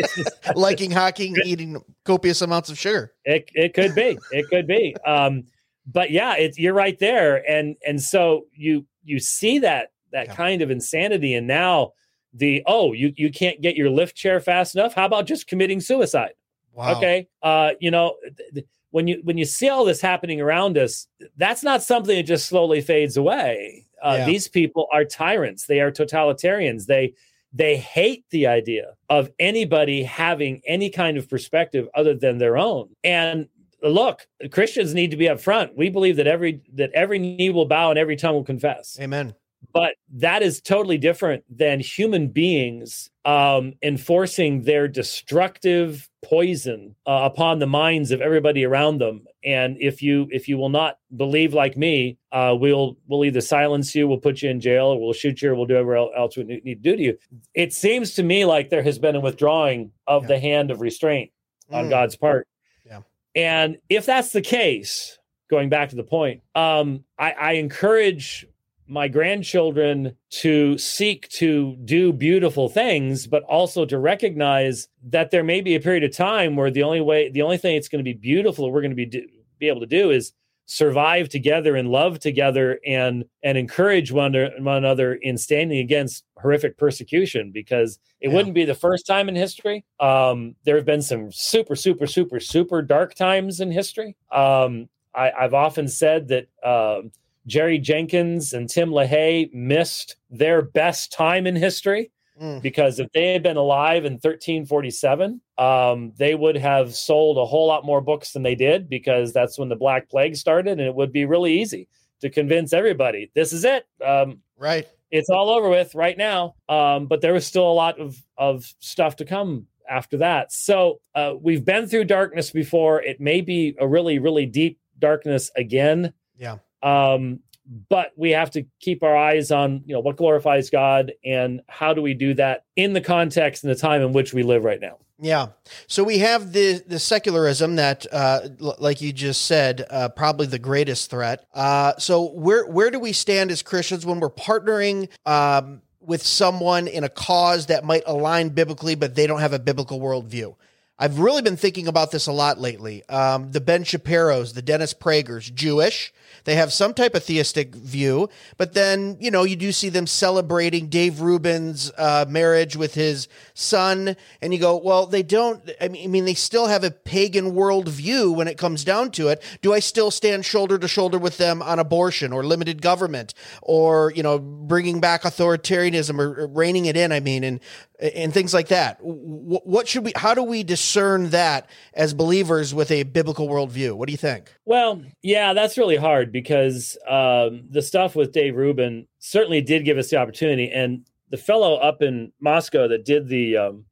liking 0.56 0.90
hockey, 0.90 1.34
eating 1.44 1.82
copious 2.04 2.40
amounts 2.40 2.70
of 2.70 2.78
sugar. 2.78 3.12
It 3.24 3.50
it 3.54 3.74
could 3.74 3.94
be, 3.94 4.18
it 4.30 4.48
could 4.48 4.66
be. 4.66 4.96
Um, 5.04 5.44
but 5.86 6.10
yeah, 6.10 6.36
it's 6.36 6.58
you're 6.58 6.74
right 6.74 6.98
there, 6.98 7.48
and 7.50 7.76
and 7.86 8.00
so 8.00 8.46
you 8.54 8.86
you 9.04 9.20
see 9.20 9.58
that 9.58 9.92
that 10.12 10.28
yeah. 10.28 10.34
kind 10.34 10.62
of 10.62 10.70
insanity, 10.70 11.34
and 11.34 11.46
now 11.46 11.92
the 12.32 12.62
oh 12.66 12.94
you 12.94 13.12
you 13.16 13.30
can't 13.30 13.60
get 13.60 13.76
your 13.76 13.90
lift 13.90 14.16
chair 14.16 14.40
fast 14.40 14.74
enough. 14.74 14.94
How 14.94 15.04
about 15.04 15.26
just 15.26 15.46
committing 15.46 15.80
suicide? 15.80 16.32
Wow. 16.72 16.96
Okay. 16.96 17.28
Uh, 17.42 17.70
you 17.80 17.90
know, 17.90 18.16
th- 18.54 18.66
when 18.90 19.06
you 19.06 19.20
when 19.24 19.38
you 19.38 19.44
see 19.44 19.68
all 19.68 19.84
this 19.84 20.00
happening 20.00 20.40
around 20.40 20.78
us, 20.78 21.06
that's 21.36 21.62
not 21.62 21.82
something 21.82 22.14
that 22.14 22.24
just 22.24 22.46
slowly 22.46 22.80
fades 22.80 23.16
away. 23.16 23.86
Uh, 24.02 24.16
yeah. 24.18 24.26
These 24.26 24.48
people 24.48 24.86
are 24.92 25.04
tyrants. 25.04 25.66
They 25.66 25.80
are 25.80 25.90
totalitarians. 25.90 26.86
They 26.86 27.14
they 27.52 27.76
hate 27.76 28.24
the 28.30 28.46
idea 28.46 28.94
of 29.08 29.30
anybody 29.38 30.02
having 30.02 30.62
any 30.66 30.90
kind 30.90 31.16
of 31.16 31.28
perspective 31.28 31.88
other 31.94 32.14
than 32.14 32.38
their 32.38 32.56
own. 32.56 32.88
And 33.04 33.48
look, 33.82 34.26
Christians 34.50 34.94
need 34.94 35.10
to 35.10 35.16
be 35.16 35.26
upfront. 35.26 35.74
We 35.76 35.90
believe 35.90 36.16
that 36.16 36.26
every 36.26 36.62
that 36.74 36.90
every 36.92 37.18
knee 37.18 37.50
will 37.50 37.66
bow 37.66 37.90
and 37.90 37.98
every 37.98 38.16
tongue 38.16 38.34
will 38.34 38.44
confess. 38.44 38.98
Amen. 39.00 39.34
But 39.72 39.94
that 40.14 40.42
is 40.42 40.60
totally 40.60 40.98
different 40.98 41.44
than 41.48 41.80
human 41.80 42.28
beings 42.28 43.10
um, 43.24 43.74
enforcing 43.82 44.62
their 44.62 44.88
destructive 44.88 46.08
poison 46.24 46.94
uh, 47.06 47.20
upon 47.22 47.58
the 47.58 47.66
minds 47.66 48.10
of 48.10 48.20
everybody 48.20 48.64
around 48.64 48.98
them. 48.98 49.24
And 49.44 49.76
if 49.80 50.02
you 50.02 50.28
if 50.30 50.48
you 50.48 50.58
will 50.58 50.68
not 50.68 50.98
believe 51.16 51.54
like 51.54 51.76
me, 51.76 52.18
uh, 52.32 52.54
we'll 52.58 52.96
we'll 53.06 53.24
either 53.24 53.40
silence 53.40 53.94
you, 53.94 54.06
we'll 54.06 54.18
put 54.18 54.42
you 54.42 54.50
in 54.50 54.60
jail, 54.60 54.86
or 54.86 55.00
we'll 55.00 55.12
shoot 55.12 55.42
you, 55.42 55.50
or 55.50 55.54
we'll 55.54 55.66
do 55.66 55.74
whatever 55.74 55.96
else 55.96 56.36
we 56.36 56.44
need 56.44 56.64
to 56.64 56.74
do 56.74 56.96
to 56.96 57.02
you. 57.02 57.18
It 57.54 57.72
seems 57.72 58.14
to 58.14 58.22
me 58.22 58.44
like 58.44 58.70
there 58.70 58.82
has 58.82 58.98
been 58.98 59.16
a 59.16 59.20
withdrawing 59.20 59.92
of 60.06 60.22
yeah. 60.22 60.28
the 60.28 60.40
hand 60.40 60.70
of 60.70 60.80
restraint 60.80 61.30
mm. 61.70 61.76
on 61.76 61.88
God's 61.88 62.16
part. 62.16 62.46
Yeah. 62.84 63.00
And 63.34 63.78
if 63.88 64.06
that's 64.06 64.32
the 64.32 64.42
case, 64.42 65.18
going 65.50 65.68
back 65.68 65.90
to 65.90 65.96
the 65.96 66.04
point, 66.04 66.42
um, 66.54 67.04
I, 67.18 67.32
I 67.32 67.52
encourage 67.52 68.46
my 68.92 69.08
grandchildren 69.08 70.14
to 70.28 70.76
seek 70.76 71.26
to 71.30 71.74
do 71.84 72.12
beautiful 72.12 72.68
things, 72.68 73.26
but 73.26 73.42
also 73.44 73.86
to 73.86 73.98
recognize 73.98 74.88
that 75.02 75.30
there 75.30 75.42
may 75.42 75.62
be 75.62 75.74
a 75.74 75.80
period 75.80 76.04
of 76.04 76.14
time 76.14 76.56
where 76.56 76.70
the 76.70 76.82
only 76.82 77.00
way, 77.00 77.30
the 77.30 77.40
only 77.40 77.56
thing 77.56 77.74
that's 77.74 77.88
going 77.88 78.04
to 78.04 78.08
be 78.08 78.12
beautiful 78.12 78.70
we're 78.70 78.82
going 78.82 78.90
to 78.90 78.94
be 78.94 79.06
do, 79.06 79.26
be 79.58 79.68
able 79.68 79.80
to 79.80 79.86
do 79.86 80.10
is 80.10 80.34
survive 80.66 81.30
together 81.30 81.74
and 81.74 81.88
love 81.88 82.18
together 82.18 82.78
and 82.86 83.24
and 83.42 83.56
encourage 83.56 84.12
one, 84.12 84.34
one 84.34 84.76
another 84.76 85.14
in 85.14 85.38
standing 85.38 85.78
against 85.78 86.24
horrific 86.36 86.76
persecution 86.76 87.50
because 87.50 87.98
it 88.20 88.28
yeah. 88.28 88.34
wouldn't 88.34 88.54
be 88.54 88.64
the 88.64 88.74
first 88.74 89.06
time 89.06 89.28
in 89.28 89.34
history 89.34 89.84
um, 90.00 90.54
there 90.64 90.76
have 90.76 90.84
been 90.84 91.02
some 91.02 91.32
super 91.32 91.74
super 91.74 92.06
super 92.06 92.38
super 92.38 92.80
dark 92.80 93.14
times 93.14 93.60
in 93.60 93.72
history 93.72 94.16
um, 94.30 94.88
I, 95.14 95.32
have 95.36 95.52
often 95.52 95.88
said 95.88 96.28
that 96.28 96.46
um, 96.64 97.10
Jerry 97.46 97.78
Jenkins 97.78 98.52
and 98.52 98.68
Tim 98.68 98.90
LaHaye 98.90 99.52
missed 99.52 100.16
their 100.30 100.62
best 100.62 101.12
time 101.12 101.46
in 101.46 101.56
history 101.56 102.12
mm. 102.40 102.62
because 102.62 102.98
if 102.98 103.10
they 103.12 103.32
had 103.32 103.42
been 103.42 103.56
alive 103.56 104.04
in 104.04 104.14
1347, 104.14 105.40
um, 105.58 106.12
they 106.16 106.34
would 106.34 106.56
have 106.56 106.94
sold 106.94 107.38
a 107.38 107.44
whole 107.44 107.66
lot 107.66 107.84
more 107.84 108.00
books 108.00 108.32
than 108.32 108.42
they 108.42 108.54
did 108.54 108.88
because 108.88 109.32
that's 109.32 109.58
when 109.58 109.68
the 109.68 109.76
Black 109.76 110.08
Plague 110.08 110.36
started, 110.36 110.72
and 110.72 110.80
it 110.80 110.94
would 110.94 111.12
be 111.12 111.24
really 111.24 111.60
easy 111.60 111.88
to 112.20 112.30
convince 112.30 112.72
everybody 112.72 113.30
this 113.34 113.52
is 113.52 113.64
it. 113.64 113.84
Um, 114.04 114.40
right. 114.56 114.88
It's 115.10 115.28
all 115.28 115.50
over 115.50 115.68
with 115.68 115.94
right 115.94 116.16
now. 116.16 116.54
Um, 116.68 117.06
but 117.06 117.20
there 117.20 117.34
was 117.34 117.46
still 117.46 117.70
a 117.70 117.74
lot 117.74 118.00
of, 118.00 118.16
of 118.38 118.64
stuff 118.78 119.16
to 119.16 119.26
come 119.26 119.66
after 119.88 120.16
that. 120.18 120.52
So 120.52 121.00
uh, 121.14 121.34
we've 121.38 121.64
been 121.64 121.86
through 121.86 122.04
darkness 122.04 122.50
before. 122.50 123.02
It 123.02 123.20
may 123.20 123.42
be 123.42 123.76
a 123.78 123.86
really, 123.86 124.18
really 124.18 124.46
deep 124.46 124.78
darkness 124.98 125.50
again. 125.54 126.14
Yeah. 126.38 126.58
Um, 126.82 127.40
but 127.88 128.12
we 128.16 128.30
have 128.30 128.50
to 128.50 128.64
keep 128.80 129.02
our 129.02 129.16
eyes 129.16 129.50
on 129.50 129.82
you 129.86 129.94
know 129.94 130.00
what 130.00 130.16
glorifies 130.16 130.68
God 130.68 131.12
and 131.24 131.60
how 131.68 131.94
do 131.94 132.02
we 132.02 132.12
do 132.14 132.34
that 132.34 132.64
in 132.76 132.92
the 132.92 133.00
context 133.00 133.64
and 133.64 133.70
the 133.70 133.78
time 133.78 134.02
in 134.02 134.12
which 134.12 134.34
we 134.34 134.42
live 134.42 134.64
right 134.64 134.80
now. 134.80 134.98
Yeah. 135.20 135.48
So 135.86 136.02
we 136.02 136.18
have 136.18 136.52
the 136.52 136.82
the 136.86 136.98
secularism 136.98 137.76
that, 137.76 138.06
uh, 138.12 138.48
l- 138.60 138.76
like 138.78 139.00
you 139.00 139.12
just 139.12 139.42
said, 139.42 139.86
uh, 139.88 140.08
probably 140.08 140.46
the 140.46 140.58
greatest 140.58 141.10
threat. 141.10 141.46
Uh, 141.54 141.96
so 141.98 142.30
where 142.30 142.66
where 142.66 142.90
do 142.90 142.98
we 142.98 143.12
stand 143.12 143.52
as 143.52 143.62
Christians 143.62 144.04
when 144.04 144.20
we're 144.20 144.30
partnering? 144.30 145.08
Um, 145.24 145.82
with 146.04 146.22
someone 146.26 146.88
in 146.88 147.04
a 147.04 147.08
cause 147.08 147.66
that 147.66 147.84
might 147.84 148.02
align 148.06 148.48
biblically, 148.48 148.96
but 148.96 149.14
they 149.14 149.26
don't 149.26 149.38
have 149.38 149.52
a 149.52 149.58
biblical 149.58 150.00
worldview. 150.00 150.54
I've 151.02 151.18
really 151.18 151.42
been 151.42 151.56
thinking 151.56 151.88
about 151.88 152.12
this 152.12 152.28
a 152.28 152.32
lot 152.32 152.60
lately. 152.60 153.02
Um, 153.08 153.50
the 153.50 153.60
Ben 153.60 153.82
Shapiro's, 153.82 154.52
the 154.52 154.62
Dennis 154.62 154.94
Prager's, 154.94 155.50
Jewish. 155.50 156.12
They 156.44 156.54
have 156.54 156.72
some 156.72 156.94
type 156.94 157.16
of 157.16 157.24
theistic 157.24 157.74
view, 157.74 158.28
but 158.56 158.74
then, 158.74 159.16
you 159.20 159.30
know, 159.30 159.42
you 159.42 159.56
do 159.56 159.72
see 159.72 159.88
them 159.88 160.06
celebrating 160.06 160.86
Dave 160.86 161.20
Rubin's 161.20 161.90
uh, 161.98 162.26
marriage 162.28 162.76
with 162.76 162.94
his 162.94 163.26
son. 163.52 164.16
And 164.40 164.52
you 164.52 164.60
go, 164.60 164.76
well, 164.76 165.06
they 165.06 165.24
don't, 165.24 165.68
I 165.80 165.88
mean, 165.88 166.04
I 166.04 166.06
mean, 166.06 166.24
they 166.24 166.34
still 166.34 166.68
have 166.68 166.84
a 166.84 166.92
pagan 166.92 167.52
worldview 167.52 168.34
when 168.34 168.46
it 168.46 168.56
comes 168.56 168.84
down 168.84 169.10
to 169.12 169.26
it. 169.26 169.42
Do 169.60 169.72
I 169.72 169.80
still 169.80 170.12
stand 170.12 170.44
shoulder 170.44 170.78
to 170.78 170.86
shoulder 170.86 171.18
with 171.18 171.36
them 171.36 171.62
on 171.62 171.80
abortion 171.80 172.32
or 172.32 172.44
limited 172.44 172.80
government 172.80 173.34
or, 173.60 174.12
you 174.14 174.22
know, 174.22 174.38
bringing 174.38 175.00
back 175.00 175.22
authoritarianism 175.22 176.18
or, 176.20 176.42
or 176.42 176.46
reining 176.46 176.86
it 176.86 176.96
in? 176.96 177.10
I 177.10 177.18
mean, 177.18 177.42
and 177.42 177.60
and 178.02 178.34
things 178.34 178.52
like 178.52 178.68
that. 178.68 178.98
What 179.00 179.86
should 179.86 180.04
we? 180.04 180.12
How 180.16 180.34
do 180.34 180.42
we 180.42 180.62
discern 180.62 181.30
that 181.30 181.70
as 181.94 182.14
believers 182.14 182.74
with 182.74 182.90
a 182.90 183.04
biblical 183.04 183.48
worldview? 183.48 183.92
What 183.92 184.08
do 184.08 184.12
you 184.12 184.18
think? 184.18 184.52
Well, 184.64 185.02
yeah, 185.22 185.52
that's 185.52 185.78
really 185.78 185.96
hard 185.96 186.32
because 186.32 186.98
um, 187.08 187.64
the 187.70 187.82
stuff 187.82 188.16
with 188.16 188.32
Dave 188.32 188.56
Rubin 188.56 189.06
certainly 189.18 189.60
did 189.60 189.84
give 189.84 189.98
us 189.98 190.10
the 190.10 190.16
opportunity, 190.16 190.70
and 190.70 191.06
the 191.30 191.36
fellow 191.36 191.76
up 191.76 192.02
in 192.02 192.32
Moscow 192.40 192.88
that 192.88 193.04
did 193.04 193.28
the 193.28 193.56
um, 193.56 193.84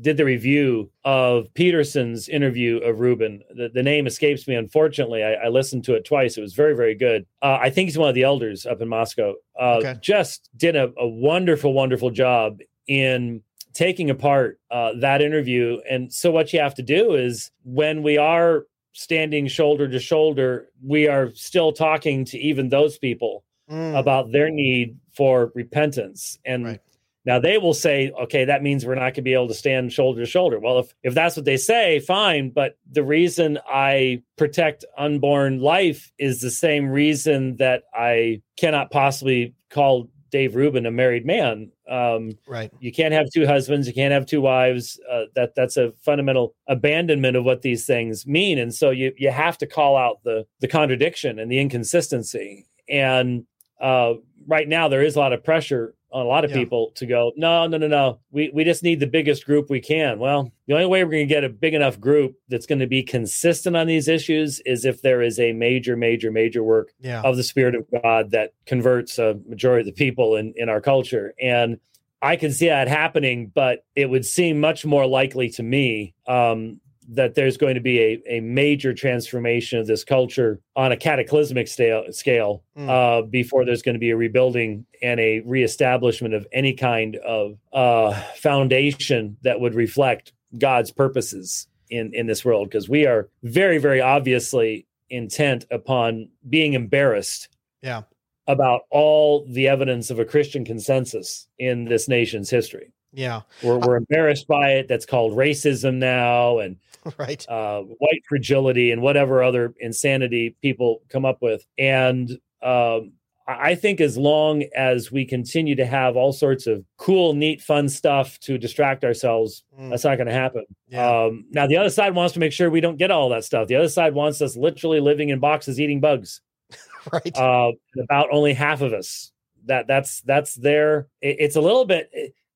did 0.00 0.16
the 0.16 0.24
review 0.24 0.90
of 1.04 1.52
Peterson's 1.54 2.28
interview 2.28 2.78
of 2.78 3.00
Rubin. 3.00 3.42
The, 3.54 3.70
the 3.72 3.82
name 3.82 4.06
escapes 4.06 4.46
me. 4.46 4.54
Unfortunately, 4.54 5.24
I, 5.24 5.32
I, 5.32 5.48
listened 5.48 5.84
to 5.84 5.94
it 5.94 6.04
twice. 6.04 6.38
It 6.38 6.42
was 6.42 6.54
very, 6.54 6.74
very 6.74 6.94
good. 6.94 7.26
Uh, 7.42 7.58
I 7.60 7.70
think 7.70 7.88
he's 7.88 7.98
one 7.98 8.08
of 8.08 8.14
the 8.14 8.22
elders 8.22 8.66
up 8.66 8.80
in 8.80 8.88
Moscow. 8.88 9.34
Uh, 9.60 9.76
okay. 9.78 9.94
Just 10.00 10.48
did 10.56 10.76
a, 10.76 10.92
a, 10.96 11.08
wonderful, 11.08 11.72
wonderful 11.72 12.10
job 12.10 12.60
in 12.90 13.40
taking 13.72 14.10
apart 14.10 14.58
uh, 14.72 14.92
that 14.98 15.22
interview. 15.22 15.78
And 15.88 16.12
so, 16.12 16.32
what 16.32 16.52
you 16.52 16.58
have 16.58 16.74
to 16.74 16.82
do 16.82 17.14
is 17.14 17.52
when 17.62 18.02
we 18.02 18.18
are 18.18 18.64
standing 18.92 19.46
shoulder 19.46 19.88
to 19.88 20.00
shoulder, 20.00 20.66
we 20.84 21.06
are 21.06 21.30
still 21.34 21.72
talking 21.72 22.24
to 22.26 22.38
even 22.38 22.68
those 22.68 22.98
people 22.98 23.44
mm. 23.70 23.96
about 23.96 24.32
their 24.32 24.50
need 24.50 24.98
for 25.14 25.52
repentance. 25.54 26.38
And 26.44 26.64
right. 26.64 26.80
Now 27.26 27.38
they 27.38 27.58
will 27.58 27.74
say, 27.74 28.10
okay, 28.22 28.46
that 28.46 28.62
means 28.62 28.86
we're 28.86 28.94
not 28.94 29.00
going 29.00 29.14
to 29.14 29.22
be 29.22 29.34
able 29.34 29.48
to 29.48 29.54
stand 29.54 29.92
shoulder 29.92 30.20
to 30.20 30.26
shoulder. 30.26 30.58
Well, 30.58 30.78
if 30.78 30.94
if 31.02 31.14
that's 31.14 31.36
what 31.36 31.44
they 31.44 31.58
say, 31.58 32.00
fine. 32.00 32.48
But 32.48 32.78
the 32.90 33.04
reason 33.04 33.58
I 33.68 34.22
protect 34.38 34.86
unborn 34.96 35.60
life 35.60 36.10
is 36.18 36.40
the 36.40 36.50
same 36.50 36.88
reason 36.88 37.56
that 37.56 37.82
I 37.94 38.40
cannot 38.56 38.90
possibly 38.90 39.54
call 39.68 40.08
Dave 40.30 40.54
Rubin 40.54 40.86
a 40.86 40.90
married 40.90 41.26
man. 41.26 41.70
Um, 41.90 42.38
right. 42.46 42.70
You 42.78 42.92
can't 42.92 43.12
have 43.12 43.26
two 43.34 43.46
husbands. 43.46 43.88
You 43.88 43.92
can't 43.92 44.12
have 44.12 44.24
two 44.24 44.40
wives. 44.40 44.98
Uh, 45.10 45.24
that 45.34 45.54
that's 45.56 45.76
a 45.76 45.90
fundamental 46.04 46.54
abandonment 46.68 47.36
of 47.36 47.44
what 47.44 47.62
these 47.62 47.84
things 47.84 48.26
mean. 48.26 48.58
And 48.58 48.72
so 48.72 48.90
you 48.90 49.12
you 49.18 49.30
have 49.30 49.58
to 49.58 49.66
call 49.66 49.96
out 49.96 50.22
the 50.22 50.46
the 50.60 50.68
contradiction 50.68 51.40
and 51.40 51.50
the 51.50 51.58
inconsistency. 51.58 52.68
And 52.88 53.44
uh, 53.80 54.14
right 54.46 54.68
now 54.68 54.88
there 54.88 55.02
is 55.02 55.16
a 55.16 55.18
lot 55.18 55.32
of 55.32 55.42
pressure 55.42 55.94
a 56.12 56.18
lot 56.18 56.44
of 56.44 56.50
Yeah. 56.50 56.56
people 56.58 56.92
to 56.96 57.06
go, 57.06 57.32
no, 57.36 57.66
no, 57.66 57.78
no, 57.78 57.86
no. 57.86 58.18
We 58.30 58.50
we 58.52 58.64
just 58.64 58.82
need 58.82 59.00
the 59.00 59.06
biggest 59.06 59.46
group 59.46 59.70
we 59.70 59.80
can. 59.80 60.18
Well, 60.18 60.50
the 60.66 60.74
only 60.74 60.86
way 60.86 61.04
we're 61.04 61.10
going 61.12 61.28
to 61.28 61.34
get 61.34 61.44
a 61.44 61.48
big 61.48 61.74
enough 61.74 62.00
group 62.00 62.34
that's 62.48 62.66
going 62.66 62.80
to 62.80 62.86
be 62.86 63.02
consistent 63.02 63.76
on 63.76 63.86
these 63.86 64.08
issues 64.08 64.60
is 64.66 64.84
if 64.84 65.02
there 65.02 65.22
is 65.22 65.38
a 65.38 65.52
major, 65.52 65.96
major, 65.96 66.30
major 66.30 66.62
work 66.62 66.92
Yeah. 67.00 67.22
of 67.22 67.36
the 67.36 67.42
Spirit 67.44 67.74
of 67.74 67.86
God 68.02 68.30
that 68.32 68.52
converts 68.66 69.18
a 69.18 69.38
majority 69.48 69.88
of 69.88 69.94
the 69.94 70.04
people 70.04 70.36
in 70.36 70.52
in 70.56 70.68
our 70.68 70.80
culture. 70.80 71.34
And 71.40 71.78
I 72.22 72.36
can 72.36 72.52
see 72.52 72.66
that 72.68 72.86
happening, 72.88 73.50
but 73.54 73.84
it 73.96 74.10
would 74.10 74.26
seem 74.26 74.60
much 74.60 74.84
more 74.84 75.06
likely 75.06 75.48
to 75.50 75.62
me 75.62 76.12
um, 76.26 76.80
that 77.12 77.34
there's 77.34 77.56
going 77.56 77.74
to 77.74 77.80
be 77.80 77.98
a, 78.00 78.22
a 78.36 78.40
major 78.40 78.94
transformation 78.94 79.78
of 79.80 79.86
this 79.86 80.04
culture 80.04 80.60
on 80.76 80.92
a 80.92 80.96
cataclysmic 80.96 81.66
scale, 81.68 82.04
scale 82.12 82.62
Mm. 82.78 82.88
uh, 82.88 83.22
before 83.26 83.64
there's 83.64 83.82
going 83.82 83.94
to 83.96 83.98
be 83.98 84.10
a 84.10 84.16
rebuilding 84.16 84.86
and 85.02 85.18
a 85.18 85.40
reestablishment 85.40 86.34
of 86.34 86.46
any 86.52 86.72
kind 86.72 87.16
of 87.16 87.58
uh, 87.72 88.12
foundation 88.36 89.36
that 89.42 89.60
would 89.60 89.74
reflect 89.74 90.32
God's 90.58 90.90
purposes 90.92 91.66
in, 91.90 92.12
in 92.14 92.26
this 92.26 92.44
world. 92.44 92.68
Because 92.68 92.88
we 92.88 93.06
are 93.06 93.28
very, 93.42 93.78
very 93.78 94.00
obviously 94.00 94.86
intent 95.10 95.64
upon 95.70 96.28
being 96.48 96.74
embarrassed 96.74 97.48
Yeah. 97.82 98.02
about 98.46 98.82
all 98.90 99.44
the 99.48 99.66
evidence 99.66 100.10
of 100.10 100.18
a 100.20 100.24
Christian 100.24 100.64
consensus 100.64 101.48
in 101.58 101.86
this 101.86 102.06
nation's 102.08 102.50
history. 102.50 102.92
Yeah. 103.12 103.40
We're, 103.64 103.78
we're 103.78 103.96
embarrassed 103.96 104.46
by 104.46 104.74
it. 104.74 104.86
That's 104.86 105.04
called 105.06 105.36
racism 105.36 105.94
now, 105.96 106.58
and 106.60 106.76
Right. 107.18 107.46
uh, 107.48 107.82
white 107.82 108.22
fragility, 108.28 108.90
and 108.90 109.00
whatever 109.02 109.42
other 109.42 109.74
insanity 109.80 110.56
people 110.62 111.02
come 111.08 111.24
up 111.24 111.38
with. 111.40 111.64
And 111.78 112.30
um, 112.62 113.12
I 113.48 113.74
think 113.74 114.00
as 114.00 114.16
long 114.18 114.64
as 114.76 115.10
we 115.10 115.24
continue 115.24 115.74
to 115.76 115.86
have 115.86 116.16
all 116.16 116.32
sorts 116.32 116.66
of 116.66 116.84
cool, 116.98 117.32
neat, 117.34 117.60
fun 117.62 117.88
stuff 117.88 118.38
to 118.40 118.58
distract 118.58 119.02
ourselves, 119.04 119.64
Mm. 119.78 119.90
that's 119.90 120.04
not 120.04 120.16
going 120.16 120.26
to 120.26 120.32
happen. 120.32 120.64
Yeah. 120.88 121.08
Um, 121.24 121.46
now, 121.50 121.66
the 121.66 121.76
other 121.78 121.90
side 121.90 122.14
wants 122.14 122.34
to 122.34 122.40
make 122.40 122.52
sure 122.52 122.68
we 122.70 122.80
don't 122.82 122.98
get 122.98 123.10
all 123.10 123.28
that 123.30 123.44
stuff. 123.44 123.66
The 123.66 123.76
other 123.76 123.88
side 123.88 124.14
wants 124.14 124.40
us 124.42 124.56
literally 124.56 125.00
living 125.00 125.30
in 125.30 125.40
boxes 125.40 125.80
eating 125.80 126.00
bugs 126.00 126.42
right. 127.12 127.36
uh, 127.36 127.72
about 127.98 128.28
only 128.30 128.52
half 128.52 128.82
of 128.82 128.92
us. 128.92 129.32
That 129.66 129.86
that's 129.86 130.20
that's 130.22 130.54
there. 130.54 131.08
It, 131.20 131.36
it's 131.40 131.56
a 131.56 131.60
little 131.60 131.84
bit. 131.84 132.10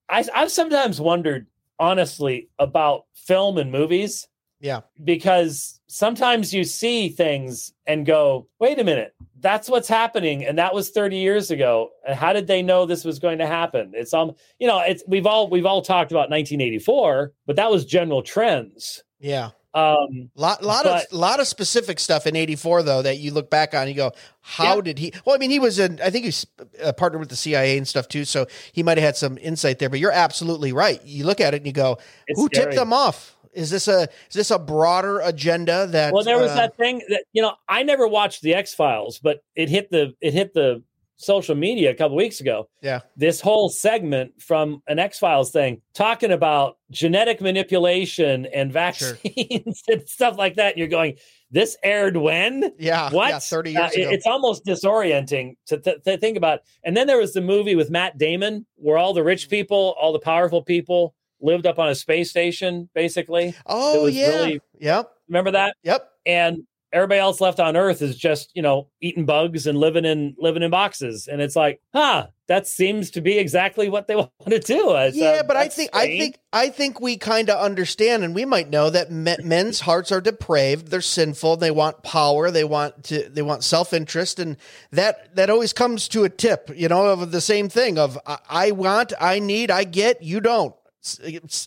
I 0.09 0.25
I've 0.35 0.51
sometimes 0.51 1.01
wondered 1.01 1.47
honestly 1.79 2.49
about 2.59 3.05
film 3.15 3.59
and 3.59 3.73
movies 3.73 4.27
yeah. 4.65 4.81
because 5.05 5.81
sometimes 5.87 6.53
you 6.55 6.65
see 6.65 7.09
things 7.09 7.73
and 7.87 8.05
go, 8.07 8.49
wait 8.59 8.79
a 8.81 8.85
minute, 8.85 9.15
that's 9.41 9.69
what's 9.69 9.89
happening, 9.89 10.45
and 10.45 10.57
that 10.59 10.75
was 10.75 10.91
30 10.91 11.17
years 11.19 11.51
ago. 11.51 11.91
And 12.09 12.17
how 12.17 12.33
did 12.33 12.47
they 12.47 12.63
know 12.63 12.87
this 12.87 13.05
was 13.05 13.19
going 13.19 13.39
to 13.39 13.47
happen? 13.47 13.93
It's 13.95 14.15
um, 14.15 14.33
you 14.59 14.67
know, 14.67 14.81
it's 14.81 15.05
we've 15.07 15.27
all 15.27 15.49
we've 15.51 15.67
all 15.67 15.83
talked 15.83 16.11
about 16.11 16.31
1984, 16.31 17.33
but 17.47 17.57
that 17.57 17.71
was 17.71 17.85
general 17.85 18.23
trends. 18.23 19.05
Yeah. 19.21 19.51
Um, 19.75 20.31
Lot, 20.37 20.63
lot 20.63 20.85
But- 20.85 21.07
of, 21.07 21.13
lot 21.13 21.41
of 21.41 21.49
specific 21.49 21.99
stuff 21.99 22.27
in 22.29 22.37
'84 22.37 22.85
though 22.85 23.03
that 23.03 23.19
you 23.19 23.33
look 23.33 23.51
back 23.51 23.75
on, 23.75 23.83
and 23.83 23.91
you 23.91 23.97
go, 23.97 24.13
"How 24.41 24.77
Yeah. 24.77 24.81
did 24.83 24.99
he?" 25.01 25.13
Well, 25.25 25.35
I 25.35 25.39
mean, 25.39 25.51
he 25.51 25.59
was 25.59 25.79
in. 25.81 26.01
I 26.01 26.11
think 26.11 26.25
he's 26.27 26.47
a 26.81 26.93
partner 26.93 27.19
with 27.19 27.29
the 27.29 27.35
CIA 27.37 27.77
and 27.77 27.87
stuff 27.87 28.07
too, 28.07 28.25
so 28.25 28.47
he 28.73 28.83
might 28.85 28.99
have 28.99 29.05
had 29.05 29.17
some 29.17 29.37
insight 29.39 29.81
there. 29.81 29.89
But 29.91 29.99
you're 29.99 30.13
absolutely 30.13 30.73
right. 30.73 31.05
You 31.05 31.25
look 31.27 31.41
at 31.41 31.55
it 31.55 31.59
and 31.59 31.67
you 31.67 31.73
go, 31.73 31.99
"Who 32.37 32.47
scary. 32.47 32.67
tipped 32.67 32.77
them 32.77 32.93
off? 32.93 33.34
Is 33.55 33.71
this 33.71 33.89
a 33.89 34.03
is 34.29 34.35
this 34.35 34.51
a 34.51 34.59
broader 34.59 35.21
agenda 35.21 35.87
that?" 35.89 36.13
well 36.13 36.25
there 36.25 36.39
was 36.39 36.51
uh, 36.53 36.57
that 36.57 36.77
thing 36.77 37.03
that 37.09 37.25
you 37.33 37.43
know 37.43 37.53
i 37.69 37.83
never 37.83 38.07
watched 38.09 38.43
the 38.43 38.55
x 38.55 38.75
files 38.75 39.19
but 39.19 39.41
it 39.55 39.69
hit 39.69 39.91
the 39.91 40.13
it 40.21 40.33
hit 40.33 40.53
the 40.55 40.83
social 41.17 41.55
media 41.55 41.91
a 41.91 41.95
couple 41.95 42.17
weeks 42.17 42.41
ago 42.41 42.69
Yeah. 42.83 43.01
this 43.17 43.41
whole 43.41 43.69
segment 43.69 44.43
from 44.43 44.83
an 44.89 44.99
x 44.99 45.19
files 45.21 45.53
thing 45.53 45.81
talking 45.95 46.33
about 46.33 46.77
genetic 46.91 47.41
manipulation 47.41 48.47
and 48.47 48.73
vaccines 48.73 49.83
and 49.89 50.09
stuff 50.09 50.37
like 50.37 50.57
that 50.57 50.71
and 50.73 50.79
you're 50.79 50.89
going 50.89 51.17
this 51.53 51.77
aired 51.85 52.17
when 52.17 52.73
Yeah. 52.81 53.11
what 53.11 53.29
Yeah, 53.29 53.39
Thirty 53.39 53.77
Uh, 53.77 53.83
years 53.83 53.95
it- 53.95 54.01
ago. 54.03 54.11
it's 54.11 54.27
almost 54.27 54.65
disorienting 54.67 55.55
to, 55.67 55.79
th- 55.79 56.03
to 56.05 56.19
think 56.19 56.37
about 56.37 56.61
and 56.85 56.97
then 56.97 57.07
there 57.07 57.19
was 57.19 57.33
the 57.33 57.41
movie 57.41 57.77
with 57.77 57.91
matt 57.91 58.19
damon 58.19 58.67
where 58.75 58.99
all 58.99 59.15
the 59.15 59.21
Mm. 59.21 59.27
rich 59.27 59.49
people 59.49 59.95
all 60.01 60.13
the 60.13 60.19
powerful 60.19 60.63
people 60.63 61.15
lived 61.45 61.67
up 61.67 61.79
on 61.79 61.89
a 61.89 61.95
space 61.95 62.31
station 62.31 62.89
basically 62.95 63.55
oh 63.67 64.05
was 64.05 64.17
yeah. 64.17 64.29
really- 64.29 64.61
yep. 64.81 65.11
remember 65.29 65.51
that 65.53 65.77
Yep. 65.85 66.09
and 66.27 66.59
everybody 66.93 67.19
else 67.19 67.41
left 67.41 67.59
on 67.59 67.77
earth 67.77 68.03
is 68.03 68.17
just 68.17 68.51
you 68.55 68.63
know 68.63 68.89
eating 69.01 69.27
bugs 69.27 69.67
and 69.67 69.77
living 69.79 70.05
in 70.05 70.35
living 70.39 70.63
in 70.63 70.71
boxes 70.71 71.27
and 71.27 71.41
it's 71.43 71.57
like 71.57 71.81
huh 71.93 72.27
that 72.47 72.67
seems 72.67 73.11
to 73.11 73.21
be 73.23 73.39
exactly 73.39 73.89
what 73.89 74.07
they 74.07 74.15
want 74.17 74.31
to 74.49 74.59
do 74.61 74.95
It's, 74.97 75.17
Yeah, 75.17 75.41
uh, 75.41 75.43
but 75.45 75.57
I 75.57 75.69
think 75.69 75.91
I 75.95 76.07
think 76.07 76.39
I 76.53 76.69
think 76.69 77.01
we 77.01 77.17
kind 77.17 77.49
of 77.51 77.59
understand, 77.59 78.23
and 78.23 78.35
we 78.35 78.45
might 78.45 78.69
know 78.69 78.91
that 78.91 79.11
me- 79.11 79.39
men's 79.43 79.81
hearts 79.81 80.13
are 80.13 80.21
depraved. 80.21 80.89
They're 80.89 81.01
sinful. 81.01 81.57
They 81.57 81.71
want 81.71 82.03
power. 82.03 82.51
They 82.51 82.63
want 82.65 83.03
to. 83.05 83.29
They 83.31 83.41
want 83.43 83.65
self 83.65 83.93
interest, 83.95 84.39
and 84.39 84.57
that 84.93 85.35
that 85.37 85.49
always 85.51 85.73
comes 85.73 86.07
to 86.09 86.25
a 86.25 86.29
tip. 86.29 86.71
You 86.77 86.89
know, 86.89 87.07
of 87.07 87.33
the 87.33 87.41
same 87.41 87.69
thing 87.71 87.99
of 87.99 88.19
I, 88.27 88.39
I 88.49 88.71
want, 88.73 89.15
I 89.19 89.39
need, 89.39 89.71
I 89.71 89.85
get, 89.85 90.23
you 90.23 90.41
don't. 90.41 90.75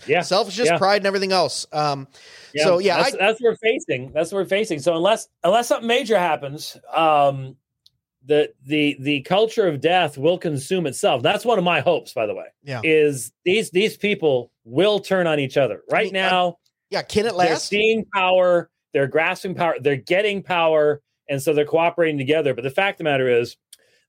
Yeah, 0.07 0.21
selfishness, 0.21 0.67
yeah. 0.67 0.77
pride, 0.77 0.97
and 0.97 1.05
everything 1.05 1.31
else. 1.31 1.65
Um, 1.71 2.07
so 2.55 2.79
yeah, 2.79 2.97
that's, 2.97 3.15
I, 3.15 3.17
that's 3.17 3.41
what 3.41 3.49
we're 3.51 3.55
facing 3.57 4.11
that's 4.11 4.31
what 4.31 4.39
we're 4.39 4.45
facing 4.45 4.79
so 4.79 4.95
unless 4.95 5.27
unless 5.43 5.67
something 5.67 5.87
major 5.87 6.17
happens 6.17 6.75
um 6.95 7.55
the 8.25 8.51
the 8.65 8.97
the 8.99 9.21
culture 9.21 9.67
of 9.67 9.79
death 9.79 10.17
will 10.17 10.39
consume 10.39 10.87
itself 10.87 11.21
that's 11.21 11.45
one 11.45 11.59
of 11.59 11.63
my 11.63 11.81
hopes 11.81 12.13
by 12.13 12.25
the 12.25 12.33
way 12.33 12.47
Yeah. 12.63 12.81
is 12.83 13.31
these 13.45 13.69
these 13.69 13.95
people 13.95 14.51
will 14.65 14.99
turn 14.99 15.27
on 15.27 15.39
each 15.39 15.55
other 15.55 15.83
right 15.91 16.11
mean, 16.11 16.23
uh, 16.23 16.29
now 16.29 16.57
yeah, 16.89 17.01
can 17.01 17.25
it 17.25 17.35
last? 17.35 17.47
they're 17.47 17.57
seeing 17.57 18.05
power, 18.13 18.69
they're 18.93 19.07
grasping 19.07 19.55
power, 19.55 19.75
they're 19.79 19.97
getting 19.97 20.41
power, 20.41 21.01
and 21.29 21.41
so 21.41 21.53
they're 21.53 21.65
cooperating 21.65 22.17
together. 22.17 22.53
But 22.53 22.63
the 22.63 22.69
fact 22.69 22.95
of 22.95 22.97
the 22.99 23.03
matter 23.05 23.27
is, 23.27 23.57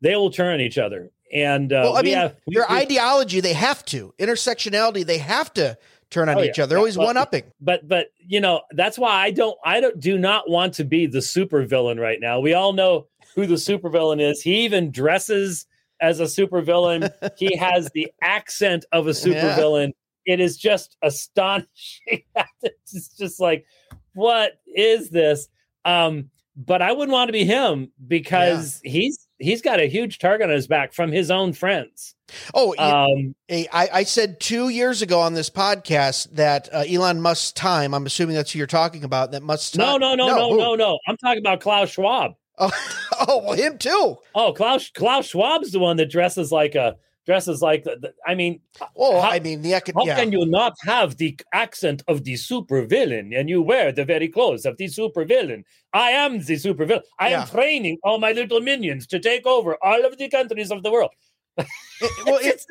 they 0.00 0.14
will 0.14 0.30
turn 0.30 0.54
on 0.54 0.60
each 0.60 0.78
other. 0.78 1.10
And 1.32 1.72
uh, 1.72 1.80
well, 1.84 1.96
I 1.96 2.00
we 2.00 2.08
mean, 2.08 2.18
have 2.18 2.36
their 2.46 2.64
we- 2.68 2.74
ideology, 2.76 3.40
they 3.40 3.52
have 3.54 3.84
to 3.86 4.14
intersectionality, 4.18 5.04
they 5.04 5.18
have 5.18 5.52
to 5.54 5.76
turn 6.10 6.28
on 6.28 6.38
Oh, 6.38 6.42
each 6.42 6.56
yeah. 6.58 6.64
other. 6.64 6.70
They're 6.70 6.78
always 6.78 6.96
well, 6.96 7.08
one 7.08 7.16
upping. 7.18 7.44
but 7.60 7.86
but 7.86 8.06
you 8.18 8.40
know 8.40 8.62
that's 8.72 8.98
why 8.98 9.12
I 9.12 9.30
don't 9.30 9.56
I 9.64 9.80
don't 9.80 10.00
do 10.00 10.16
not 10.18 10.48
want 10.48 10.74
to 10.74 10.84
be 10.84 11.06
the 11.06 11.18
supervillain 11.18 12.00
right 12.00 12.18
now. 12.20 12.40
We 12.40 12.54
all 12.54 12.72
know 12.72 13.08
who 13.34 13.46
the 13.46 13.56
supervillain 13.56 14.20
is. 14.20 14.40
He 14.40 14.60
even 14.64 14.90
dresses 14.90 15.66
as 16.00 16.20
a 16.20 16.24
supervillain. 16.24 17.10
he 17.36 17.56
has 17.58 17.90
the 17.92 18.10
accent 18.22 18.86
of 18.92 19.06
a 19.06 19.10
Yeah. 19.10 19.14
supervillain. 19.56 19.92
It 20.24 20.40
is 20.40 20.56
just 20.56 20.96
astonishing. 21.02 22.22
it's 22.62 23.16
just 23.16 23.38
like, 23.40 23.66
what 24.14 24.60
is 24.66 25.10
this? 25.10 25.48
Um, 25.84 26.30
but 26.56 26.82
I 26.82 26.92
wouldn't 26.92 27.12
want 27.12 27.28
to 27.28 27.32
be 27.32 27.44
him 27.44 27.92
because 28.06 28.80
he's 28.84 29.27
he's 29.38 29.62
got 29.62 29.80
a 29.80 29.86
huge 29.86 30.18
target 30.18 30.48
on 30.48 30.54
his 30.54 30.66
back 30.66 30.92
from 30.92 31.12
his 31.12 31.30
own 31.30 31.52
friends. 31.52 32.14
Oh, 32.54 32.74
Um, 32.78 33.34
I, 33.50 33.88
I 33.92 34.02
said 34.04 34.40
two 34.40 34.68
years 34.68 35.00
ago 35.02 35.20
on 35.20 35.34
this 35.34 35.48
podcast 35.48 36.30
that 36.32 36.68
uh, 36.72 36.84
Elon 36.88 37.20
Musk's 37.20 37.52
time. 37.52 37.94
I'm 37.94 38.06
assuming 38.06 38.36
that's 38.36 38.52
who 38.52 38.58
you're 38.58 38.66
talking 38.66 39.04
about. 39.04 39.32
That 39.32 39.42
Musk's 39.42 39.76
no, 39.76 39.92
time. 39.92 40.00
no, 40.00 40.14
no, 40.14 40.26
no, 40.26 40.56
no, 40.56 40.74
no. 40.74 40.98
I'm 41.06 41.16
talking 41.16 41.38
about 41.38 41.60
Klaus 41.60 41.90
Schwab. 41.90 42.32
Oh, 42.58 42.70
oh, 43.28 43.42
well, 43.44 43.52
him 43.54 43.78
too. 43.78 44.18
Oh, 44.34 44.52
Klaus 44.52 44.90
Klaus 44.90 45.28
Schwab's 45.28 45.72
the 45.72 45.78
one 45.78 45.96
that 45.96 46.10
dresses 46.10 46.52
like 46.52 46.74
a 46.74 46.96
dresses 47.28 47.60
like 47.60 47.84
I 48.26 48.34
mean, 48.34 48.60
Oh, 48.96 49.20
How- 49.20 49.30
I 49.36 49.38
mean 49.38 49.60
the 49.62 49.72
econ- 49.72 49.94
how 49.98 50.06
yeah. 50.06 50.16
can 50.18 50.32
you 50.32 50.44
not 50.46 50.74
have 50.92 51.16
the 51.18 51.32
accent 51.52 52.02
of 52.08 52.24
the 52.24 52.34
supervillain 52.34 53.38
and 53.38 53.48
you 53.52 53.60
wear 53.62 53.92
the 53.92 54.04
very 54.04 54.28
clothes 54.28 54.64
of 54.64 54.76
the 54.78 54.86
supervillain? 54.86 55.62
I 55.92 56.10
am 56.24 56.32
the 56.48 56.56
supervillain. 56.66 57.02
I 57.18 57.28
Yeah. 57.30 57.42
am 57.42 57.48
training 57.48 57.98
all 58.02 58.18
my 58.18 58.32
little 58.32 58.60
minions 58.60 59.06
to 59.08 59.18
take 59.20 59.46
over 59.46 59.76
all 59.82 60.04
of 60.06 60.16
the 60.18 60.28
countries 60.28 60.70
of 60.72 60.82
the 60.82 60.90
world. 60.90 61.10
well, 62.26 62.38
it, 62.40 62.64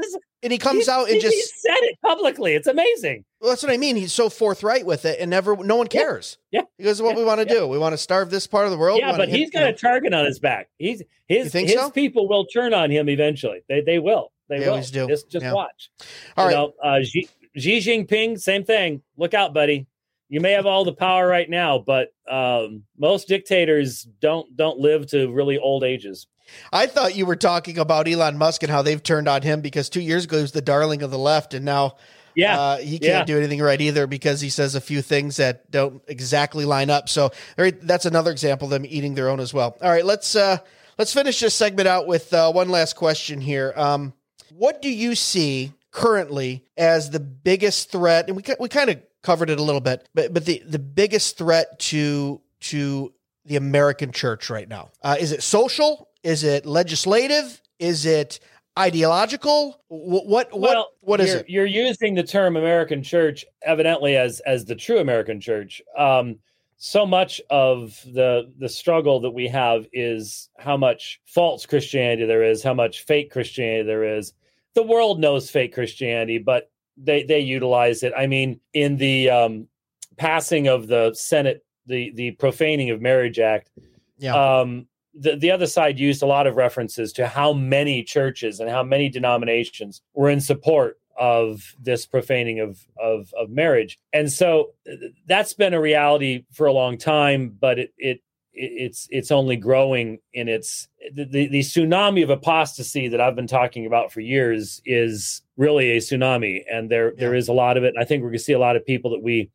and 0.44 0.52
he 0.52 0.58
comes 0.58 0.88
out 0.88 1.08
and 1.08 1.16
he, 1.16 1.22
just 1.22 1.36
he 1.36 1.42
said 1.42 1.78
it 1.82 1.98
publicly. 2.02 2.54
It's 2.54 2.68
amazing. 2.68 3.26
Well, 3.42 3.50
that's 3.52 3.64
what 3.64 3.72
I 3.72 3.78
mean. 3.78 3.96
He's 3.96 4.14
so 4.14 4.30
forthright 4.30 4.86
with 4.86 5.06
it, 5.06 5.20
and 5.20 5.30
never 5.30 5.56
no 5.58 5.76
one 5.76 5.88
cares. 5.88 6.38
Yeah, 6.52 6.62
he 6.78 6.84
goes, 6.84 7.02
"What 7.02 7.12
yeah. 7.12 7.18
we 7.18 7.26
want 7.26 7.42
to 7.42 7.48
yeah. 7.48 7.62
do? 7.62 7.68
We 7.68 7.78
want 7.78 7.94
to 7.94 7.98
starve 7.98 8.30
this 8.30 8.48
part 8.48 8.66
of 8.66 8.72
the 8.72 8.78
world." 8.78 9.00
Yeah, 9.00 9.18
but 9.18 9.30
he's 9.30 9.50
got 9.50 9.68
a 9.68 9.74
target 9.74 10.14
on 10.14 10.26
his 10.26 10.40
back. 10.40 10.70
He's 10.78 11.04
his 11.28 11.52
his 11.52 11.74
so? 11.74 11.90
people 11.90 12.28
will 12.28 12.46
turn 12.46 12.74
on 12.74 12.90
him 12.90 13.10
eventually. 13.10 13.62
They 13.68 13.82
they 13.82 14.00
will. 14.00 14.32
They, 14.50 14.60
they 14.60 14.66
will. 14.66 14.74
always 14.74 14.92
do. 14.92 15.08
Just 15.08 15.30
just 15.30 15.44
yeah. 15.44 15.54
watch. 15.54 15.92
All 16.38 16.50
you 16.50 16.56
right. 16.56 16.62
know, 16.62 16.74
uh, 16.84 17.04
Xi, 17.04 17.28
Xi 17.58 17.80
Jinping, 17.80 18.40
same 18.40 18.64
thing. 18.64 19.02
Look 19.18 19.34
out, 19.34 19.54
buddy. 19.54 19.88
You 20.30 20.42
may 20.42 20.52
have 20.52 20.66
all 20.66 20.84
the 20.84 20.94
power 20.94 21.26
right 21.26 21.50
now, 21.50 21.80
but 21.80 22.10
um, 22.30 22.84
most 22.98 23.28
dictators 23.28 24.04
don't 24.22 24.56
don't 24.56 24.80
live 24.80 25.08
to 25.08 25.32
really 25.32 25.58
old 25.58 25.84
ages. 25.84 26.28
I 26.72 26.88
thought 26.88 27.16
you 27.16 27.26
were 27.26 27.36
talking 27.36 27.78
about 27.78 28.08
Elon 28.08 28.38
Musk 28.38 28.64
and 28.64 28.72
how 28.72 28.82
they've 28.82 29.02
turned 29.02 29.28
on 29.28 29.42
him 29.42 29.62
because 29.62 29.90
two 29.90 30.02
years 30.02 30.26
ago 30.26 30.38
he 30.38 30.42
was 30.42 30.52
the 30.52 30.62
darling 30.62 31.02
of 31.02 31.12
the 31.12 31.20
left, 31.20 31.54
and 31.54 31.66
now 31.66 31.96
yeah, 32.38 32.60
uh, 32.60 32.78
he 32.78 33.00
can't 33.00 33.02
yeah. 33.02 33.24
do 33.24 33.38
anything 33.38 33.62
right 33.62 33.82
either 33.82 34.06
because 34.06 34.42
he 34.42 34.50
says 34.50 34.76
a 34.76 34.82
few 34.82 35.02
things 35.02 35.38
that 35.38 35.72
don't 35.72 36.04
exactly 36.08 36.66
line 36.66 36.92
up. 36.92 37.10
So 37.10 37.32
that's 37.58 38.06
another 38.06 38.30
example 38.30 38.68
of 38.68 38.72
them 38.72 38.86
eating 38.88 39.16
their 39.16 39.30
own 39.30 39.40
as 39.40 39.56
well. 39.56 39.76
All 39.82 39.90
right, 39.90 40.06
let's 40.06 40.36
uh, 40.36 40.60
let's 41.00 41.12
finish 41.14 41.40
this 41.40 41.56
segment 41.56 41.88
out 41.88 42.06
with 42.06 42.32
uh, 42.34 42.52
one 42.52 42.70
last 42.70 42.96
question 42.96 43.42
here. 43.42 43.74
Um, 43.76 44.14
what 44.52 44.84
do 44.84 44.90
you 44.90 45.16
see 45.16 45.74
currently 45.90 46.64
as 46.78 47.10
the 47.10 47.20
biggest 47.20 47.92
threat? 47.92 48.28
And 48.28 48.38
we 48.38 48.44
we 48.60 48.70
kind 48.70 48.92
of 48.92 49.02
covered 49.24 49.50
it 49.50 49.60
a 49.60 49.64
little 49.64 49.82
bit, 49.82 50.08
but 50.14 50.32
but 50.32 50.46
the 50.46 50.62
the 50.64 50.80
biggest 50.80 51.40
threat 51.40 51.80
to 51.80 52.40
to 52.60 53.14
the 53.46 53.56
American 53.56 54.12
church 54.12 54.50
right 54.50 54.68
now 54.68 54.92
uh, 55.02 55.16
is 55.20 55.32
it 55.32 55.42
social? 55.42 56.07
Is 56.24 56.44
it 56.44 56.66
legislative? 56.66 57.62
Is 57.80 58.06
it 58.06 58.40
ideological? 58.78 59.82
What 59.88 60.28
what 60.28 60.52
what, 60.52 60.62
well, 60.76 60.88
what 61.02 61.20
is 61.20 61.30
you're, 61.30 61.40
it? 61.40 61.50
You're 61.50 61.66
using 61.66 62.16
the 62.16 62.24
term 62.24 62.58
American 62.58 63.04
church 63.04 63.46
evidently 63.64 64.16
as 64.16 64.40
as 64.42 64.66
the 64.66 64.76
true 64.76 65.00
American 65.00 65.40
church. 65.42 65.82
Um, 65.98 66.40
so 66.78 67.06
much 67.06 67.42
of 67.50 68.00
the 68.14 68.52
the 68.60 68.70
struggle 68.70 69.20
that 69.22 69.32
we 69.32 69.48
have 69.48 69.88
is 69.94 70.50
how 70.58 70.78
much 70.78 71.20
false 71.26 71.66
Christianity 71.66 72.26
there 72.26 72.44
is, 72.44 72.64
how 72.64 72.74
much 72.74 73.04
fake 73.04 73.32
Christianity 73.32 73.84
there 73.84 74.18
is. 74.18 74.34
The 74.76 74.84
world 74.84 75.20
knows 75.20 75.50
fake 75.50 75.74
Christianity, 75.74 76.38
but 76.38 76.70
they 76.96 77.24
they 77.24 77.40
utilize 77.40 78.04
it. 78.04 78.14
I 78.16 78.28
mean, 78.28 78.60
in 78.74 78.98
the 78.98 79.30
um, 79.30 79.68
passing 80.18 80.68
of 80.68 80.88
the 80.88 81.14
Senate, 81.16 81.66
the 81.88 82.12
the 82.12 82.32
profaning 82.32 82.92
of 82.92 83.02
marriage 83.02 83.40
act, 83.40 83.72
yeah. 84.20 84.60
um, 84.60 84.88
the, 85.20 85.36
the 85.36 85.52
other 85.52 85.68
side 85.68 86.00
used 86.00 86.22
a 86.22 86.28
lot 86.28 86.48
of 86.48 86.56
references 86.56 87.12
to 87.14 87.28
how 87.28 87.54
many 87.54 88.04
churches 88.04 88.60
and 88.60 88.70
how 88.70 88.84
many 88.84 89.10
denominations 89.10 90.02
were 90.14 90.30
in 90.30 90.40
support 90.40 91.00
of 91.20 91.76
this 91.82 92.06
profaning 92.06 92.60
of, 92.60 92.86
of, 93.02 93.34
of 93.40 93.50
marriage. 93.50 93.98
And 94.14 94.32
so 94.32 94.74
uh, 94.90 94.96
that's 95.26 95.54
been 95.54 95.74
a 95.74 95.82
reality 95.82 96.46
for 96.52 96.68
a 96.68 96.74
long 96.74 96.98
time, 96.98 97.56
but 97.60 97.80
it, 97.80 97.94
it, 97.98 98.22
it's 98.60 99.08
it's 99.12 99.32
only 99.32 99.56
growing 99.56 100.18
in 100.34 100.48
its 100.48 100.88
the, 101.14 101.26
the, 101.26 101.48
the 101.48 101.60
tsunami 101.60 102.24
of 102.24 102.32
apostasy 102.32 103.08
that 103.08 103.22
I've 103.22 103.36
been 103.36 103.46
talking 103.46 103.86
about 103.86 104.12
for 104.12 104.20
years 104.20 104.82
is 104.84 105.44
really 105.58 105.92
a 105.92 105.98
tsunami, 105.98 106.64
and 106.72 106.90
there 106.90 107.10
yeah. 107.10 107.20
there 107.20 107.36
is 107.36 107.48
a 107.48 107.54
lot 107.54 107.78
of 107.78 107.84
it. 107.84 107.94
I 108.00 108.04
think 108.04 108.24
we're 108.24 108.30
going 108.30 108.40
to 108.40 108.44
see 108.44 108.54
a 108.54 108.60
lot 108.60 108.76
of 108.76 108.84
people 108.84 109.12
that 109.12 109.22
we 109.22 109.52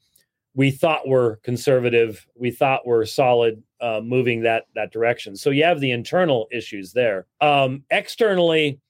we 0.54 0.70
thought 0.70 1.06
we 1.06 1.12
were 1.12 1.40
conservative, 1.42 2.26
we 2.34 2.50
thought 2.50 2.86
we 2.86 2.92
were 2.92 3.06
solid, 3.06 3.62
uh, 3.80 4.00
moving 4.02 4.42
that 4.42 4.66
that 4.74 4.92
direction. 4.92 5.36
So 5.36 5.50
you 5.50 5.64
have 5.64 5.80
the 5.80 5.90
internal 5.90 6.48
issues 6.52 6.92
there. 6.92 7.26
Um, 7.40 7.84
externally, 7.90 8.80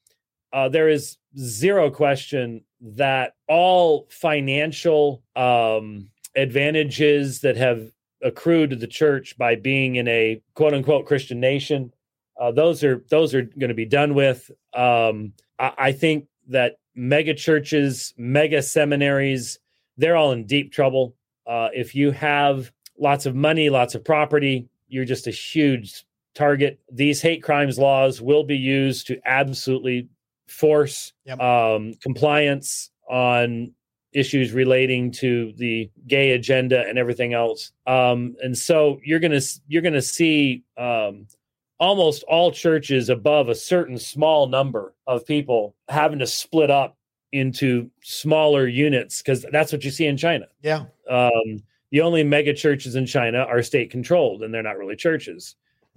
uh, 0.53 0.69
there 0.69 0.89
is 0.89 1.19
zero 1.39 1.91
question 1.91 2.65
that 2.81 3.35
all 3.49 4.09
financial 4.11 5.23
um, 5.37 6.09
advantages 6.35 7.41
that 7.41 7.57
have 7.57 7.91
accrued 8.23 8.71
to 8.71 8.77
the 8.77 8.87
church 8.87 9.37
by 9.39 9.55
being 9.57 9.97
in 9.97 10.09
a 10.09 10.41
quote 10.55 10.75
unquote 10.75 11.07
Christian 11.07 11.41
nation, 11.41 11.93
uh, 12.41 12.51
those 12.51 12.83
are 12.83 13.05
those 13.09 13.35
are 13.35 13.43
going 13.43 13.69
to 13.69 13.75
be 13.75 13.87
done 13.87 14.15
with. 14.15 14.51
Um, 14.75 15.33
I, 15.59 15.73
I 15.79 15.93
think 15.93 16.27
that 16.49 16.77
mega 16.95 17.35
churches, 17.35 18.13
mega 18.17 18.63
seminaries, 18.63 19.59
they're 19.97 20.17
all 20.17 20.33
in 20.33 20.47
deep 20.47 20.73
trouble. 20.73 21.15
Uh, 21.47 21.68
if 21.74 21.95
you 21.95 22.11
have 22.11 22.72
lots 22.99 23.26
of 23.26 23.34
money, 23.34 23.70
lots 23.70 23.95
of 23.95 24.05
property, 24.05 24.68
you're 24.88 25.05
just 25.05 25.26
a 25.26 25.30
huge 25.30 26.05
target. 26.34 26.78
These 26.90 27.20
hate 27.20 27.43
crimes 27.43 27.78
laws 27.78 28.20
will 28.20 28.45
be 28.45 28.57
used 28.57 29.07
to 29.09 29.20
absolutely 29.24 30.09
force 30.47 31.12
yep. 31.24 31.40
um, 31.40 31.95
compliance 32.03 32.90
on 33.09 33.72
issues 34.12 34.53
relating 34.53 35.11
to 35.11 35.53
the 35.57 35.90
gay 36.07 36.32
agenda 36.32 36.84
and 36.86 36.99
everything 36.99 37.32
else. 37.32 37.72
Um, 37.86 38.36
and 38.43 38.57
so 38.57 39.01
you're 39.05 39.20
gonna 39.20 39.40
you're 39.68 39.82
gonna 39.82 40.03
see 40.03 40.64
um, 40.76 41.26
almost 41.80 42.22
all 42.24 42.53
churches 42.53 43.09
above 43.09 43.49
a 43.49 43.55
certain 43.55 43.99
small 43.99 44.47
number 44.47 44.95
of 45.07 45.26
people 45.26 45.74
having 45.88 46.18
to 46.18 46.26
split 46.26 46.70
up 46.70 46.97
into 47.33 47.91
smaller 48.03 48.66
units 48.66 49.22
because 49.22 49.45
that's 49.51 49.72
what 49.72 49.85
you 49.85 49.91
see 49.91 50.07
in 50.07 50.16
China. 50.16 50.47
Yeah. 50.62 50.85
Um, 51.09 51.62
the 51.91 52.01
only 52.01 52.22
mega 52.22 52.55
churches 52.55 52.95
in 52.95 53.07
China 53.07 53.39
are 53.39 53.62
state 53.62 53.91
controlled 53.91 54.43
and 54.43 54.53
they're 54.53 54.62
not 54.62 54.78
really 54.78 54.97
churches. 54.97 55.57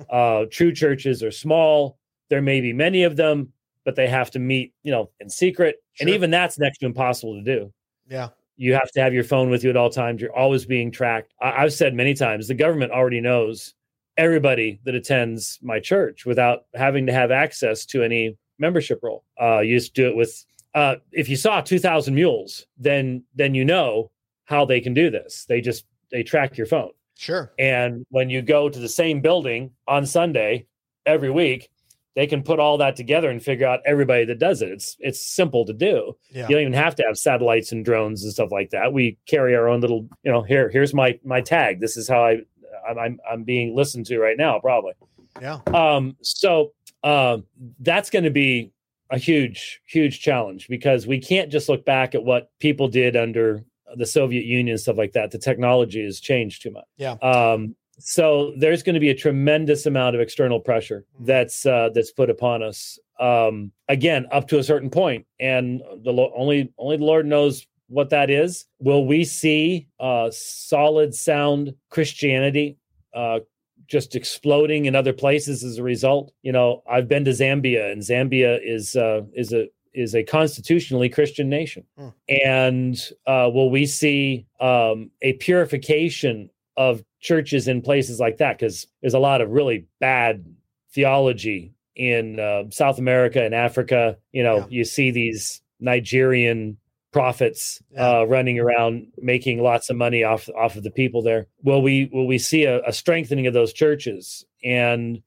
Uh, 0.10 0.46
true 0.52 0.74
churches 0.74 1.24
are 1.24 1.32
small. 1.32 1.98
There 2.30 2.42
may 2.42 2.60
be 2.62 2.74
many 2.74 3.04
of 3.04 3.16
them, 3.16 3.52
but 3.86 3.96
they 3.96 4.08
have 4.08 4.32
to 4.32 4.40
meet, 4.40 4.74
you 4.84 4.92
know, 4.92 5.10
in 5.20 5.30
secret. 5.30 5.84
Sure. 5.94 6.08
And 6.08 6.14
even 6.16 6.32
that's 6.32 6.58
next 6.60 6.80
to 6.80 6.86
impossible 6.86 7.36
to 7.36 7.42
do. 7.42 7.72
Yeah. 8.10 8.30
You 8.58 8.74
have 8.74 8.92
to 8.92 9.02
have 9.02 9.14
your 9.14 9.24
phone 9.24 9.50
with 9.50 9.64
you 9.64 9.70
at 9.70 9.78
all 9.78 9.90
times. 9.90 10.22
You're 10.22 10.36
always 10.36 10.66
being 10.66 10.92
tracked. 10.92 11.34
I- 11.42 11.64
I've 11.64 11.74
said 11.74 11.94
many 11.94 12.14
times 12.14 12.48
the 12.48 12.54
government 12.56 12.92
already 12.92 13.22
knows 13.22 13.74
everybody 14.18 14.80
that 14.86 14.96
attends 14.96 15.60
my 15.62 15.80
church 15.80 16.26
without 16.26 16.66
having 16.74 17.06
to 17.08 17.14
have 17.14 17.32
access 17.32 17.86
to 17.88 18.02
any 18.04 18.38
membership 18.58 19.00
role. 19.04 19.24
Uh, 19.42 19.60
you 19.60 19.78
just 19.78 19.94
do 19.94 20.08
it 20.08 20.16
with 20.16 20.46
uh, 20.76 20.96
if 21.12 21.28
you 21.30 21.36
saw 21.36 21.62
2000 21.62 22.14
mules 22.14 22.68
then 22.78 23.24
then 23.34 23.56
you 23.56 23.66
know 23.66 24.12
how 24.44 24.64
they 24.64 24.80
can 24.80 24.94
do 24.94 25.10
this. 25.10 25.46
They 25.50 25.60
just 25.60 25.86
they 26.12 26.22
track 26.22 26.58
your 26.58 26.68
phone. 26.68 26.92
Sure. 27.18 27.52
And 27.58 28.06
when 28.10 28.30
you 28.30 28.42
go 28.44 28.70
to 28.70 28.80
the 28.80 28.90
same 28.90 29.22
building 29.22 29.72
on 29.88 30.06
sunday 30.06 30.68
every 31.06 31.32
week 31.32 31.70
they 32.16 32.28
can 32.28 32.44
put 32.44 32.60
all 32.60 32.78
that 32.78 32.96
together 32.96 33.30
and 33.30 33.44
figure 33.44 33.68
out 33.68 33.82
everybody 33.86 34.24
that 34.26 34.40
does 34.40 34.62
it. 34.62 34.70
It's 34.70 34.96
it's 35.00 35.26
simple 35.26 35.66
to 35.66 35.74
do. 35.74 36.16
Yeah. 36.32 36.48
you 36.48 36.56
don't 36.56 36.62
even 36.62 36.74
have 36.74 36.96
to 36.96 37.04
have 37.04 37.18
satellites 37.18 37.72
and 37.72 37.84
drones 37.84 38.24
and 38.24 38.32
stuff 38.32 38.52
like 38.52 38.70
that. 38.70 38.94
We 38.94 39.18
carry 39.28 39.56
our 39.56 39.68
own 39.68 39.82
little 39.82 40.08
you 40.24 40.32
know 40.32 40.42
here 40.42 40.70
here's 40.70 40.94
my 40.94 41.20
my 41.24 41.42
tag. 41.42 41.80
This 41.80 41.98
is 41.98 42.08
how 42.08 42.26
i 42.26 42.42
i'm 42.90 43.20
i'm 43.30 43.44
being 43.44 43.76
listened 43.76 44.06
to 44.08 44.20
right 44.20 44.38
now 44.38 44.60
probably. 44.60 44.94
Yeah. 45.42 45.60
Um 45.74 46.16
so 46.22 46.74
uh, 47.04 47.38
that's 47.82 48.10
going 48.10 48.24
to 48.24 48.32
be 48.32 48.72
a 49.10 49.18
huge, 49.18 49.82
huge 49.86 50.20
challenge 50.20 50.68
because 50.68 51.06
we 51.06 51.20
can't 51.20 51.52
just 51.52 51.70
look 51.70 51.86
back 51.86 52.16
at 52.16 52.24
what 52.24 52.50
people 52.60 52.88
did 52.88 53.16
under 53.16 53.64
the 53.96 54.06
Soviet 54.06 54.46
Union 54.46 54.74
and 54.74 54.80
stuff 54.80 54.98
like 54.98 55.14
that. 55.14 55.32
The 55.32 55.38
technology 55.38 56.04
has 56.04 56.20
changed 56.20 56.62
too 56.62 56.72
much. 56.72 56.86
Yeah. 56.98 57.14
Um, 57.22 57.76
so 58.00 58.54
there's 58.58 58.84
going 58.84 58.96
to 58.96 59.00
be 59.00 59.10
a 59.10 59.16
tremendous 59.16 59.86
amount 59.86 60.16
of 60.16 60.22
external 60.22 60.60
pressure 60.60 61.06
that's 61.22 61.66
uh, 61.66 61.90
that's 61.94 62.12
put 62.12 62.30
upon 62.30 62.62
us. 62.62 63.00
Um, 63.20 63.72
again, 63.88 64.28
up 64.32 64.48
to 64.50 64.60
a 64.60 64.64
certain 64.64 64.90
point, 64.90 65.26
and 65.40 65.82
the 66.04 66.12
lo- 66.12 66.34
only 66.36 66.74
only 66.78 66.98
the 66.98 67.06
Lord 67.06 67.26
knows 67.26 67.66
what 67.88 68.10
that 68.10 68.30
is. 68.30 68.66
Will 68.80 69.06
we 69.06 69.24
see 69.24 69.88
uh, 70.00 70.30
solid, 70.32 71.16
sound 71.16 71.74
Christianity 71.90 72.78
uh, 73.14 73.40
just 73.88 74.16
exploding 74.16 74.86
in 74.86 74.96
other 74.96 75.14
places 75.14 75.64
as 75.64 75.78
a 75.78 75.84
result. 75.84 76.34
You 76.42 76.52
know, 76.52 76.84
I've 76.90 77.08
been 77.08 77.26
to 77.26 77.32
Zambia, 77.32 77.92
and 77.92 78.02
Zambia 78.02 78.60
is 78.64 78.96
uh, 78.96 79.22
is 79.34 79.54
a 79.54 79.68
is 79.94 80.14
a 80.14 80.24
constitutionally 80.24 81.08
Christian 81.10 81.48
nation. 81.50 81.86
Hmm. 81.98 82.10
And 82.30 82.98
uh, 83.26 83.50
will 83.54 83.70
we 83.70 83.86
see 83.86 84.46
um, 84.60 85.10
a 85.22 85.34
purification 85.34 86.50
of 86.78 87.04
churches 87.22 87.68
in 87.68 87.82
places 87.82 88.20
like 88.20 88.38
that? 88.38 88.60
Because 88.60 88.88
there's 89.02 89.14
a 89.14 89.20
lot 89.20 89.42
of 89.42 89.50
really 89.50 89.86
bad 90.00 90.46
theology 90.92 91.74
in 91.96 92.40
uh, 92.40 92.64
South 92.72 93.00
America 93.00 93.42
and 93.44 93.56
Africa. 93.56 94.18
You 94.34 94.44
know, 94.44 94.58
Yeah. 94.58 94.66
you 94.70 94.84
see 94.84 95.12
these 95.12 95.62
Nigerian 95.80 96.78
prophets 97.16 97.82
Yeah. 97.92 98.20
uh, 98.20 98.24
running 98.26 98.60
around 98.60 99.08
making 99.18 99.64
lots 99.64 99.90
of 99.90 99.96
money 99.96 100.22
off 100.26 100.50
off 100.64 100.76
of 100.76 100.84
the 100.84 100.92
people 100.92 101.22
there. 101.22 101.48
Will 101.64 101.82
we 101.82 102.10
will 102.12 102.28
we 102.28 102.38
see 102.38 102.66
a, 102.66 102.84
a 102.84 102.92
strengthening 102.92 103.48
of 103.48 103.54
those 103.54 103.72
churches 103.72 104.46
and 104.66 105.22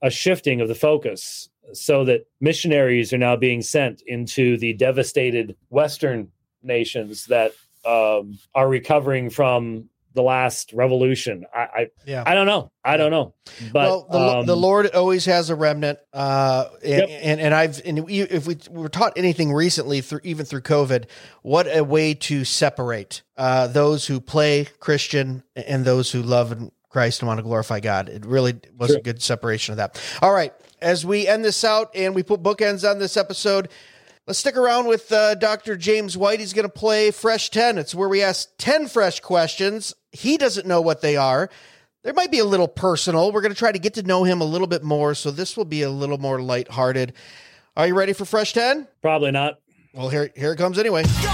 a 0.00 0.10
shifting 0.10 0.60
of 0.60 0.68
the 0.68 0.76
focus 0.88 1.48
so 1.72 2.04
that 2.04 2.20
missionaries 2.40 3.12
are 3.12 3.18
now 3.18 3.34
being 3.34 3.62
sent 3.62 4.00
into 4.06 4.56
the 4.58 4.74
devastated 4.74 5.56
Western 5.70 6.28
nations 6.62 7.26
that 7.26 7.50
um, 7.84 8.38
are 8.54 8.68
recovering 8.68 9.28
from 9.28 9.88
the 10.14 10.22
last 10.22 10.72
revolution. 10.72 11.44
I, 11.52 11.58
I 11.60 11.86
Yeah. 12.06 12.22
I 12.24 12.34
don't 12.34 12.46
know. 12.46 12.70
I 12.84 12.96
don't 12.96 13.10
know. 13.10 13.34
But 13.72 13.88
well, 13.88 14.06
the, 14.10 14.18
um, 14.18 14.46
the 14.46 14.56
Lord 14.56 14.94
always 14.94 15.24
has 15.24 15.50
a 15.50 15.54
remnant, 15.54 15.98
uh, 16.12 16.66
and, 16.82 17.08
Yep. 17.08 17.08
and 17.22 17.40
and 17.40 17.54
I've 17.54 17.80
and 17.84 18.04
we, 18.04 18.20
if 18.20 18.46
we 18.46 18.56
were 18.70 18.88
taught 18.88 19.14
anything 19.16 19.52
recently 19.52 20.00
through 20.00 20.20
even 20.22 20.46
through 20.46 20.60
COVID, 20.62 21.06
what 21.42 21.66
a 21.66 21.82
way 21.82 22.14
to 22.14 22.44
separate 22.44 23.22
uh, 23.36 23.66
those 23.66 24.06
who 24.06 24.20
play 24.20 24.66
Christian 24.80 25.42
and 25.56 25.84
those 25.84 26.12
who 26.12 26.22
love 26.22 26.70
Christ 26.90 27.20
and 27.22 27.26
want 27.26 27.38
to 27.38 27.42
glorify 27.42 27.80
God. 27.80 28.08
It 28.08 28.24
really 28.24 28.54
was 28.78 28.92
a 28.94 29.00
good 29.00 29.20
separation 29.20 29.72
of 29.72 29.78
that. 29.78 30.00
All 30.22 30.32
right, 30.32 30.52
as 30.80 31.04
we 31.04 31.26
end 31.26 31.44
this 31.44 31.64
out 31.64 31.90
and 31.94 32.14
we 32.14 32.22
put 32.22 32.42
bookends 32.42 32.88
on 32.88 32.98
this 32.98 33.16
episode. 33.16 33.68
Let's 34.26 34.38
stick 34.38 34.56
around 34.56 34.86
with 34.86 35.12
uh, 35.12 35.34
Dr. 35.34 35.76
James 35.76 36.16
White. 36.16 36.40
He's 36.40 36.54
going 36.54 36.66
to 36.66 36.72
play 36.72 37.10
Fresh 37.10 37.50
10. 37.50 37.76
It's 37.76 37.94
where 37.94 38.08
we 38.08 38.22
ask 38.22 38.48
10 38.56 38.88
fresh 38.88 39.20
questions. 39.20 39.92
He 40.12 40.38
doesn't 40.38 40.66
know 40.66 40.80
what 40.80 41.02
they 41.02 41.14
are. 41.14 41.50
There 42.04 42.14
might 42.14 42.30
be 42.30 42.38
a 42.38 42.44
little 42.44 42.68
personal. 42.68 43.32
We're 43.32 43.42
going 43.42 43.52
to 43.52 43.58
try 43.58 43.70
to 43.70 43.78
get 43.78 43.92
to 43.94 44.02
know 44.02 44.24
him 44.24 44.40
a 44.40 44.44
little 44.44 44.66
bit 44.66 44.82
more, 44.82 45.14
so 45.14 45.30
this 45.30 45.58
will 45.58 45.66
be 45.66 45.82
a 45.82 45.90
little 45.90 46.16
more 46.16 46.40
lighthearted. 46.40 47.12
Are 47.76 47.86
you 47.86 47.94
ready 47.94 48.14
for 48.14 48.24
Fresh 48.24 48.54
10? 48.54 48.88
probably 49.02 49.30
not. 49.30 49.58
Well, 49.92 50.08
here, 50.08 50.30
here 50.34 50.52
it 50.52 50.56
comes 50.56 50.78
anyway. 50.78 51.02
Yo, 51.22 51.30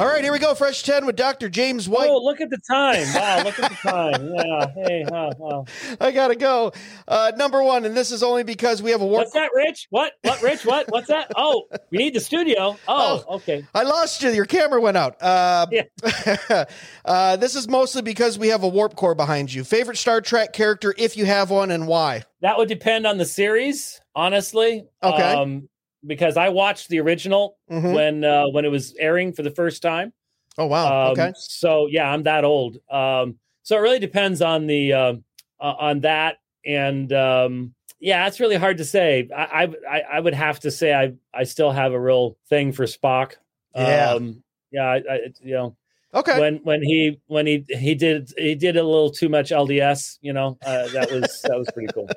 All 0.00 0.06
right, 0.06 0.24
here 0.24 0.32
we 0.32 0.38
go. 0.38 0.54
Fresh 0.54 0.84
10 0.84 1.04
with 1.04 1.14
Dr. 1.14 1.50
James 1.50 1.86
White. 1.86 2.08
Oh, 2.08 2.24
look 2.24 2.40
at 2.40 2.48
the 2.48 2.56
time! 2.66 3.06
Wow, 3.14 3.42
look 3.44 3.58
at 3.58 3.70
the 3.70 3.76
time. 3.76 4.32
Yeah. 4.34 4.66
Hey. 4.74 5.04
Huh, 5.06 5.30
wow. 5.38 5.66
I 6.00 6.10
got 6.10 6.28
to 6.28 6.36
go. 6.36 6.72
Uh, 7.06 7.32
number 7.36 7.62
one, 7.62 7.84
and 7.84 7.94
this 7.94 8.10
is 8.10 8.22
only 8.22 8.42
because 8.42 8.82
we 8.82 8.92
have 8.92 9.02
a 9.02 9.04
war. 9.04 9.18
What's 9.18 9.32
that, 9.32 9.50
Rich? 9.54 9.88
What? 9.90 10.14
What, 10.22 10.40
Rich? 10.40 10.64
What? 10.64 10.90
What's 10.90 11.08
that? 11.08 11.30
Oh, 11.36 11.64
we 11.90 11.98
need 11.98 12.14
the 12.14 12.20
studio. 12.20 12.78
Oh, 12.88 13.22
okay. 13.28 13.66
I 13.74 13.82
lost 13.82 14.22
you. 14.22 14.30
Your 14.30 14.46
camera 14.46 14.80
went 14.80 14.96
out. 14.96 15.20
Uh, 15.20 15.66
Yeah. 15.70 16.64
uh, 17.04 17.36
this 17.36 17.54
is 17.54 17.68
mostly 17.68 18.00
because 18.00 18.38
we 18.38 18.48
have 18.48 18.62
a 18.62 18.68
warp 18.68 18.96
core 18.96 19.14
behind 19.14 19.52
you. 19.52 19.64
Favorite 19.64 19.98
Star 19.98 20.22
Trek 20.22 20.54
character, 20.54 20.94
if 20.96 21.18
you 21.18 21.26
have 21.26 21.50
one, 21.50 21.70
and 21.70 21.86
why? 21.86 22.22
That 22.40 22.56
would 22.56 22.70
depend 22.70 23.06
on 23.06 23.18
the 23.18 23.26
series, 23.26 24.00
honestly. 24.16 24.86
Okay. 25.02 25.34
Um, 25.34 25.68
because 26.06 26.36
I 26.36 26.48
watched 26.48 26.88
the 26.88 27.00
original 27.00 27.56
Mhm. 27.70 27.94
when 27.94 28.24
uh, 28.24 28.48
when 28.48 28.64
it 28.64 28.70
was 28.70 28.94
airing 28.98 29.32
for 29.32 29.42
the 29.42 29.50
first 29.50 29.82
time. 29.82 30.12
Oh, 30.58 30.66
wow. 30.66 31.06
Um, 31.06 31.12
okay. 31.12 31.32
So 31.36 31.86
yeah, 31.86 32.10
I'm 32.10 32.24
that 32.24 32.44
old. 32.44 32.78
Um, 32.90 33.38
so 33.62 33.76
it 33.76 33.80
really 33.80 33.98
depends 33.98 34.42
on 34.42 34.66
the 34.66 34.92
uh, 34.92 35.14
uh, 35.60 35.74
on 35.78 36.00
that, 36.00 36.38
and 36.66 37.12
um, 37.12 37.74
yeah, 38.00 38.26
it's 38.26 38.40
really 38.40 38.56
hard 38.56 38.78
to 38.78 38.84
say. 38.84 39.28
I, 39.36 39.42
I 39.42 39.62
I 39.88 40.00
I 40.14 40.20
would 40.20 40.34
have 40.34 40.60
to 40.60 40.70
say 40.70 40.92
I 40.94 41.12
I 41.32 41.44
still 41.44 41.70
have 41.70 41.92
a 41.92 42.00
real 42.00 42.36
thing 42.48 42.72
for 42.72 42.84
Spock. 42.86 43.34
Yeah. 43.74 44.12
Um, 44.12 44.42
yeah. 44.72 44.84
I, 44.84 44.96
I 44.96 45.18
you 45.42 45.54
know 45.54 45.76
Okay. 46.12 46.40
when 46.40 46.56
when 46.64 46.82
he 46.82 47.20
when 47.28 47.46
he 47.46 47.64
he 47.68 47.94
did 47.94 48.32
he 48.36 48.56
did 48.56 48.76
a 48.76 48.82
little 48.82 49.10
too 49.10 49.28
much 49.28 49.50
LDS. 49.50 50.18
You 50.20 50.32
know 50.32 50.58
uh, 50.64 50.88
that 50.88 51.10
was 51.10 51.40
that 51.44 51.56
was 51.56 51.68
pretty 51.72 51.92
cool. 51.92 52.08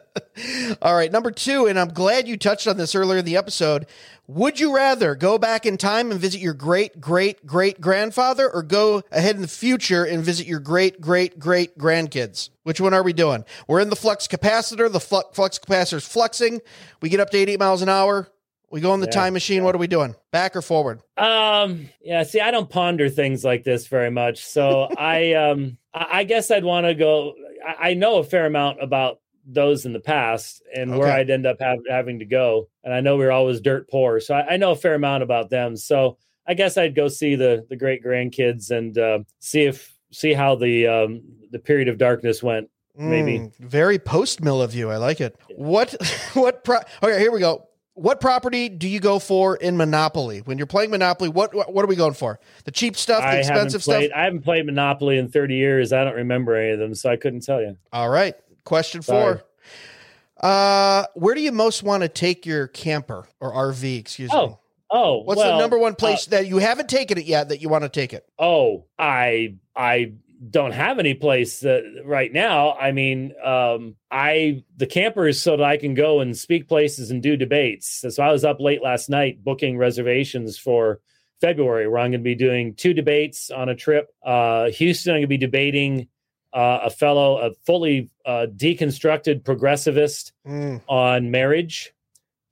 All 0.82 0.96
right, 0.96 1.12
number 1.12 1.30
two, 1.30 1.68
and 1.68 1.80
I'm 1.80 1.90
glad 1.90 2.28
you 2.28 2.36
touched 2.38 2.68
on 2.68 2.78
this 2.78 2.96
earlier 2.96 3.20
in 3.20 3.26
the 3.26 3.38
episode. 3.38 3.86
Would 4.28 4.60
you 4.60 4.74
rather 4.76 5.16
go 5.16 5.38
back 5.38 5.66
in 5.66 5.78
time 5.78 6.10
and 6.10 6.20
visit 6.20 6.42
your 6.42 6.56
great 6.56 7.00
great 7.00 7.46
great 7.46 7.80
grandfather, 7.82 8.50
or 8.50 8.64
go 8.64 9.04
ahead 9.12 9.36
in 9.36 9.42
the 9.42 9.48
future 9.48 10.04
and 10.04 10.24
visit 10.24 10.48
your 10.48 10.60
great 10.60 11.00
great 11.00 11.38
great 11.38 11.78
grandkids? 11.78 12.50
Which 12.64 12.82
one 12.82 12.94
are 12.96 13.04
we 13.04 13.14
doing? 13.14 13.46
We're 13.68 13.82
in 13.82 13.90
the 13.92 13.96
flux 13.96 14.28
capacitor. 14.28 14.92
The 14.92 15.00
flu- 15.00 15.22
flux 15.34 15.60
capacitor 15.60 15.98
is 15.98 16.06
fluxing. 16.06 16.62
We 17.02 17.10
get 17.10 17.20
up 17.20 17.30
to 17.32 17.38
88 17.38 17.60
miles 17.60 17.82
an 17.82 17.90
hour. 17.90 18.30
We 18.74 18.82
go 18.82 18.96
in 18.96 19.02
the 19.02 19.06
Yeah, 19.06 19.12
time 19.12 19.34
machine. 19.34 19.64
What 19.64 19.76
are 19.76 19.78
we 19.78 19.86
doing? 19.86 20.16
Back 20.32 20.56
or 20.56 20.64
forward? 20.64 21.00
Um, 21.16 21.90
yeah, 22.02 22.24
see, 22.24 22.40
I 22.40 22.50
don't 22.50 22.72
ponder 22.72 23.08
things 23.08 23.44
like 23.44 23.64
this 23.64 23.86
very 23.86 24.10
much. 24.10 24.44
So 24.44 24.90
I 24.98 25.34
um 25.34 25.78
I, 25.94 26.08
I 26.12 26.24
guess 26.24 26.50
I'd 26.50 26.64
want 26.64 26.88
to 26.88 26.96
go 26.96 27.36
I, 27.64 27.90
I 27.90 27.94
know 27.94 28.18
a 28.18 28.24
fair 28.24 28.48
amount 28.48 28.82
about 28.82 29.20
those 29.46 29.86
in 29.86 29.94
the 29.94 30.00
past 30.00 30.64
and 30.76 30.98
where 30.98 31.12
I'd 31.12 31.30
end 31.30 31.46
up 31.46 31.58
have, 31.60 31.78
having 31.88 32.18
to 32.18 32.26
go. 32.26 32.68
And 32.84 32.92
I 32.92 33.02
know 33.02 33.16
we 33.16 33.26
are 33.26 33.32
always 33.32 33.62
dirt 33.62 33.88
poor. 33.92 34.20
So 34.20 34.34
I, 34.34 34.54
I 34.54 34.58
know 34.58 34.72
a 34.72 34.76
fair 34.76 34.96
amount 34.96 35.22
about 35.22 35.52
them. 35.52 35.78
So 35.78 36.18
I 36.48 36.56
guess 36.56 36.76
I'd 36.76 36.96
go 36.96 37.10
see 37.10 37.36
the 37.36 37.68
the 37.70 37.76
great 37.76 38.04
grandkids 38.04 38.72
and 38.72 38.98
uh, 38.98 39.20
see 39.40 39.66
if 39.66 39.96
see 40.12 40.34
how 40.34 40.56
the 40.56 40.88
um 40.88 41.22
the 41.52 41.60
period 41.60 41.90
of 41.90 42.00
darkness 42.00 42.42
went. 42.42 42.72
Maybe. 42.96 43.38
Mm, 43.38 43.56
very 43.60 44.00
post 44.00 44.42
mill 44.42 44.64
of 44.64 44.74
you. 44.74 44.90
I 44.90 44.98
like 44.98 45.22
it. 45.22 45.40
What? 45.58 45.94
What? 46.34 46.64
Pro- 46.64 46.80
okay, 47.04 47.20
here 47.20 47.32
we 47.32 47.40
go. 47.40 47.68
What 47.96 48.20
property 48.20 48.70
do 48.70 48.88
you 48.88 49.00
go 49.00 49.20
for 49.20 49.56
in 49.56 49.78
Monopoly 49.78 50.40
when 50.40 50.58
you're 50.58 50.66
playing 50.66 50.90
Monopoly? 50.90 51.30
What 51.30 51.54
what, 51.54 51.84
are 51.84 51.88
we 51.88 51.96
going 51.96 52.16
for? 52.16 52.40
The 52.66 52.72
cheap 52.72 52.98
stuff, 52.98 53.22
the 53.22 53.28
I 53.28 53.36
expensive 53.36 53.84
played 53.84 54.08
stuff. 54.08 54.18
I 54.18 54.24
haven't 54.24 54.42
played 54.42 54.66
Monopoly 54.66 55.20
in 55.20 55.30
30 55.30 55.56
years. 55.56 55.94
I 55.94 56.04
don't 56.04 56.16
remember 56.16 56.56
any 56.56 56.72
of 56.72 56.80
them, 56.80 56.96
so 56.96 57.12
I 57.12 57.18
couldn't 57.18 57.42
tell 57.42 57.62
you. 57.62 57.78
All 57.92 58.10
right. 58.10 58.36
Question 58.64 59.04
Sorry. 59.04 59.38
four. 59.38 59.44
Uh, 60.40 61.06
where 61.14 61.36
do 61.36 61.42
you 61.42 61.52
most 61.52 61.84
want 61.84 62.02
to 62.02 62.10
take 62.10 62.46
your 62.46 62.68
camper 62.68 63.28
or 63.40 63.54
RV? 63.54 64.00
Excuse 64.00 64.32
me. 64.32 64.38
Oh, 64.38 64.60
Oh, 64.96 65.24
What's 65.24 65.40
well, 65.40 65.54
the 65.54 65.60
number 65.60 65.80
one 65.80 65.94
uh, 65.94 65.96
place 65.96 66.28
that 66.28 66.46
you 66.46 66.60
haven't 66.60 66.88
taken 66.88 67.18
it 67.18 67.26
yet 67.26 67.50
that 67.50 67.62
you 67.62 67.68
want 67.68 67.84
to 67.84 67.90
take 67.90 68.14
it? 68.14 68.30
Oh, 68.38 68.86
I 69.00 69.56
I 69.76 70.14
don't 70.50 70.72
have 70.72 71.00
any 71.00 71.14
place 71.14 71.60
that 71.62 71.84
right 72.06 72.32
now. 72.32 72.74
I 72.74 72.92
mean, 72.92 73.34
um, 73.44 73.96
I 74.12 74.64
the 74.76 74.88
camper 74.88 75.28
is 75.28 75.42
so 75.42 75.58
that 75.58 75.64
I 75.64 75.78
can 75.78 75.94
go 75.94 76.20
and 76.20 76.38
speak 76.38 76.68
places 76.68 77.12
and 77.12 77.22
do 77.22 77.38
debates. 77.38 78.04
So 78.08 78.24
I 78.24 78.32
was 78.32 78.44
up 78.44 78.60
late 78.60 78.84
last 78.84 79.10
night 79.10 79.44
booking 79.44 79.78
reservations 79.78 80.58
for 80.58 81.00
February, 81.42 81.88
where 81.88 82.00
I'm 82.00 82.12
going 82.12 82.22
to 82.22 82.24
be 82.24 82.36
doing 82.36 82.76
two 82.76 82.94
debates 82.94 83.52
on 83.52 83.70
a 83.70 83.76
trip. 83.76 84.08
Uh, 84.26 84.70
Houston, 84.70 85.12
I'm 85.12 85.18
going 85.18 85.24
to 85.24 85.28
be 85.28 85.38
debating 85.38 86.08
uh, 86.54 86.80
a 86.84 86.90
fellow, 86.90 87.38
a 87.38 87.54
fully 87.66 88.10
uh, 88.26 88.48
deconstructed 88.56 89.44
progressivist 89.44 90.32
Mm, 90.46 90.82
on 90.88 91.32
marriage. 91.32 91.94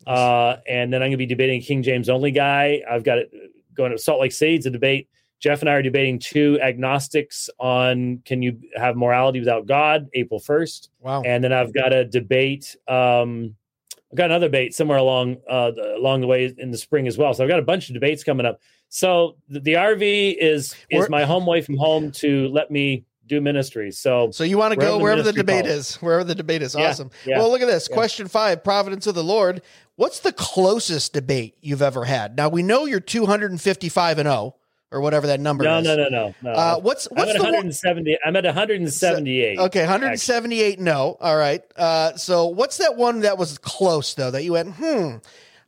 Uh, 0.08 0.58
and 0.68 0.92
then 0.92 1.02
I'm 1.02 1.08
going 1.08 1.12
to 1.12 1.18
be 1.18 1.26
debating 1.28 1.62
a 1.62 1.64
King 1.64 1.84
James 1.84 2.10
only 2.10 2.32
guy. 2.32 2.82
I've 2.90 3.04
got 3.04 3.20
it 3.20 3.32
going 3.74 3.92
to 3.92 3.98
Salt 3.98 4.20
Lake 4.20 4.32
City 4.32 4.60
to 4.60 4.70
debate. 4.70 5.10
Jeff 5.42 5.62
and 5.62 5.70
I 5.70 5.74
are 5.74 5.82
debating 5.82 6.20
two 6.20 6.60
agnostics 6.62 7.50
on 7.60 8.22
can 8.26 8.42
you 8.42 8.60
have 8.76 8.96
morality 8.96 9.40
without 9.40 9.66
God, 9.66 10.08
April 10.14 10.40
1st. 10.40 10.90
wow. 11.00 11.24
And 11.24 11.44
then 11.44 11.52
I've 11.52 11.74
got 11.74 11.92
a 11.94 12.06
debate. 12.06 12.76
Um, 12.88 13.56
I've 14.12 14.18
got 14.18 14.26
another 14.26 14.48
debate 14.48 14.76
somewhere 14.76 14.98
along 15.00 15.38
uh, 15.50 15.72
the, 15.72 15.96
along 15.98 16.22
the 16.22 16.28
way 16.28 16.54
in 16.58 16.70
the 16.72 16.78
spring 16.78 17.08
as 17.08 17.18
well. 17.18 17.34
So 17.34 17.44
I've 17.44 17.50
got 17.50 17.60
a 17.60 17.64
bunch 17.64 17.90
of 17.90 17.94
debates 17.96 18.24
coming 18.24 18.46
up. 18.46 18.60
So 18.90 19.38
the, 19.50 19.60
the 19.62 19.74
RV 19.74 20.36
is 20.40 20.76
is 20.90 21.10
my 21.10 21.24
home 21.26 21.44
away 21.48 21.62
from 21.62 21.78
home 21.78 22.12
to 22.14 22.48
let 22.50 22.70
me 22.70 23.06
do 23.26 23.40
ministry. 23.42 23.92
So 23.92 24.30
So 24.32 24.44
you 24.44 24.58
want 24.58 24.74
to 24.74 24.80
go 24.80 24.98
the 24.98 25.04
wherever 25.04 25.22
the 25.24 25.32
ministry 25.32 25.42
debate 25.44 25.66
calls. 25.66 25.78
is, 25.78 25.96
wherever 25.96 26.24
the 26.26 26.36
debate 26.36 26.62
is. 26.62 26.76
Yeah, 26.76 26.90
Awesome. 26.90 27.10
yeah, 27.26 27.38
well, 27.40 27.50
look 27.50 27.62
at 27.62 27.68
this. 27.68 27.88
yeah. 27.90 27.96
Question 27.96 28.28
five 28.28 28.64
Providence 28.64 29.08
of 29.08 29.16
the 29.16 29.24
Lord. 29.24 29.62
What's 29.96 30.20
the 30.20 30.34
closest 30.34 31.14
debate 31.14 31.56
you've 31.62 31.82
ever 31.82 32.04
had? 32.06 32.36
Now, 32.36 32.50
we 32.50 32.62
know 32.64 32.86
you're 32.86 33.00
255 33.00 34.18
and 34.20 34.28
0, 34.28 34.56
or 34.92 35.02
whatever 35.02 35.28
that 35.28 35.40
number 35.40 35.64
no, 35.64 35.80
is. 35.80 35.86
no, 35.86 35.96
no, 35.96 36.10
no, 36.10 36.36
no. 36.42 36.52
Uh, 36.52 36.80
what's 36.80 37.08
I'm 37.08 37.18
what's 37.18 37.32
at 37.32 37.38
the 37.38 37.44
one? 37.44 37.54
170. 37.54 38.18
I'm 38.26 38.36
at 38.36 38.44
178. 38.44 39.60
Okay, 39.60 39.80
178 39.82 40.80
no. 40.80 41.18
All 41.20 41.38
right. 41.38 41.62
Uh, 41.78 42.16
so 42.16 42.48
what's 42.48 42.78
that 42.78 42.98
one 42.98 43.22
that 43.22 43.38
was 43.38 43.58
close 43.58 44.14
though 44.14 44.32
that 44.32 44.44
you 44.44 44.54
went, 44.54 44.76
hmm, 44.76 45.16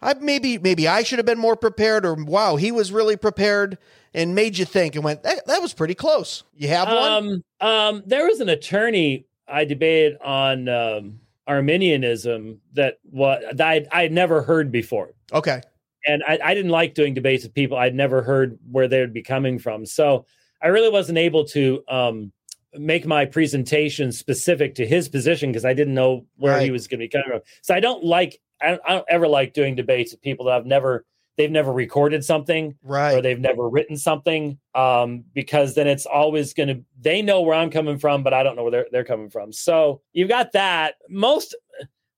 I 0.02 0.14
maybe 0.16 0.58
maybe 0.58 0.88
I 0.88 1.04
should 1.04 1.20
have 1.20 1.26
been 1.26 1.40
more 1.40 1.56
prepared, 1.56 2.06
or 2.06 2.16
wow, 2.16 2.58
he 2.58 2.72
was 2.72 2.92
really 2.92 3.16
prepared 3.16 3.78
and 4.14 4.36
made 4.36 4.58
you 4.58 4.66
think 4.66 4.96
and 4.96 5.04
went, 5.04 5.24
that, 5.24 5.46
that 5.48 5.62
was 5.62 5.74
pretty 5.74 5.96
close. 5.96 6.44
You 6.56 6.68
have 6.68 6.88
one? 6.88 7.44
Um, 7.62 7.68
um, 7.68 8.04
there 8.06 8.28
was 8.28 8.40
an 8.42 8.50
attorney 8.50 9.26
I 9.48 9.66
debated 9.66 10.18
on 10.22 10.70
um, 10.70 11.20
Arminianism 11.48 12.62
that 12.74 13.00
what 13.10 13.42
that 13.58 13.68
I'd, 13.68 13.88
I'd 13.92 14.12
never 14.12 14.42
heard 14.42 14.72
before, 14.72 15.14
Okay. 15.32 15.62
And 16.06 16.24
I, 16.28 16.39
I 16.43 16.54
didn't 16.54 16.72
like 16.72 16.93
doing 16.93 17.14
debates 17.14 17.43
with 17.43 17.54
people 17.54 17.78
I'd 17.78 17.95
never 17.95 18.22
heard 18.22 18.58
where 18.70 18.88
they 18.88 18.99
would 18.99 19.14
be 19.14 19.24
coming 19.24 19.60
from. 19.60 19.86
So 19.86 20.26
I 20.62 20.68
really 20.68 20.89
wasn't 20.89 21.18
able 21.18 21.45
to 21.45 21.84
um, 21.88 22.32
make 22.74 23.06
my 23.06 23.26
presentation 23.26 24.12
specific 24.12 24.76
to 24.76 24.86
his 24.86 25.10
position 25.10 25.51
because 25.51 25.66
I 25.66 25.74
didn't 25.74 25.93
know 25.93 26.26
where 26.38 26.60
he 26.60 26.72
was 26.72 26.88
going 26.88 26.99
to 26.99 27.06
be 27.06 27.10
coming 27.10 27.28
from. 27.30 27.41
So 27.62 27.74
I 27.74 27.80
don't 27.80 28.04
like 28.04 28.39
I 28.62 28.70
don't, 28.70 28.82
I 28.88 28.93
don't 28.93 29.06
ever 29.10 29.28
like 29.28 29.54
doing 29.54 29.76
debates 29.76 30.12
with 30.12 30.22
people 30.22 30.45
that 30.45 30.56
I've 30.56 30.66
never 30.66 31.06
they've 31.38 31.51
never 31.51 31.74
recorded 31.74 32.24
something 32.24 32.76
right 32.84 33.14
or 33.14 33.22
they've 33.22 33.39
never 33.39 33.68
written 33.68 33.97
something 33.97 34.58
um, 34.76 35.24
because 35.34 35.76
then 35.76 35.88
it's 35.88 36.06
always 36.06 36.54
going 36.54 36.70
to 36.70 36.84
they 36.99 37.22
know 37.22 37.41
where 37.41 37.56
i'm 37.56 37.70
coming 37.70 37.97
from 37.97 38.24
but 38.24 38.34
i 38.34 38.43
don't 38.43 38.56
know 38.56 38.64
where 38.64 38.72
they're, 38.72 38.88
they're 38.91 39.04
coming 39.04 39.30
from 39.30 39.51
so 39.51 40.01
you've 40.14 40.30
got 40.30 40.51
that 40.51 40.95
most 41.10 41.56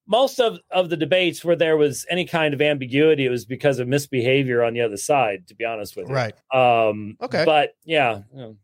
most 0.08 0.40
of, 0.40 0.60
of 0.72 0.90
the 0.90 0.98
debates 0.98 1.44
where 1.44 1.56
there 1.56 1.78
was 1.78 2.06
any 2.10 2.26
kind 2.26 2.54
of 2.54 2.62
ambiguity 2.62 3.26
it 3.26 3.30
was 3.30 3.46
because 3.46 3.80
of 3.80 3.88
misbehavior 3.88 4.64
on 4.64 4.74
the 4.74 4.82
other 4.82 4.98
side 4.98 5.48
to 5.48 5.56
be 5.56 5.66
honest 5.66 5.96
with 5.96 6.08
you 6.10 6.14
Right. 6.16 6.34
um 6.54 7.18
Okay. 7.22 7.44
but 7.46 7.76
yeah 7.86 8.22
you 8.34 8.40
know, 8.40 8.58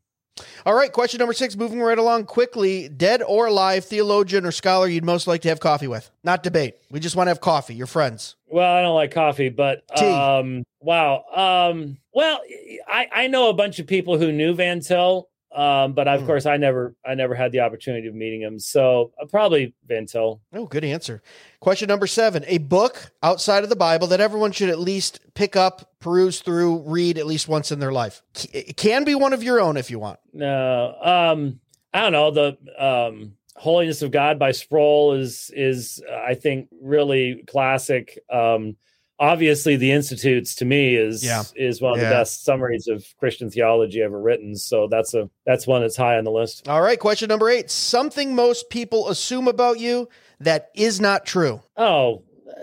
All 0.65 0.73
right, 0.73 0.91
question 0.91 1.19
number 1.19 1.33
six, 1.33 1.55
moving 1.57 1.81
right 1.81 1.97
along 1.97 2.25
quickly. 2.25 2.87
Dead 2.89 3.21
or 3.21 3.47
alive 3.47 3.83
theologian 3.85 4.45
or 4.45 4.51
scholar 4.51 4.87
you'd 4.87 5.03
most 5.03 5.27
like 5.27 5.41
to 5.41 5.49
have 5.49 5.59
coffee 5.59 5.87
with? 5.87 6.09
Not 6.23 6.41
debate. 6.41 6.75
We 6.89 6.99
just 6.99 7.15
want 7.15 7.27
to 7.27 7.31
have 7.31 7.41
coffee. 7.41 7.75
Your 7.75 7.85
friends. 7.87 8.37
Well, 8.47 8.73
I 8.73 8.81
don't 8.81 8.95
like 8.95 9.11
coffee, 9.11 9.49
but 9.49 9.83
Tea. 9.97 10.05
um, 10.05 10.63
wow. 10.79 11.23
Um, 11.35 11.97
well, 12.13 12.39
I 12.87 13.07
I 13.13 13.27
know 13.27 13.49
a 13.49 13.53
bunch 13.53 13.79
of 13.79 13.87
people 13.87 14.17
who 14.17 14.31
knew 14.31 14.53
Van 14.53 14.79
Til, 14.79 15.27
um, 15.55 15.93
but 15.93 16.07
of 16.07 16.21
Hmm. 16.21 16.25
course 16.27 16.45
I 16.45 16.57
never 16.57 16.95
I 17.05 17.13
never 17.15 17.35
had 17.35 17.51
the 17.51 17.59
opportunity 17.61 18.07
of 18.07 18.15
meeting 18.15 18.41
him. 18.41 18.57
So 18.59 19.11
uh, 19.21 19.25
probably 19.25 19.73
Van 19.87 20.05
Til. 20.05 20.41
Oh, 20.53 20.65
good 20.65 20.83
answer. 20.83 21.21
Question 21.59 21.87
number 21.87 22.07
seven, 22.07 22.43
a 22.47 22.57
book 22.59 23.11
outside 23.21 23.63
of 23.63 23.69
the 23.69 23.75
Bible 23.75 24.07
that 24.07 24.19
everyone 24.21 24.51
should 24.51 24.69
at 24.69 24.79
least 24.79 25.19
pick 25.33 25.55
up, 25.55 25.91
peruse 25.99 26.41
through, 26.41 26.79
read 26.87 27.17
at 27.17 27.25
least 27.27 27.47
once 27.47 27.71
in 27.71 27.79
their 27.79 27.91
life. 27.91 28.21
It 28.53 28.77
can 28.77 29.03
be 29.03 29.15
one 29.15 29.33
of 29.33 29.43
your 29.43 29.59
own 29.59 29.77
if 29.77 29.91
you 29.91 29.99
want. 29.99 30.19
No, 30.33 30.95
um, 31.01 31.59
I 31.93 32.01
don't 32.01 32.11
know. 32.13 32.31
The 32.31 32.57
um, 32.83 33.33
Holiness 33.55 34.01
of 34.01 34.11
God 34.11 34.39
by 34.39 34.51
Sproul 34.53 35.13
is 35.13 35.51
is 35.53 36.01
uh, 36.09 36.15
I 36.27 36.33
think 36.35 36.69
really 36.81 37.43
classic. 37.47 38.17
Um, 38.31 38.75
obviously, 39.21 39.77
the 39.77 39.91
Institutes 39.91 40.55
to 40.55 40.65
me 40.65 40.95
is 40.95 41.23
Yeah. 41.23 41.43
is 41.55 41.79
one 41.81 41.93
of 41.93 41.99
Yeah. 41.99 42.09
the 42.09 42.15
best 42.15 42.43
summaries 42.43 42.87
of 42.89 43.05
Christian 43.17 43.49
theology 43.49 44.01
ever 44.01 44.19
written. 44.19 44.55
So 44.57 44.87
that's 44.89 45.13
a 45.13 45.29
that's 45.45 45.65
one 45.65 45.81
that's 45.81 45.95
high 45.95 46.17
on 46.17 46.25
the 46.25 46.31
list. 46.31 46.67
All 46.67 46.81
right, 46.81 46.99
question 46.99 47.29
number 47.29 47.49
eight, 47.49 47.69
something 47.71 48.35
most 48.35 48.69
people 48.69 49.07
assume 49.07 49.47
about 49.47 49.79
you 49.79 50.09
that 50.41 50.69
is 50.75 50.99
not 50.99 51.25
true. 51.25 51.61
Oh, 51.77 52.23
uh, 52.49 52.53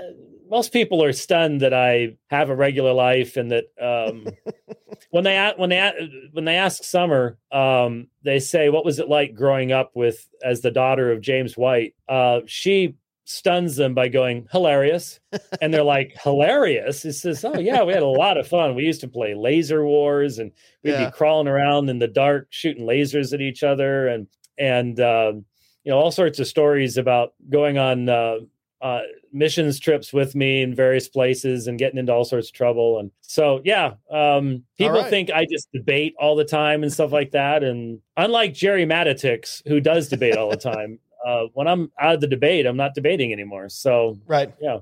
most 0.51 0.73
people 0.73 1.03
are 1.05 1.13
stunned 1.13 1.61
that 1.61 1.73
I 1.75 2.17
have 2.31 2.51
a 2.51 2.57
regular 2.57 2.93
life 2.93 3.37
and 3.37 3.51
that 3.53 3.67
um, 3.81 4.27
when 5.11 5.25
they 5.25 5.53
when 5.57 5.71
they 5.71 5.93
when 6.33 6.45
they 6.45 6.57
ask 6.57 6.83
Summer, 6.83 7.39
um, 7.53 8.09
they 8.25 8.41
say, 8.41 8.69
"What 8.69 8.85
was 8.85 8.99
it 8.99 9.09
like 9.09 9.35
growing 9.35 9.73
up 9.73 9.93
with 9.95 10.27
as 10.43 10.61
the 10.63 10.71
daughter 10.71 11.13
of 11.13 11.21
James 11.21 11.57
White?" 11.57 11.95
Uh, 12.09 12.41
she 12.47 12.95
stuns 13.29 13.77
them 13.77 13.95
by 13.95 14.09
going 14.09 14.49
hilarious, 14.51 15.21
and 15.61 15.73
they're 15.73 15.83
like 15.83 16.17
hilarious. 16.23 17.03
He 17.03 17.13
says, 17.13 17.45
"Oh 17.45 17.59
yeah, 17.59 17.83
we 17.85 17.93
had 17.93 18.03
a 18.03 18.07
lot 18.07 18.39
of 18.39 18.49
fun. 18.49 18.75
We 18.75 18.85
used 18.85 19.03
to 19.03 19.09
play 19.09 19.35
laser 19.35 19.85
wars, 19.85 20.39
and 20.39 20.51
we'd 20.83 20.93
Yeah. 20.93 21.07
be 21.07 21.13
crawling 21.13 21.47
around 21.49 21.91
in 21.91 21.99
the 21.99 22.09
dark 22.09 22.49
shooting 22.51 22.87
lasers 22.87 23.33
at 23.35 23.41
each 23.41 23.63
other, 23.63 24.09
and 24.09 24.27
and 24.59 24.99
um, 25.01 25.45
you 25.85 25.93
know 25.93 25.99
all 25.99 26.11
sorts 26.11 26.39
of 26.39 26.47
stories 26.47 26.97
about 26.97 27.35
going 27.51 27.79
on." 27.79 28.09
Uh, 28.09 28.39
uh, 28.81 29.01
missions 29.33 29.81
trips 29.81 30.13
with 30.13 30.37
me 30.37 30.63
in 30.63 30.73
various 30.73 31.09
places 31.09 31.67
and 31.67 31.81
getting 31.81 31.99
into 31.99 32.13
all 32.13 32.25
sorts 32.25 32.47
of 32.49 32.55
trouble. 32.55 33.01
And 33.01 33.11
so, 33.23 33.61
yeah, 33.65 33.95
um, 34.09 34.63
people 34.79 35.01
right. 35.01 35.11
think 35.11 35.33
I 35.33 35.47
just 35.51 35.69
debate 35.73 36.15
all 36.17 36.37
the 36.37 36.45
time 36.45 36.85
and 36.85 36.93
stuff 36.93 37.11
like 37.11 37.33
that. 37.33 37.65
And 37.65 37.99
unlike 38.17 38.55
Gerry 38.55 38.87
Matatics, 38.87 39.67
who 39.67 39.81
does 39.81 40.09
debate 40.09 40.37
all 40.37 40.49
the 40.49 40.57
time, 40.57 41.01
uh, 41.29 41.47
when 41.53 41.69
I'm 41.69 41.93
out 42.01 42.15
of 42.15 42.21
the 42.23 42.27
debate, 42.27 42.65
I'm 42.67 42.77
not 42.77 42.95
debating 42.95 43.33
anymore. 43.33 43.69
So, 43.69 44.19
Right. 44.27 44.53
yeah. 44.61 44.79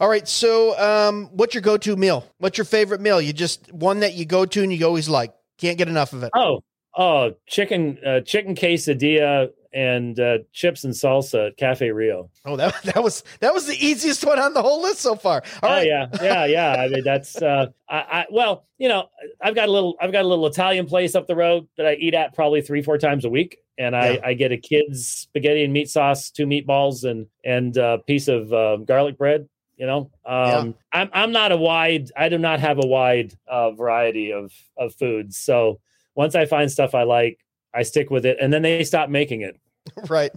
All 0.00 0.08
right. 0.08 0.26
So, 0.26 0.78
um, 0.78 1.28
what's 1.32 1.54
your 1.54 1.62
go-to 1.62 1.94
meal? 1.96 2.24
What's 2.38 2.58
your 2.58 2.64
favorite 2.64 3.00
meal? 3.00 3.20
You 3.20 3.32
just 3.32 3.72
one 3.72 4.00
that 4.00 4.14
you 4.14 4.24
go 4.24 4.44
to 4.46 4.62
and 4.62 4.72
you 4.72 4.84
always 4.86 5.08
like. 5.08 5.32
Can't 5.58 5.78
get 5.78 5.88
enough 5.88 6.12
of 6.14 6.22
it. 6.24 6.30
Oh, 6.34 6.62
oh, 6.96 7.34
chicken, 7.46 7.98
uh, 8.04 8.20
chicken 8.22 8.54
quesadilla 8.54 9.50
and 9.72 10.18
uh, 10.18 10.38
chips 10.52 10.84
and 10.84 10.92
salsa 10.92 11.48
at 11.48 11.56
Cafe 11.56 11.90
Rio. 11.90 12.30
Oh, 12.44 12.56
that 12.56 12.74
that 12.84 13.02
was 13.02 13.22
that 13.40 13.54
was 13.54 13.66
the 13.66 13.76
easiest 13.84 14.24
one 14.24 14.38
on 14.38 14.54
the 14.54 14.62
whole 14.62 14.82
list 14.82 15.00
so 15.00 15.14
far. 15.16 15.42
All 15.62 15.70
oh 15.70 15.74
right. 15.74 15.86
yeah, 15.86 16.06
yeah, 16.22 16.44
yeah. 16.46 16.72
I 16.72 16.88
mean, 16.88 17.04
that's 17.04 17.40
uh, 17.40 17.66
I, 17.88 17.96
I 17.96 18.26
well, 18.30 18.66
you 18.78 18.88
know, 18.88 19.08
I've 19.40 19.54
got 19.54 19.68
a 19.68 19.72
little, 19.72 19.96
I've 20.00 20.12
got 20.12 20.24
a 20.24 20.28
little 20.28 20.46
Italian 20.46 20.86
place 20.86 21.14
up 21.14 21.26
the 21.26 21.36
road 21.36 21.68
that 21.76 21.86
I 21.86 21.94
eat 21.94 22.14
at 22.14 22.34
probably 22.34 22.62
three, 22.62 22.82
four 22.82 22.98
times 22.98 23.24
a 23.24 23.30
week, 23.30 23.58
and 23.78 23.94
I, 23.94 24.10
Yeah. 24.14 24.20
I 24.24 24.34
get 24.34 24.52
a 24.52 24.56
kid's 24.56 25.06
spaghetti 25.06 25.64
and 25.64 25.72
meat 25.72 25.88
sauce, 25.88 26.30
two 26.30 26.46
meatballs, 26.46 27.08
and 27.08 27.26
and 27.44 27.76
a 27.76 27.98
piece 28.06 28.28
of 28.28 28.52
uh, 28.52 28.76
garlic 28.76 29.18
bread. 29.18 29.48
You 29.76 29.86
know, 29.86 30.10
um, 30.26 30.74
I'm 30.92 31.08
I'm 31.14 31.32
not 31.32 31.52
a 31.52 31.56
wide, 31.56 32.10
I 32.14 32.28
do 32.28 32.36
not 32.36 32.60
have 32.60 32.78
a 32.78 32.86
wide 32.86 33.32
uh, 33.48 33.70
variety 33.70 34.30
of 34.32 34.52
of 34.76 34.94
foods. 34.96 35.38
So 35.38 35.80
once 36.14 36.34
I 36.34 36.44
find 36.44 36.70
stuff 36.70 36.94
I 36.94 37.04
like, 37.04 37.38
I 37.74 37.82
stick 37.82 38.10
with 38.10 38.26
it, 38.26 38.38
and 38.40 38.52
then 38.52 38.62
they 38.62 38.84
stop 38.84 39.08
making 39.08 39.42
it. 39.42 39.58
Right. 40.08 40.30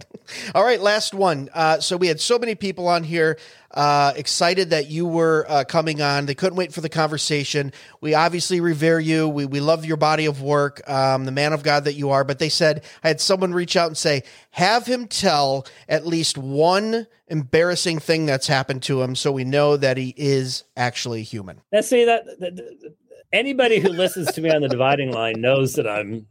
All 0.54 0.64
right. 0.64 0.80
Last 0.80 1.14
one. 1.14 1.48
Uh, 1.52 1.78
so 1.78 1.96
we 1.98 2.08
had 2.08 2.18
so 2.18 2.38
many 2.38 2.54
people 2.54 2.88
on 2.88 3.04
here 3.04 3.38
uh, 3.72 4.12
excited 4.16 4.70
that 4.70 4.88
you 4.88 5.06
were 5.06 5.44
uh, 5.48 5.64
coming 5.64 6.00
on. 6.00 6.26
They 6.26 6.34
couldn't 6.34 6.56
wait 6.56 6.72
for 6.72 6.80
the 6.80 6.88
conversation. 6.88 7.70
We 8.00 8.14
obviously 8.14 8.60
revere 8.60 8.98
you. 8.98 9.28
We, 9.28 9.44
we 9.44 9.60
love 9.60 9.84
your 9.84 9.98
body 9.98 10.24
of 10.26 10.40
work, 10.40 10.88
um, 10.88 11.24
the 11.26 11.30
man 11.30 11.52
of 11.52 11.62
God 11.62 11.84
that 11.84 11.92
you 11.92 12.10
are. 12.10 12.24
But 12.24 12.38
they 12.38 12.48
said, 12.48 12.84
I 13.04 13.08
had 13.08 13.20
someone 13.20 13.52
reach 13.52 13.76
out 13.76 13.86
and 13.88 13.96
say, 13.98 14.22
have 14.50 14.86
him 14.86 15.06
tell 15.06 15.66
at 15.88 16.06
least 16.06 16.36
one 16.38 17.06
embarrassing 17.28 17.98
thing 18.00 18.26
that's 18.26 18.46
happened 18.46 18.82
to 18.84 19.02
him 19.02 19.14
so 19.14 19.30
we 19.30 19.44
know 19.44 19.76
that 19.76 19.98
he 19.98 20.14
is 20.16 20.64
actually 20.76 21.22
human. 21.22 21.60
Let's 21.70 21.88
see 21.88 22.04
that, 22.06 22.24
that- 22.40 22.56
that- 22.56 22.94
anybody 23.32 23.78
who 23.80 23.88
listens 23.88 24.32
to 24.32 24.40
me 24.40 24.48
on 24.50 24.62
the 24.62 24.68
dividing 24.68 25.12
line 25.12 25.40
knows 25.40 25.74
that 25.74 25.86
I'm 25.88 26.26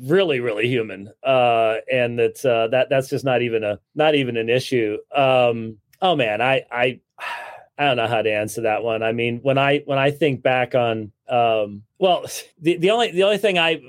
really, 0.00 0.40
really 0.40 0.68
human, 0.68 1.12
uh, 1.22 1.76
and 1.90 2.18
that 2.18 2.44
uh, 2.44 2.68
that 2.68 2.88
that's 2.90 3.08
just 3.08 3.24
not 3.24 3.42
even 3.42 3.64
a 3.64 3.78
not 3.94 4.14
even 4.14 4.36
an 4.36 4.48
issue. 4.48 4.98
Um, 5.14 5.78
oh 6.02 6.16
man, 6.16 6.40
I 6.40 6.64
I 6.70 7.00
I 7.78 7.84
don't 7.84 7.96
know 7.96 8.06
how 8.06 8.22
to 8.22 8.32
answer 8.32 8.62
that 8.62 8.82
one. 8.82 9.02
I 9.02 9.12
mean, 9.12 9.40
when 9.42 9.58
I 9.58 9.80
when 9.84 9.98
I 9.98 10.10
think 10.10 10.42
back 10.42 10.74
on, 10.74 11.12
um, 11.28 11.82
well, 11.98 12.24
the 12.60 12.76
the 12.76 12.90
only 12.90 13.10
the 13.12 13.24
only 13.24 13.38
thing 13.38 13.58
I 13.58 13.80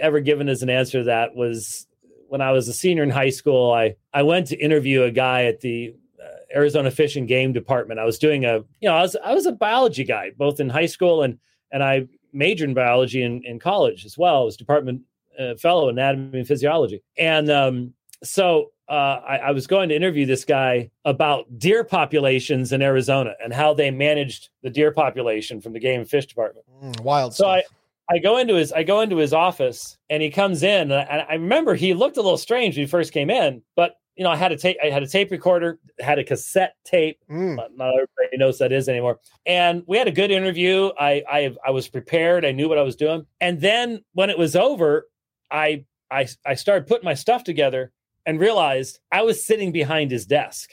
ever 0.00 0.20
given 0.20 0.48
as 0.48 0.62
an 0.62 0.70
answer 0.70 1.00
to 1.00 1.04
that 1.04 1.34
was 1.34 1.86
when 2.28 2.40
I 2.40 2.52
was 2.52 2.68
a 2.68 2.72
senior 2.72 3.02
in 3.02 3.10
high 3.10 3.30
school. 3.30 3.72
I 3.72 3.96
I 4.12 4.22
went 4.22 4.48
to 4.48 4.56
interview 4.56 5.02
a 5.02 5.10
guy 5.10 5.44
at 5.44 5.60
the 5.60 5.94
uh, 6.22 6.56
Arizona 6.56 6.90
Fish 6.90 7.16
and 7.16 7.28
Game 7.28 7.52
Department. 7.52 8.00
I 8.00 8.04
was 8.04 8.18
doing 8.18 8.44
a, 8.44 8.58
you 8.80 8.88
know, 8.88 8.94
I 8.94 9.02
was 9.02 9.16
I 9.24 9.34
was 9.34 9.46
a 9.46 9.52
biology 9.52 10.04
guy 10.04 10.32
both 10.36 10.60
in 10.60 10.68
high 10.68 10.86
school 10.86 11.22
and 11.22 11.38
and 11.70 11.82
I 11.82 12.06
majored 12.32 12.70
in 12.70 12.74
biology 12.74 13.22
in, 13.22 13.42
in 13.44 13.58
college 13.58 14.04
as 14.04 14.18
well. 14.18 14.42
I 14.42 14.44
was 14.44 14.56
department 14.56 15.02
uh, 15.38 15.54
fellow 15.56 15.88
in 15.88 15.98
anatomy 15.98 16.38
and 16.40 16.48
physiology, 16.48 17.02
and 17.16 17.50
um, 17.50 17.94
so 18.22 18.70
uh, 18.88 19.20
I, 19.26 19.36
I 19.36 19.50
was 19.52 19.66
going 19.66 19.88
to 19.88 19.96
interview 19.96 20.26
this 20.26 20.44
guy 20.44 20.90
about 21.04 21.46
deer 21.58 21.84
populations 21.84 22.72
in 22.72 22.82
Arizona 22.82 23.34
and 23.42 23.52
how 23.52 23.72
they 23.72 23.90
managed 23.90 24.50
the 24.62 24.70
deer 24.70 24.92
population 24.92 25.60
from 25.60 25.72
the 25.72 25.80
game 25.80 26.00
and 26.00 26.08
fish 26.08 26.26
department. 26.26 26.66
Mm, 26.82 27.00
wild 27.00 27.34
So 27.34 27.44
stuff. 27.44 27.62
I 28.10 28.18
go 28.18 28.36
into 28.36 28.54
his 28.54 28.72
I 28.72 28.82
go 28.82 29.00
into 29.00 29.16
his 29.16 29.32
office 29.32 29.96
and 30.10 30.22
he 30.22 30.30
comes 30.30 30.62
in 30.62 30.92
and 30.92 31.22
I, 31.22 31.26
I 31.30 31.32
remember 31.34 31.74
he 31.74 31.94
looked 31.94 32.18
a 32.18 32.22
little 32.22 32.36
strange 32.36 32.76
when 32.76 32.84
he 32.84 32.90
first 32.90 33.12
came 33.12 33.30
in, 33.30 33.62
but 33.74 33.96
you 34.16 34.24
know 34.24 34.30
I 34.30 34.36
had 34.36 34.52
a 34.52 34.58
tape 34.58 34.76
I 34.84 34.90
had 34.90 35.02
a 35.02 35.08
tape 35.08 35.30
recorder, 35.30 35.78
had 35.98 36.18
a 36.18 36.24
cassette 36.24 36.74
tape. 36.84 37.18
Mm, 37.30 37.56
Not, 37.56 37.74
not 37.78 37.88
everybody 37.94 38.36
knows 38.36 38.58
that 38.58 38.70
is 38.70 38.90
anymore. 38.90 39.18
And 39.46 39.82
we 39.86 39.96
had 39.96 40.08
a 40.08 40.12
good 40.12 40.30
interview. 40.30 40.90
I 41.00 41.22
I 41.26 41.56
I 41.66 41.70
was 41.70 41.88
prepared. 41.88 42.44
I 42.44 42.52
knew 42.52 42.68
what 42.68 42.76
I 42.76 42.82
was 42.82 42.96
doing. 42.96 43.24
And 43.40 43.62
then 43.62 44.04
when 44.12 44.28
it 44.28 44.36
was 44.36 44.54
over, 44.54 45.08
I 45.50 45.84
I 46.10 46.28
I 46.44 46.54
started 46.54 46.86
putting 46.86 47.04
my 47.04 47.14
stuff 47.14 47.44
together 47.44 47.92
and 48.26 48.40
realized 48.40 49.00
I 49.12 49.22
was 49.22 49.44
sitting 49.44 49.72
behind 49.72 50.10
his 50.10 50.26
desk. 50.26 50.72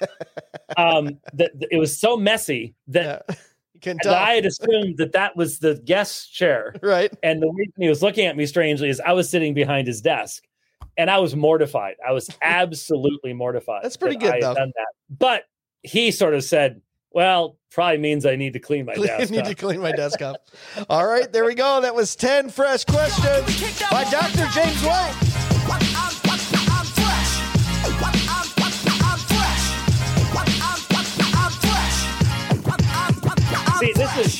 um, 0.76 1.18
that 1.32 1.52
it 1.70 1.78
was 1.78 1.98
so 1.98 2.16
messy 2.16 2.74
that, 2.88 3.24
yeah. 3.84 3.94
I 4.06 4.32
had 4.32 4.46
assumed 4.46 4.98
that 4.98 5.12
that 5.12 5.36
was 5.36 5.58
the 5.58 5.80
guest 5.84 6.32
chair. 6.32 6.74
right. 6.82 7.12
And 7.22 7.42
the 7.42 7.48
reason 7.48 7.74
he 7.78 7.88
was 7.88 8.02
looking 8.02 8.26
at 8.26 8.36
me 8.36 8.46
strangely 8.46 8.88
is 8.88 9.00
I 9.00 9.12
was 9.12 9.28
sitting 9.28 9.54
behind 9.54 9.86
his 9.86 10.00
desk 10.00 10.44
and 10.96 11.10
I 11.10 11.18
was 11.18 11.34
mortified. 11.34 11.96
I 12.06 12.12
was 12.12 12.28
absolutely 12.42 13.32
mortified. 13.32 13.82
That's 13.82 13.96
pretty 13.96 14.16
that 14.16 14.20
good, 14.20 14.30
I 14.30 14.34
had 14.34 14.42
though. 14.42 14.54
Done 14.54 14.72
that. 14.76 15.18
But 15.18 15.44
he 15.82 16.10
sort 16.10 16.34
of 16.34 16.44
said, 16.44 16.80
well, 17.16 17.56
probably 17.72 17.96
means 17.96 18.26
I 18.26 18.36
need 18.36 18.52
to 18.52 18.58
clean 18.58 18.84
my 18.84 18.94
desk. 18.94 19.32
I 19.32 19.34
need 19.34 19.40
up." 19.40 19.46
to 19.46 19.54
clean 19.54 19.80
my 19.80 19.90
desk 19.90 20.20
up. 20.20 20.36
All 20.90 21.06
right, 21.06 21.32
there 21.32 21.46
we 21.46 21.54
go. 21.54 21.80
That 21.80 21.94
was 21.94 22.14
10 22.14 22.50
fresh 22.50 22.84
questions 22.84 23.80
by 23.90 24.04
Dr. 24.10 24.46
James 24.52 24.82
White. 24.84 26.26
See, 33.78 33.92
this 33.92 34.16
is 34.18 34.32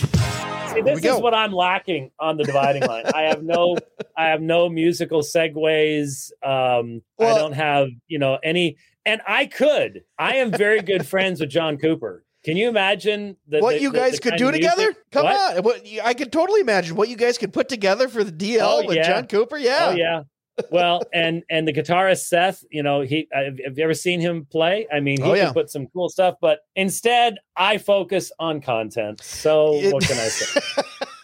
see, 0.73 0.81
this 0.81 1.01
go. 1.01 1.17
is 1.17 1.23
what 1.23 1.35
I'm 1.35 1.53
lacking 1.53 2.11
on 2.19 2.37
the 2.39 2.45
dividing 2.45 2.85
line. 2.85 3.05
I 3.15 3.23
have 3.23 3.43
no 3.43 3.77
I 4.17 4.29
have 4.29 4.41
no 4.41 4.69
musical 4.69 5.21
segues. 5.21 6.31
Um, 6.43 7.03
Well- 7.19 7.35
I 7.37 7.39
don't 7.39 7.53
have, 7.53 7.89
you 8.09 8.19
know, 8.19 8.39
any 8.43 8.77
and 9.05 9.21
I 9.27 9.47
could. 9.47 10.03
I 10.19 10.37
am 10.37 10.51
very 10.51 10.81
good 10.83 11.07
friends 11.07 11.41
with 11.41 11.51
John 11.51 11.77
Cooper. 11.77 12.25
Can 12.47 12.57
you 12.57 12.69
imagine 12.69 13.37
the, 13.49 13.59
what 13.59 13.75
the- 13.75 13.83
you 13.83 13.93
guys 13.93 14.13
the 14.15 14.21
could 14.31 14.37
do 14.39 14.51
together? 14.53 14.95
Come 15.11 15.25
What? 15.25 15.57
on. 15.59 15.63
What, 15.65 15.83
I 16.05 16.15
could 16.15 16.31
totally 16.33 16.61
imagine 16.61 16.95
what 16.97 17.09
you 17.09 17.17
guys 17.17 17.37
could 17.39 17.53
put 17.53 17.69
together 17.69 18.09
for 18.09 18.23
the 18.25 18.31
DL 18.33 18.61
Oh, 18.63 18.87
with 18.87 18.97
yeah. 18.97 19.09
John 19.09 19.27
Cooper. 19.27 19.59
Yeah. 19.59 19.89
Oh 19.91 19.95
yeah. 19.97 20.23
Well, 20.71 21.03
and 21.13 21.43
and 21.51 21.67
the 21.67 21.73
guitarist 21.73 22.27
Seth, 22.27 22.63
you 22.71 22.83
know, 22.85 23.01
he 23.03 23.29
have, 23.33 23.59
you 23.59 23.83
ever 23.85 23.95
seen 23.95 24.21
him 24.21 24.47
play? 24.51 24.87
I 24.95 25.01
mean, 25.01 25.21
he 25.21 25.29
Oh, 25.29 25.35
can 25.35 25.53
put 25.53 25.71
some 25.71 25.89
cool 25.89 26.09
stuff, 26.09 26.37
but 26.41 26.61
instead 26.77 27.39
I 27.57 27.79
focus 27.79 28.31
on 28.39 28.61
content. 28.61 29.21
So 29.23 29.75
It- 29.75 29.93
what 29.93 30.05
can 30.05 30.17
I 30.17 30.29
say? 30.29 30.61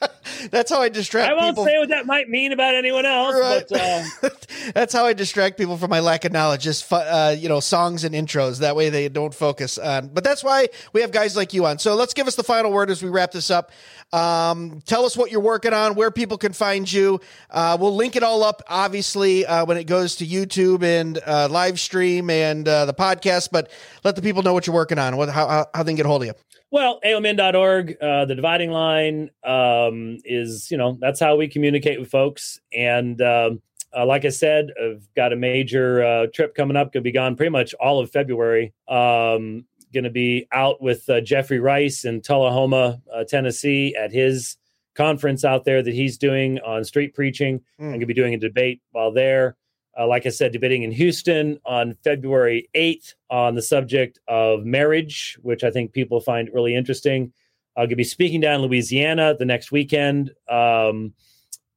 That's 0.50 0.70
how 0.70 0.80
I 0.82 0.88
distract 0.88 1.30
I 1.30 1.34
won't 1.34 1.50
people. 1.56 1.64
say 1.66 1.78
what 1.78 1.88
that 1.90 2.06
might 2.06 2.28
mean 2.28 2.52
about 2.52 2.74
anyone 2.74 3.06
else, 3.06 3.34
Right. 3.38 3.64
but 3.68 3.80
uh, 3.80 4.28
That's 4.74 4.92
how 4.92 5.04
I 5.06 5.12
distract 5.12 5.56
people 5.58 5.76
from 5.76 5.90
my 5.90 6.00
lack 6.00 6.24
of 6.24 6.32
knowledge. 6.32 6.62
Just 6.62 6.90
uh, 6.92 7.34
you 7.38 7.48
know, 7.48 7.60
songs 7.60 8.04
and 8.04 8.14
intros. 8.14 8.58
That 8.60 8.76
way 8.76 8.88
they 8.90 9.08
don't 9.08 9.34
focus 9.34 9.78
on. 9.78 10.08
But 10.08 10.24
that's 10.24 10.42
why 10.44 10.68
we 10.92 11.00
have 11.00 11.10
guys 11.12 11.36
like 11.36 11.52
you 11.52 11.66
on. 11.66 11.78
So 11.78 11.94
let's 11.94 12.14
give 12.14 12.26
us 12.26 12.34
the 12.36 12.42
final 12.44 12.72
word 12.72 12.90
as 12.90 13.02
we 13.02 13.08
wrap 13.10 13.32
this 13.32 13.50
up. 13.50 13.72
Um, 14.12 14.80
tell 14.84 15.04
us 15.04 15.16
what 15.16 15.30
you're 15.30 15.40
working 15.40 15.72
on, 15.72 15.94
where 15.94 16.10
people 16.10 16.36
can 16.38 16.52
find 16.52 16.90
you. 16.90 17.20
Uh, 17.50 17.76
we'll 17.80 17.94
link 17.96 18.14
it 18.16 18.22
all 18.22 18.42
up, 18.42 18.62
obviously, 18.68 19.46
uh, 19.46 19.64
when 19.64 19.76
it 19.78 19.84
goes 19.84 20.16
to 20.16 20.26
YouTube 20.26 20.82
and 20.82 21.18
uh, 21.26 21.48
live 21.50 21.80
stream 21.80 22.28
and 22.30 22.68
uh, 22.68 22.84
the 22.84 22.94
podcast. 22.94 23.48
But 23.50 23.70
let 24.04 24.16
the 24.16 24.22
people 24.22 24.42
know 24.42 24.52
what 24.52 24.66
you're 24.66 24.74
working 24.74 24.98
on, 24.98 25.16
what 25.16 25.28
how, 25.30 25.48
how, 25.48 25.66
how 25.74 25.82
they 25.82 25.92
can 25.92 25.96
get 25.96 26.06
a 26.06 26.08
hold 26.08 26.22
of 26.22 26.26
you. 26.28 26.34
Well, 26.72 27.00
aomin.org, 27.04 27.98
uh, 28.00 28.24
the 28.24 28.34
dividing 28.34 28.70
line 28.70 29.28
um, 29.44 30.16
is, 30.24 30.70
you 30.70 30.78
know, 30.78 30.96
that's 30.98 31.20
how 31.20 31.36
we 31.36 31.46
communicate 31.46 32.00
with 32.00 32.10
folks. 32.10 32.60
And 32.72 33.20
um, 33.20 33.60
uh, 33.94 34.06
like 34.06 34.24
I 34.24 34.30
said, 34.30 34.72
I've 34.82 35.06
got 35.14 35.34
a 35.34 35.36
major 35.36 36.02
uh, 36.02 36.26
trip 36.32 36.54
coming 36.54 36.78
up. 36.78 36.90
Going 36.90 37.02
to 37.02 37.06
be 37.06 37.12
gone 37.12 37.36
pretty 37.36 37.50
much 37.50 37.74
all 37.74 38.00
of 38.00 38.10
February. 38.10 38.72
Um, 38.88 39.66
going 39.92 40.04
to 40.04 40.10
be 40.10 40.48
out 40.50 40.80
with 40.80 41.06
uh, 41.10 41.20
Jeffrey 41.20 41.60
Rice 41.60 42.06
in 42.06 42.22
Tullahoma, 42.22 43.02
uh, 43.14 43.24
Tennessee, 43.24 43.94
at 43.94 44.10
his 44.10 44.56
conference 44.94 45.44
out 45.44 45.66
there 45.66 45.82
that 45.82 45.92
he's 45.92 46.16
doing 46.16 46.58
on 46.60 46.84
street 46.84 47.14
preaching. 47.14 47.60
I'm 47.78 47.88
going 47.88 48.00
to 48.00 48.06
be 48.06 48.14
doing 48.14 48.32
a 48.32 48.38
debate 48.38 48.80
while 48.92 49.12
there. 49.12 49.56
Uh, 49.98 50.06
like 50.06 50.24
I 50.24 50.30
said, 50.30 50.52
debating 50.52 50.84
in 50.84 50.92
Houston 50.92 51.58
on 51.66 51.96
February 52.02 52.68
8th 52.74 53.14
on 53.30 53.54
the 53.54 53.62
subject 53.62 54.20
of 54.26 54.64
marriage, 54.64 55.38
which 55.42 55.64
I 55.64 55.70
think 55.70 55.92
people 55.92 56.20
find 56.20 56.48
really 56.52 56.74
interesting. 56.74 57.32
I'm 57.76 57.82
going 57.82 57.90
to 57.90 57.96
be 57.96 58.04
speaking 58.04 58.40
down 58.40 58.56
in 58.56 58.62
Louisiana 58.62 59.34
the 59.38 59.44
next 59.44 59.72
weekend 59.72 60.32
um, 60.48 61.14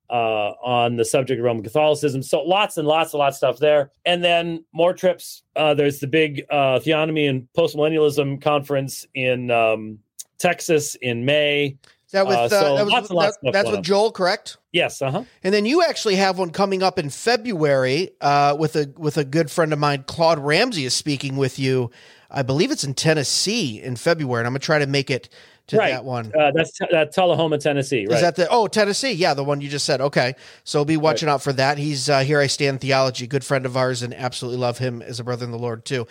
uh, 0.10 0.52
on 0.64 0.98
the 0.98 1.06
subject 1.06 1.40
of 1.40 1.46
Roman 1.46 1.64
Catholicism. 1.64 2.22
So 2.22 2.42
lots 2.42 2.78
and 2.78 2.88
lots 2.88 3.14
and 3.14 3.20
lots 3.20 3.36
of 3.36 3.38
stuff 3.38 3.58
there. 3.60 3.92
And 4.06 4.24
then 4.24 4.64
more 4.72 4.94
trips. 4.94 5.44
Uh, 5.56 5.74
there's 5.74 6.00
the 6.00 6.08
big 6.08 6.46
uh, 6.50 6.80
Theonomy 6.80 7.30
and 7.30 7.48
Postmillennialism 7.58 8.42
conference 8.42 9.06
in 9.14 9.52
um, 9.52 10.00
Texas 10.38 10.96
in 10.96 11.26
May. 11.26 11.78
That 12.16 12.28
with 12.28 12.38
Uh, 12.38 12.50
so 12.50 12.76
that 12.76 12.84
was, 12.86 12.92
lots 12.94 13.10
and 13.10 13.16
lots 13.18 13.38
that- 13.44 13.54
that's 13.54 13.70
with. 13.70 13.84
Joel, 13.84 14.12
correct? 14.12 14.58
Yes, 14.72 15.02
uh 15.02 15.12
huh. 15.12 15.24
And 15.44 15.54
then 15.54 15.66
you 15.66 15.84
actually 15.84 16.16
have 16.16 16.38
one 16.40 16.50
coming 16.50 16.82
up 16.82 16.98
in 16.98 17.10
February 17.10 18.12
uh, 18.22 18.56
with 18.58 18.76
a 18.76 18.92
with 18.98 19.18
a 19.18 19.24
good 19.24 19.52
friend 19.52 19.72
of 19.74 19.80
mine, 19.80 20.04
Claude 20.08 20.40
Ramsey, 20.40 20.86
is 20.86 20.94
speaking 20.94 21.38
with 21.38 21.60
you. 21.60 21.92
I 22.32 22.42
believe 22.42 22.72
it's 22.72 22.84
in 22.84 22.94
Tennessee 22.94 23.82
in 23.82 23.96
February, 23.96 24.42
and 24.42 24.48
I'm 24.48 24.54
gonna 24.54 24.60
try 24.60 24.80
to 24.80 24.88
make 24.88 25.10
it 25.12 25.30
to 25.68 25.78
Right. 25.78 25.92
that 25.92 26.06
one. 26.06 26.32
Uh, 26.38 26.52
that's 26.54 26.80
uh, 26.82 27.06
Tullahoma, 27.06 27.58
Tennessee. 27.58 28.06
Right. 28.06 28.16
Is 28.16 28.22
that 28.22 28.36
the 28.36 28.48
oh 28.50 28.68
Tennessee? 28.68 29.14
Yeah, 29.14 29.34
the 29.34 29.44
one 29.44 29.62
you 29.62 29.70
just 29.70 29.86
said. 29.86 30.00
Okay, 30.02 30.36
so 30.64 30.84
be 30.86 30.98
watching 30.98 31.30
out 31.30 31.42
for 31.42 31.54
that. 31.54 31.78
He's 31.78 32.10
uh, 32.10 32.20
here. 32.20 32.40
I 32.40 32.48
stand 32.48 32.82
theology, 32.82 33.28
good 33.28 33.44
friend 33.44 33.66
of 33.66 33.76
ours, 33.78 34.02
and 34.04 34.14
absolutely 34.14 34.60
love 34.60 34.78
him 34.78 35.02
as 35.02 35.20
a 35.20 35.24
brother 35.24 35.46
in 35.46 35.52
the 35.52 35.58
Lord 35.60 35.86
too. 35.86 36.06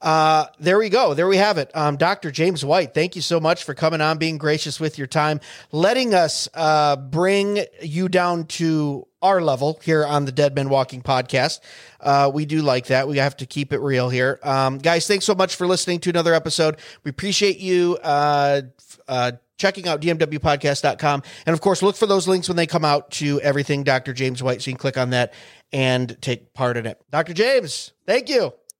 Uh, 0.00 0.46
there 0.58 0.78
we 0.78 0.88
go. 0.88 1.14
There 1.14 1.28
we 1.28 1.36
have 1.36 1.58
it. 1.58 1.70
Um, 1.74 1.96
Dr. 1.96 2.30
James 2.30 2.64
White, 2.64 2.94
thank 2.94 3.16
you 3.16 3.22
so 3.22 3.38
much 3.38 3.64
for 3.64 3.74
coming 3.74 4.00
on, 4.00 4.18
being 4.18 4.38
gracious 4.38 4.80
with 4.80 4.96
your 4.96 5.06
time, 5.06 5.40
letting 5.72 6.14
us 6.14 6.48
uh, 6.54 6.96
bring 6.96 7.64
you 7.82 8.08
down 8.08 8.44
to 8.46 9.06
our 9.20 9.42
level 9.42 9.78
here 9.82 10.06
on 10.06 10.24
the 10.24 10.32
Dead 10.32 10.54
Men 10.54 10.70
Walking 10.70 11.02
podcast. 11.02 11.60
Uh, 12.00 12.30
we 12.32 12.46
do 12.46 12.62
like 12.62 12.86
that. 12.86 13.08
We 13.08 13.18
have 13.18 13.36
to 13.38 13.46
keep 13.46 13.72
it 13.74 13.80
real 13.80 14.08
here. 14.08 14.40
Um, 14.42 14.78
guys, 14.78 15.06
thanks 15.06 15.26
so 15.26 15.34
much 15.34 15.56
for 15.56 15.66
listening 15.66 16.00
to 16.00 16.10
another 16.10 16.32
episode. 16.32 16.78
We 17.04 17.10
appreciate 17.10 17.58
you. 17.58 17.98
Uh, 18.02 18.62
uh, 19.06 19.32
checking 19.58 19.86
out 19.86 20.00
dmwpodcast.com. 20.00 21.22
And 21.44 21.52
of 21.52 21.60
course, 21.60 21.82
look 21.82 21.94
for 21.94 22.06
those 22.06 22.26
links 22.26 22.48
when 22.48 22.56
they 22.56 22.66
come 22.66 22.84
out 22.84 23.10
to 23.12 23.38
everything 23.42 23.84
Dr. 23.84 24.14
James 24.14 24.42
White. 24.42 24.62
So 24.62 24.70
you 24.70 24.74
can 24.74 24.80
click 24.80 24.96
on 24.96 25.10
that 25.10 25.34
and 25.70 26.16
take 26.22 26.54
part 26.54 26.78
in 26.78 26.86
it. 26.86 26.98
Dr. 27.10 27.34
James, 27.34 27.92
thank 28.06 28.30
you. 28.30 28.54